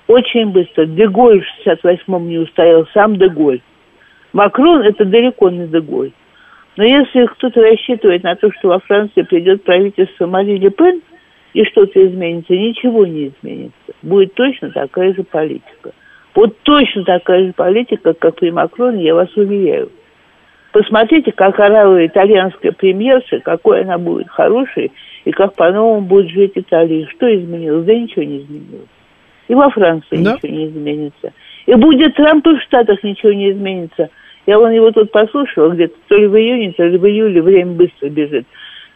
[0.09, 0.85] Очень быстро.
[0.87, 3.61] Деголь в 68-м не устоял, сам Деголь.
[4.33, 6.13] Макрон– это далеко не Деголь.
[6.77, 11.03] Но если кто-то рассчитывает на то, что во Франции придет правительство Мари Ле Пен,
[11.53, 13.93] и что-то изменится, ничего не изменится.
[14.01, 15.93] Будет точно такая же политика.
[16.35, 19.91] Вот точно такая же политика, как при Макроне, я вас уверяю.
[20.73, 24.91] Посмотрите, как орала итальянская премьерша, какой она будет хорошей,
[25.25, 27.07] и как по-новому будет жить Италия.
[27.09, 27.85] Что изменилось?
[27.85, 28.89] Да ничего не изменилось.
[29.49, 30.35] И во Франции да.
[30.35, 31.33] ничего не изменится.
[31.67, 34.09] И будет Трамп и в Штатах ничего не изменится.
[34.47, 37.73] Я вон его тут послушала где-то, то ли в июне, то ли в июле, время
[37.73, 38.47] быстро бежит.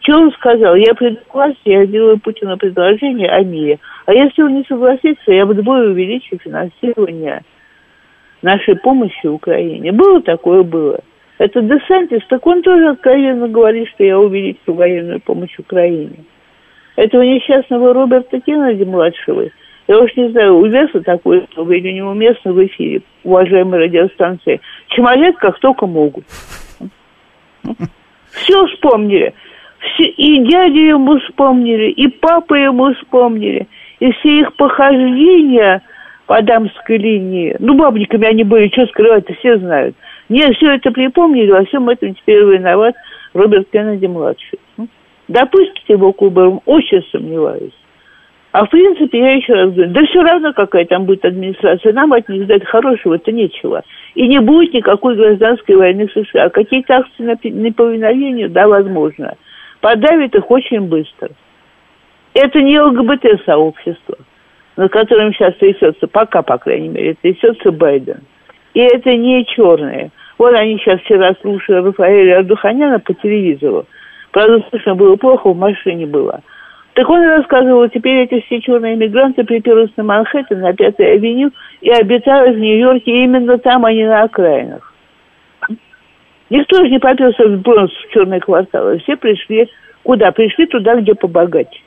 [0.01, 0.75] Что он сказал?
[0.75, 3.79] Я приду к власти, я сделаю Путину предложение о мире.
[4.05, 7.43] А если он не согласится, я вдвое увеличу финансирование
[8.41, 9.91] нашей помощи Украине.
[9.91, 10.63] Было такое?
[10.63, 10.99] Было.
[11.37, 16.25] Это Десантис, так он тоже откровенно говорит, что я увеличу военную помощь Украине.
[16.95, 19.49] Этого несчастного Роберта Кеннеди-младшего,
[19.87, 25.59] я уж не знаю, уместно такое слово или неуместно в эфире, уважаемой радиостанции, чмолят как
[25.59, 26.25] только могут.
[28.31, 29.33] Все вспомнили.
[29.79, 33.67] Все, и дядя ему вспомнили, и папа ему вспомнили,
[33.99, 35.81] и все их похождения
[36.25, 37.55] по дамской линии.
[37.59, 39.95] Ну, бабниками они были, что скрывать все знают–
[40.29, 42.95] мне все это припомнили, во всем этом теперь виноват
[43.33, 44.59] Роберт Кеннеди-младший.
[45.27, 47.73] Допустите его к выборам, очень сомневаюсь.
[48.57, 52.11] А в принципе, я еще раз говорю, да все равно, какая там будет администрация, нам
[52.11, 53.83] от них ждать хорошего-то нечего.
[54.15, 56.49] И не будет никакой гражданской войны в США.
[56.49, 59.35] Какие-то акции на неповиновению, да, возможно.
[59.79, 61.29] Подавит их очень быстро.
[62.33, 64.17] Это не ЛГБТ-сообщество,
[64.75, 68.21] над которым сейчас трясется, пока, по крайней мере, трясется Байден.
[68.73, 70.09] И это не черные.
[70.39, 73.85] Вот они сейчас вчера слушали Рафаэля Ардуханяна по телевизору.
[74.31, 76.41] Правда, слышно было плохо, в машине было.
[76.97, 81.91] Так он рассказывал, теперь эти все черные мигранты приперлись на Манхэттен, на Пятой авеню, и
[81.91, 84.95] обитают в Нью-Йорке именно там, а не на окраинах.
[86.49, 88.97] Никто же не попился в Бронс, в черные кварталы.
[88.97, 89.69] Все пришли
[90.01, 90.31] куда?
[90.31, 91.81] Пришли туда, где побогаче.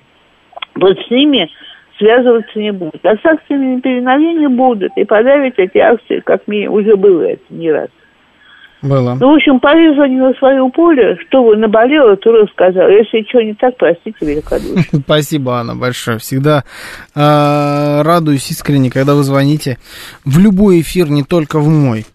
[0.76, 1.50] Вот с ними
[1.98, 3.04] связываться не будут.
[3.04, 4.92] А с акциями переновения будут.
[4.94, 7.88] И подавить эти акции, как мне уже было это не раз.
[8.82, 9.14] Было.
[9.20, 11.16] Ну, в общем, полезла не на свое поле.
[11.26, 12.88] Что вы наболело, то рассказал.
[12.88, 14.82] Если что не так, простите великодушно.
[15.04, 16.18] Спасибо, Анна, большое.
[16.18, 16.64] Всегда
[17.14, 19.78] э, радуюсь искренне, когда вы звоните
[20.24, 22.06] в любой эфир, не только в мой.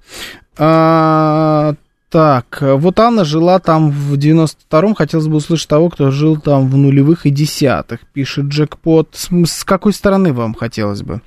[0.58, 1.74] А,
[2.16, 6.78] так, вот Анна жила там в 92-м, хотелось бы услышать того, кто жил там в
[6.78, 9.10] нулевых и десятых, пишет Джекпот.
[9.12, 11.22] С, с какой стороны вам хотелось бы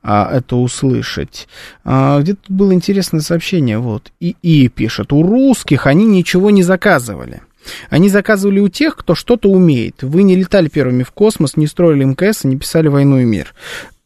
[0.00, 1.48] а, это услышать?
[1.82, 4.12] А, где-то было интересное сообщение, вот.
[4.20, 7.42] И, и пишет, у русских они ничего не заказывали.
[7.90, 10.04] Они заказывали у тех, кто что-то умеет.
[10.04, 13.56] Вы не летали первыми в космос, не строили МКС и не писали «Войну и мир».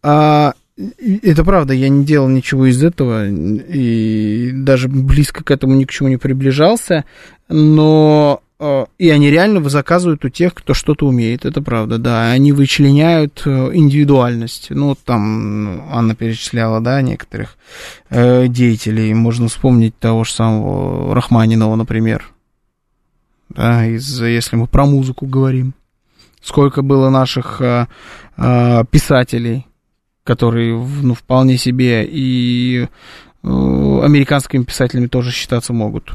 [0.03, 5.85] А, это правда, я не делал ничего из этого, и даже близко к этому ни
[5.85, 7.05] к чему не приближался,
[7.49, 12.31] но Э, и они реально заказывают у тех, кто что-то умеет, это правда, да.
[12.31, 14.69] Они вычленяют э, индивидуальность.
[14.71, 17.59] Ну, там Анна перечисляла, да, некоторых
[18.09, 19.13] э, деятелей.
[19.15, 22.31] Можно вспомнить того же самого Рахманинова, например.
[23.49, 25.75] Да, из, если мы про музыку говорим.
[26.41, 27.89] Сколько было наших э,
[28.37, 29.67] э, писателей,
[30.25, 32.87] которые, ну, вполне себе и э,
[33.43, 36.13] американскими писателями тоже считаться могут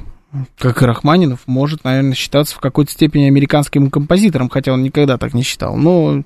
[0.58, 5.34] как и Рахманинов, может, наверное, считаться в какой-то степени американским композитором, хотя он никогда так
[5.34, 5.78] не считал.
[5.78, 6.24] Но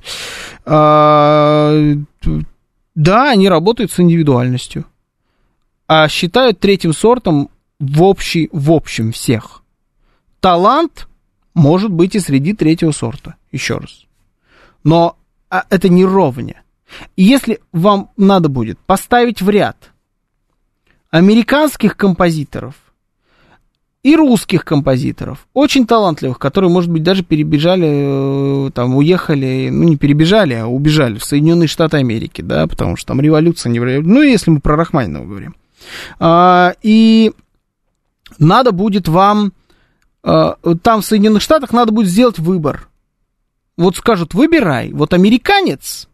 [0.66, 1.94] а,
[2.96, 4.86] да, они работают с индивидуальностью,
[5.88, 7.50] а считают третьим сортом
[7.80, 9.64] в, общий, в общем всех.
[10.40, 11.08] Талант
[11.54, 14.06] может быть и среди третьего сорта, еще раз.
[14.84, 15.16] Но
[15.50, 16.64] а, это не ровня.
[17.16, 19.92] Если вам надо будет поставить в ряд
[21.10, 22.76] американских композиторов–
[24.04, 29.96] и русских композиторов, очень талантливых, которые, может быть, даже перебежали, э, там, уехали, ну, не
[29.96, 34.22] перебежали, а убежали в Соединенные Штаты Америки, да, потому что там революция, не революция, ну,
[34.24, 35.56] если мы про Рахманинова говорим.
[36.20, 37.32] А, и
[38.40, 39.54] надо будет вам,
[40.24, 42.88] а, там в Соединенных Штатах надо будет сделать выбор.
[43.78, 46.08] Вот скажут, выбирай, вот американец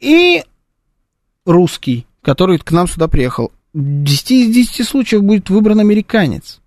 [0.00, 0.44] и
[1.44, 3.52] русский, который к нам сюда приехал.
[3.74, 6.60] 10 из 10 случаев будет выбран американец.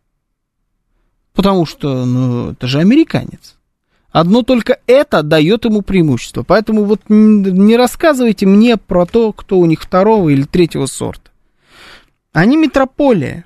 [1.34, 3.58] Потому что, ну, это же американец.
[4.12, 6.44] Одно только это дает ему преимущество.
[6.44, 11.32] Поэтому вот не рассказывайте мне про то, кто у них второго или третьего сорта.
[12.32, 13.46] Они метрополия.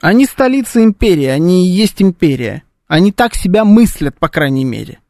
[0.00, 2.62] Они столица империи, они и есть империя.
[2.86, 5.00] Они так себя мыслят, по крайней мере.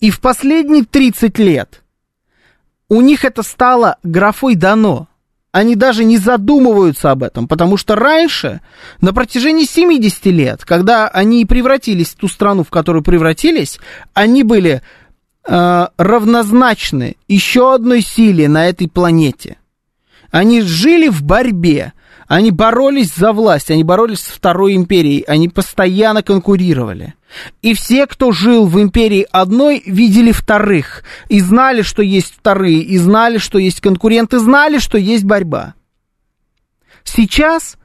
[0.00, 1.82] И в последние 30 лет
[2.88, 5.08] у них это стало графой дано
[5.50, 8.60] они даже не задумываются об этом, потому что раньше,
[9.00, 13.80] на протяжении 70 лет, когда они превратились в ту страну, в которую превратились,
[14.12, 14.82] они были
[15.46, 19.56] э, равнозначны еще одной силе на этой планете.
[20.30, 21.94] Они жили в борьбе,
[22.28, 27.14] они боролись за власть, они боролись с Второй империей, они постоянно конкурировали.
[27.62, 32.98] И все, кто жил в империи одной, видели вторых, и знали, что есть вторые, и
[32.98, 35.74] знали, что есть конкуренты, знали, что есть борьба.
[37.02, 37.78] Сейчас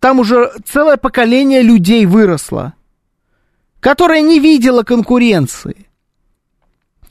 [0.00, 2.74] там уже целое поколение людей выросло,
[3.78, 5.86] которое не видело конкуренции,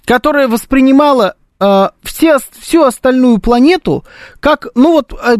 [0.03, 4.03] которое воспринимало э, все, всю остальную планету
[4.39, 5.37] как, ну вот, э,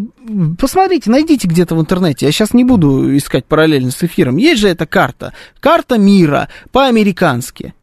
[0.58, 4.68] посмотрите, найдите где-то в интернете, я сейчас не буду искать параллельно с эфиром, есть же
[4.68, 7.74] эта карта, карта мира по-американски.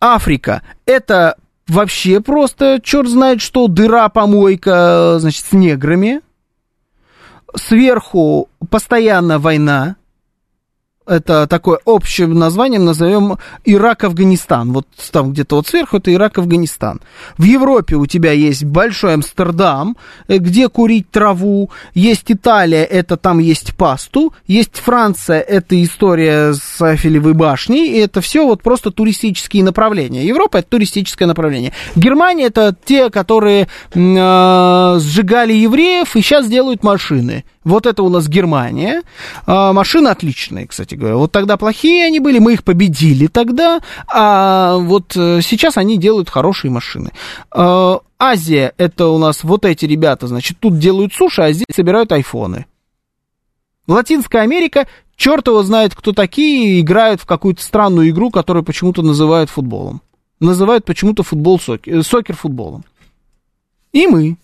[0.00, 6.20] Африка, это вообще просто, черт знает что, дыра-помойка, значит, с неграми.
[7.56, 9.96] Сверху постоянно война,
[11.06, 14.72] это такое общим названием назовем Ирак-Афганистан.
[14.72, 17.00] Вот там где-то вот сверху это Ирак-Афганистан.
[17.36, 19.96] В Европе у тебя есть большой Амстердам,
[20.28, 21.70] э, где курить траву.
[21.94, 24.32] Есть Италия, это там есть пасту.
[24.46, 27.88] Есть Франция, это история с Афелевой башней.
[27.88, 30.26] И это все вот просто туристические направления.
[30.26, 31.72] Европа это туристическое направление.
[31.96, 37.44] Германия это те, которые э, сжигали евреев и сейчас делают машины.
[37.64, 39.02] Вот это у нас Германия.
[39.46, 41.16] Э, машины отличные, кстати говоря.
[41.16, 46.28] Вот тогда плохие они были, мы их победили тогда, а вот э, сейчас они делают
[46.28, 47.10] хорошие машины.
[47.54, 52.12] Э, Азия, это у нас вот эти ребята, значит, тут делают суши, а здесь собирают
[52.12, 52.66] айфоны.
[53.86, 54.86] Латинская Америка,
[55.16, 60.00] черт его знает, кто такие, играют в какую-то странную игру, которую почему-то называют футболом.
[60.40, 62.84] Называют почему-то футбол сокер, сокер футболом.
[63.92, 64.36] И мы.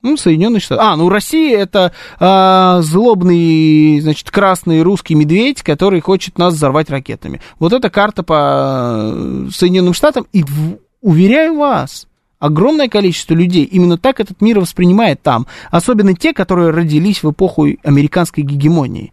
[0.00, 0.80] Ну, Соединенные Штаты.
[0.80, 7.40] А, ну Россия это а, злобный, значит, красный русский медведь, который хочет нас взорвать ракетами.
[7.58, 12.06] Вот эта карта по э, Соединенным Штатам, и в, уверяю вас,
[12.38, 15.48] огромное количество людей именно так этот мир воспринимает там.
[15.72, 19.12] Особенно те, которые родились в эпоху американской гегемонии.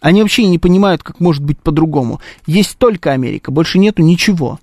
[0.00, 2.20] Они вообще не понимают, как может быть по-другому.
[2.46, 4.58] Есть только Америка, больше нету ничего.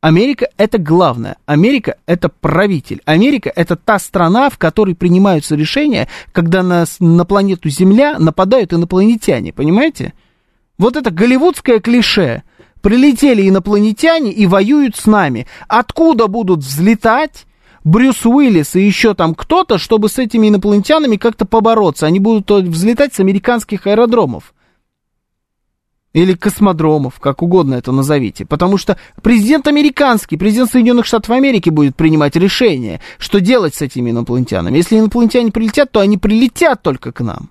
[0.00, 1.36] Америка это главное.
[1.44, 3.02] Америка это правитель.
[3.04, 9.52] Америка это та страна, в которой принимаются решения, когда на, на планету Земля нападают инопланетяне.
[9.52, 10.14] Понимаете?
[10.78, 12.44] Вот это голливудское клише.
[12.80, 15.46] Прилетели инопланетяне и воюют с нами.
[15.68, 17.46] Откуда будут взлетать?
[17.84, 22.06] Брюс Уиллис и еще там кто-то, чтобы с этими инопланетянами как-то побороться.
[22.06, 24.54] Они будут взлетать с американских аэродромов
[26.12, 28.44] или космодромов, как угодно это назовите.
[28.44, 34.10] Потому что президент американский, президент Соединенных Штатов Америки будет принимать решение, что делать с этими
[34.10, 34.76] инопланетянами.
[34.76, 37.50] Если инопланетяне прилетят, то они прилетят только к нам.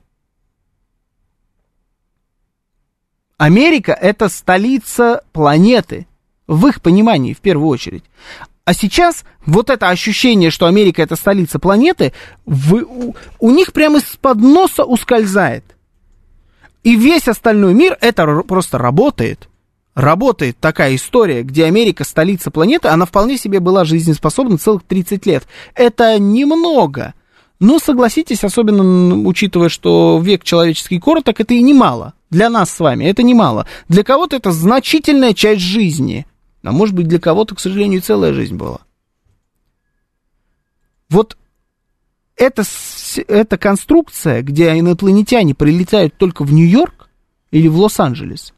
[3.38, 6.07] Америка это столица планеты,
[6.45, 8.03] в их понимании, в первую очередь.
[8.65, 12.11] А сейчас вот это ощущение, что Америка это столица планеты,
[12.45, 15.64] в, у, у них прямо из-под носа ускользает.
[16.89, 19.47] И весь остальной мир это просто работает.
[19.93, 25.43] Работает такая история, где Америка столица планеты, она вполне себе была жизнеспособна целых 30 лет.
[25.75, 27.13] Это немного.
[27.59, 32.15] Но согласитесь, особенно учитывая, что век человеческий короток, это и немало.
[32.31, 33.67] Для нас с вами это немало.
[33.87, 36.25] Для кого-то это значительная часть жизни.
[36.63, 38.79] А может быть, для кого-то, к сожалению, целая жизнь была.
[41.07, 41.37] Вот
[42.39, 42.63] эта,
[43.27, 47.09] эта конструкция, где инопланетяне прилетают только в Нью-Йорк
[47.51, 48.53] или в Лос-Анджелес,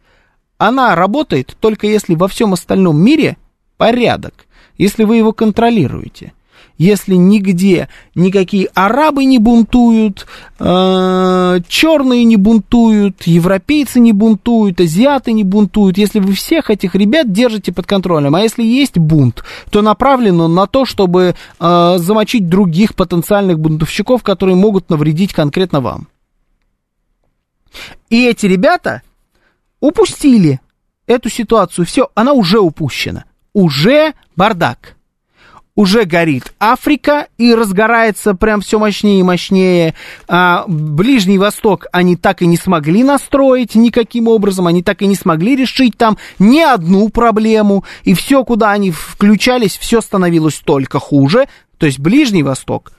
[0.57, 3.37] она работает только если во всем остальном мире
[3.77, 4.45] порядок,
[4.77, 6.33] если вы его контролируете–
[6.77, 10.25] если нигде никакие арабы не бунтуют,
[10.59, 17.31] э, черные не бунтуют, европейцы не бунтуют, азиаты не бунтуют, если вы всех этих ребят
[17.31, 22.49] держите под контролем, а если есть бунт, то направлен он на то, чтобы э, замочить
[22.49, 26.07] других потенциальных бунтовщиков, которые могут навредить конкретно вам.
[28.09, 29.01] И эти ребята
[29.79, 30.59] упустили
[31.07, 34.95] эту ситуацию, все, она уже упущена, уже бардак
[35.75, 39.95] уже горит Африка и разгорается прям все мощнее и мощнее.
[40.27, 45.15] А Ближний Восток они так и не смогли настроить никаким образом, они так и не
[45.15, 47.85] смогли решить там ни одну проблему.
[48.03, 51.47] И все, куда они включались, все становилось только хуже.
[51.77, 52.91] То есть Ближний Восток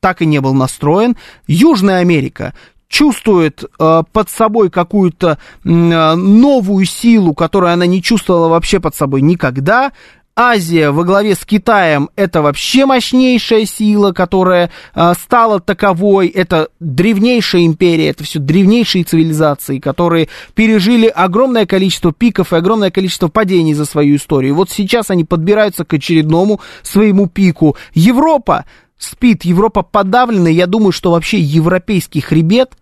[0.00, 1.16] так и не был настроен.
[1.46, 2.54] Южная Америка
[2.88, 9.20] чувствует э, под собой какую-то э, новую силу, которую она не чувствовала вообще под собой
[9.20, 9.92] никогда.
[10.40, 16.28] Азия во главе с Китаем это вообще мощнейшая сила, которая э, стала таковой.
[16.28, 23.28] Это древнейшая империя, это все древнейшие цивилизации, которые пережили огромное количество пиков и огромное количество
[23.28, 24.54] падений за свою историю.
[24.54, 27.76] Вот сейчас они подбираются к очередному своему пику.
[27.92, 28.64] Европа
[28.96, 30.48] спит, Европа подавлена.
[30.48, 32.72] Я думаю, что вообще европейский хребет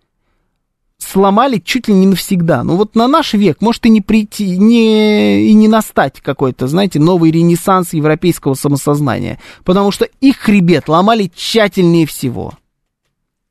[0.98, 2.62] сломали чуть ли не навсегда.
[2.64, 6.98] Ну вот на наш век может и не прийти, не, и не настать какой-то, знаете,
[6.98, 9.38] новый ренессанс европейского самосознания.
[9.64, 12.54] Потому что их хребет ломали тщательнее всего.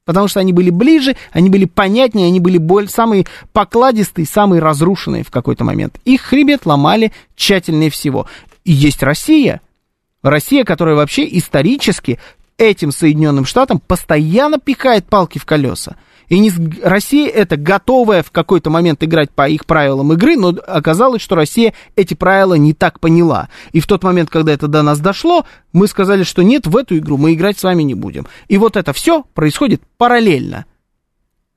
[0.05, 5.23] Потому что они были ближе, они были понятнее, они были более, самые покладистые, самые разрушенные
[5.23, 5.99] в какой-то момент.
[6.05, 8.25] Их хребет ломали тщательнее всего.
[8.63, 9.59] И есть Россия.
[10.21, 12.19] Россия, которая вообще исторически
[12.57, 15.97] этим Соединенным Штатам постоянно пихает палки в колеса.
[16.29, 16.51] И не,
[16.83, 21.73] Россия это готовая в какой-то момент играть по их правилам игры, но оказалось, что Россия
[21.95, 23.49] эти правила не так поняла.
[23.71, 26.97] И в тот момент, когда это до нас дошло, мы сказали, что нет, в эту
[26.97, 28.27] игру мы играть с вами не будем.
[28.49, 30.65] И вот это все происходит параллельно.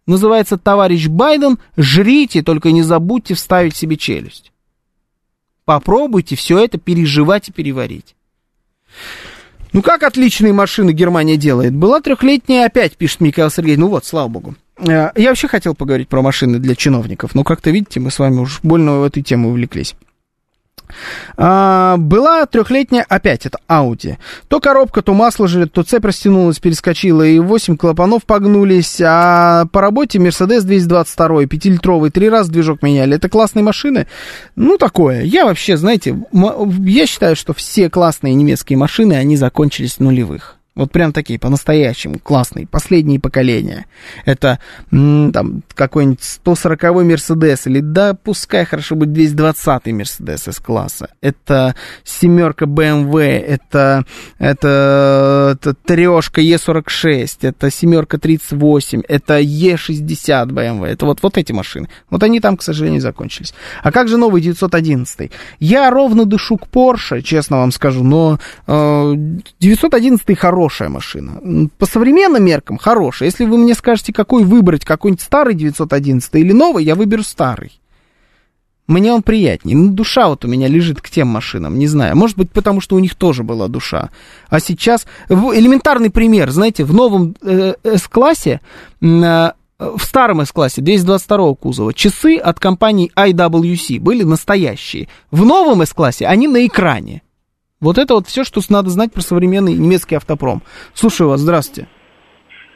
[0.06, 4.52] Называется товарищ Байден, жрите, только не забудьте вставить себе челюсть.
[5.64, 8.14] Попробуйте все это переживать и переварить.
[9.72, 11.74] Ну как отличные машины Германия делает?
[11.74, 13.78] Была трехлетняя опять, пишет Михаил Сергеевич.
[13.78, 14.54] Ну вот, слава богу.
[14.78, 18.40] Э, я вообще хотел поговорить про машины для чиновников, но как-то, видите, мы с вами
[18.40, 19.94] уж больно в этой теме увлеклись.
[21.36, 24.16] А, была трехлетняя, опять это Audi.
[24.48, 29.00] То коробка, то масло жрет, то цепь растянулась, перескочила, и 8 клапанов погнулись.
[29.04, 33.16] А по работе Mercedes 222, 5-литровый, три раза движок меняли.
[33.16, 34.06] Это классные машины?
[34.56, 35.22] Ну, такое.
[35.22, 40.59] Я вообще, знаете, я считаю, что все классные немецкие машины, они закончились нулевых.
[40.76, 43.86] Вот прям такие по-настоящему классные, последние поколения.
[44.24, 44.60] Это
[44.90, 51.10] там какой-нибудь 140-й Мерседес, или да, пускай хорошо будет 220-й Мерседес S-класса.
[51.20, 51.74] Это
[52.04, 54.04] семерка BMW, это,
[54.38, 60.86] это, это трешка E46, это семерка 38, это E60 BMW.
[60.86, 61.88] Это вот, вот эти машины.
[62.10, 63.54] Вот они там, к сожалению, закончились.
[63.82, 65.32] А как же новый 911?
[65.58, 68.38] Я ровно дышу к Porsche, честно вам скажу, но
[68.68, 69.14] э,
[69.58, 71.40] 911 хороший хорошая машина.
[71.78, 73.28] По современным меркам хорошая.
[73.28, 77.80] Если вы мне скажете, какой выбрать, какой-нибудь старый 911 или новый, я выберу старый.
[78.86, 79.76] Мне он приятнее.
[79.76, 82.16] Ну, душа вот у меня лежит к тем машинам, не знаю.
[82.16, 84.10] Может быть, потому что у них тоже была душа.
[84.48, 85.06] А сейчас...
[85.28, 88.60] Элементарный пример, знаете, в новом э, S-классе,
[89.00, 89.06] э,
[89.78, 95.08] в старом S-классе 222 кузова, часы от компании IWC были настоящие.
[95.30, 97.22] В новом S-классе они на экране.
[97.80, 100.62] Вот это вот все, что надо знать про современный немецкий автопром.
[100.92, 101.88] Слушаю вас, здравствуйте.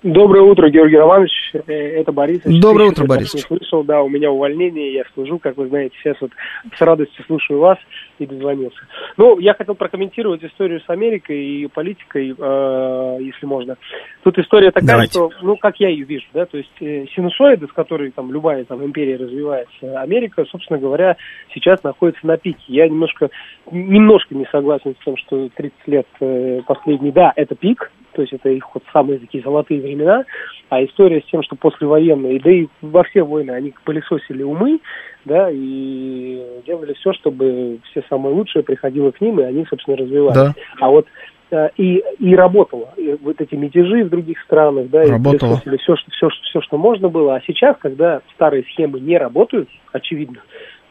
[0.03, 1.33] Доброе утро, Георгий Романович.
[1.67, 2.41] Э, это Борис.
[2.45, 3.35] Доброе утро, Борис.
[3.35, 6.31] Не слышал, да, у меня увольнение, я служу, как вы знаете, сейчас вот
[6.77, 7.79] с радостью слушаю вас
[8.19, 8.79] и дозвонился.
[9.17, 13.77] Ну, я хотел прокомментировать историю с Америкой и политикой, э, если можно.
[14.23, 15.13] Тут история такая, Давайте.
[15.13, 18.65] что, ну, как я ее вижу, да, то есть э, синусоиды, с которой там любая
[18.65, 21.17] там империя развивается, Америка, собственно говоря,
[21.53, 22.63] сейчас находится на пике.
[22.69, 23.31] Я немножко,
[23.71, 28.33] немножко не согласен с тем, что 30 лет э, последний, да, это пик, то есть
[28.33, 30.25] это их вот самые такие золотые времена,
[30.71, 34.81] а история с тем, что послевоенные, да и во все войны они пылесосили умы,
[35.25, 40.35] да, и делали все, чтобы все самое лучшее приходило к ним, и они, собственно, развивались.
[40.35, 40.55] Да.
[40.81, 41.07] А вот
[41.51, 42.95] э, и, и работало.
[42.97, 45.61] И вот эти мятежи в других странах, да, работало.
[45.65, 47.37] и все, все, все, что можно было.
[47.37, 50.41] А сейчас, когда старые схемы не работают, очевидно,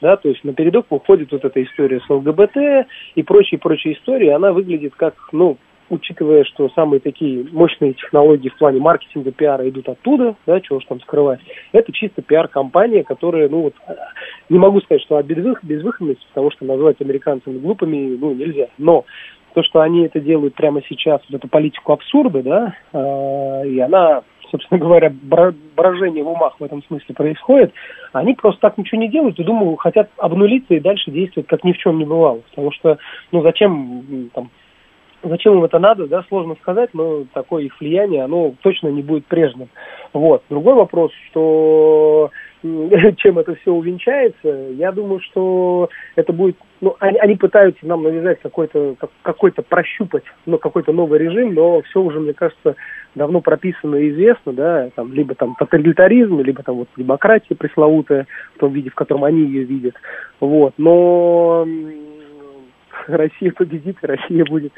[0.02, 4.52] да, то есть на передок выходит вот эта история с ЛГБТ и прочие-прочие истории, она
[4.52, 5.58] выглядит как, ну,
[5.94, 10.86] учитывая, что самые такие мощные технологии в плане маркетинга, пиара идут оттуда, да, чего уж
[10.86, 11.40] там скрывать,
[11.72, 13.76] это чисто пиар-компания, которая, ну вот,
[14.50, 19.06] не могу сказать, что о безвыходности, потому что назвать американцами глупыми, ну, нельзя, но
[19.54, 24.24] то, что они это делают прямо сейчас, вот эту политику абсурда, да, э, и она,
[24.52, 25.14] собственно говоря,
[25.76, 27.72] брожение в умах в этом смысле происходит,
[28.14, 31.74] они просто так ничего не делают и, думаю, хотят обнулиться и дальше действовать, как ни
[31.74, 32.42] в чем не бывало.
[32.50, 32.98] Потому что,
[33.32, 34.50] ну, зачем там
[35.24, 39.26] Зачем им это надо, да, сложно сказать, но такое их влияние, оно точно не будет
[39.26, 39.70] прежним.
[40.12, 40.44] Вот.
[40.50, 42.30] Другой вопрос, что
[43.18, 48.40] чем это все увенчается, я думаю, что это будет, ну, они, они пытаются нам навязать
[48.42, 52.76] какой-то, какой-то прощупать, ну, какой-то новый режим, но все уже, мне кажется,
[53.16, 58.60] давно прописано и известно, да, там, либо там тоталитаризм, либо там вот демократия пресловутая в
[58.60, 59.96] том виде, в котором они ее видят,
[60.40, 61.68] вот, но
[63.08, 64.72] Россия победит, и Россия будет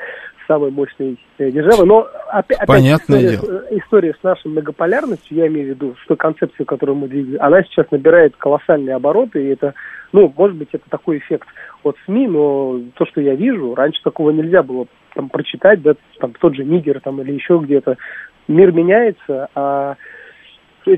[0.48, 1.86] самой мощной э, державой.
[1.86, 3.64] Но опять, Понятное история, дело.
[3.72, 7.90] история с нашей многополярностью, я имею в виду, что концепция, которую мы двигаем, она сейчас
[7.92, 9.74] набирает колоссальные обороты, и это,
[10.12, 11.48] ну, может быть, это такой эффект
[11.84, 16.34] от СМИ, но то, что я вижу, раньше такого нельзя было там прочитать, да, там
[16.34, 17.98] тот же Нигер там или еще где-то.
[18.48, 19.96] Мир меняется, а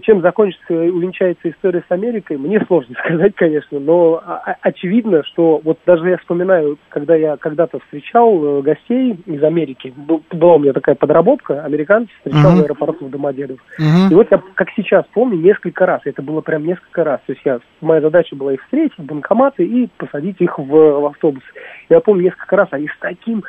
[0.01, 4.22] чем закончится, увенчается история с Америкой, мне сложно сказать, конечно, но
[4.61, 9.93] очевидно, что вот даже я вспоминаю, когда я когда-то встречал э, гостей из Америки,
[10.31, 12.61] была у меня такая подработка, американцы встречал uh-huh.
[12.61, 13.59] в аэропорту в Домодедово.
[13.80, 14.11] Uh-huh.
[14.11, 17.41] И вот я, как сейчас помню, несколько раз, это было прям несколько раз, то есть
[17.45, 21.43] я, моя задача была их встретить, банкоматы и посадить их в, в автобус.
[21.89, 23.43] Я помню, несколько раз они с таким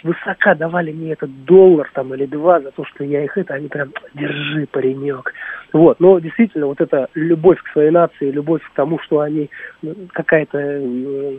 [0.00, 3.68] свысока давали мне этот доллар там или два за то, что я их это, они
[3.68, 5.32] прям, держи, паренек.
[5.72, 9.50] Вот, но действительно, вот эта любовь к своей нации, любовь к тому, что они
[9.82, 11.38] ну, какая-то э,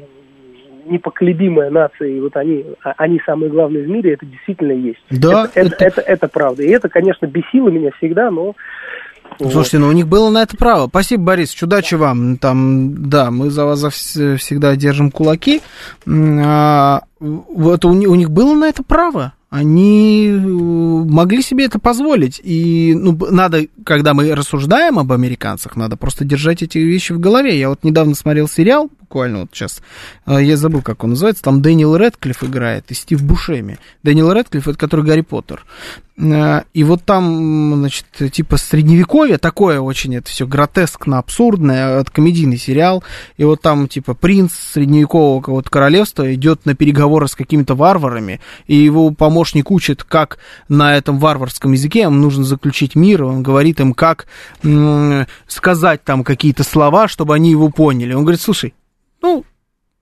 [0.85, 5.03] непоколебимая нация, и вот они, а, они самые главные в мире, это действительно есть.
[5.09, 5.49] Да.
[5.53, 6.63] Это, это, это, это правда.
[6.63, 8.55] И это, конечно, бесило меня всегда, но
[9.39, 10.87] Слушайте, ну у них было на это право.
[10.87, 12.37] Спасибо, Борис, удачи вам.
[12.37, 15.61] Там, да, мы за вас всегда держим кулаки.
[16.07, 22.41] А, вот у, у них было на это право они э, могли себе это позволить.
[22.43, 27.57] И ну, надо, когда мы рассуждаем об американцах, надо просто держать эти вещи в голове.
[27.57, 29.81] Я вот недавно смотрел сериал, буквально вот сейчас,
[30.25, 33.77] э, я забыл, как он называется, там Дэниел Редклифф играет и Стив Бушеми.
[34.03, 35.63] Дэниел Редклифф, это который Гарри Поттер.
[36.17, 42.57] Э, и вот там, значит, типа средневековье, такое очень это все гротескно, абсурдное, это комедийный
[42.57, 43.03] сериал.
[43.37, 48.75] И вот там, типа, принц средневекового вот королевства идет на переговоры с какими-то варварами, и
[48.75, 53.93] его помощник учит, как на этом варварском языке им нужно заключить мир, он говорит им,
[53.93, 54.25] как
[55.47, 58.13] сказать там какие-то слова, чтобы они его поняли.
[58.13, 58.73] Он говорит, слушай,
[59.25, 59.45] ну,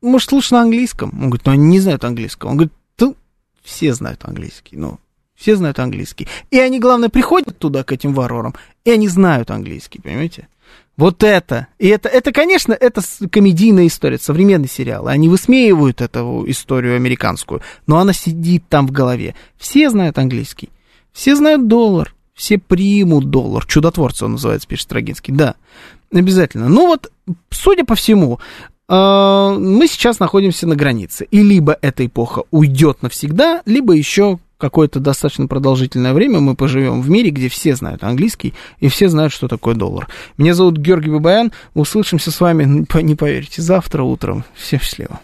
[0.02, 1.12] может, лучше на английском?
[1.14, 2.50] Он говорит, ну, они не знают английского.
[2.50, 3.16] Он говорит, ну,
[3.64, 5.00] все знают английский, ну,
[5.34, 6.28] все знают английский.
[6.52, 10.50] И они, главное, приходят туда, к этим варварам, и они знают английский, понимаете?
[10.98, 11.68] Вот это.
[11.80, 13.02] И это, это, конечно, это
[13.32, 15.08] комедийная история, это современный сериал.
[15.08, 19.36] Они высмеивают эту историю американскую, но она сидит там в голове.
[19.58, 20.70] Все знают английский,
[21.14, 23.66] все знают доллар, все примут доллар.
[23.66, 25.32] Чудотворцы он называется, пишет Строгинский.
[25.32, 25.56] Да,
[26.12, 26.70] обязательно.
[26.70, 27.12] Ну вот,
[27.50, 28.40] судя по всему,
[28.90, 31.28] мы сейчас находимся на границе.
[31.32, 37.10] И либо эта эпоха уйдет навсегда, либо еще какое-то достаточно продолжительное время мы поживем в
[37.10, 40.08] мире, где все знают английский и все знают, что такое доллар.
[40.38, 41.52] Меня зовут Георгий Бабаян.
[41.74, 44.46] Услышимся с вами, не поверите, завтра утром.
[44.56, 45.20] Всем счастливо.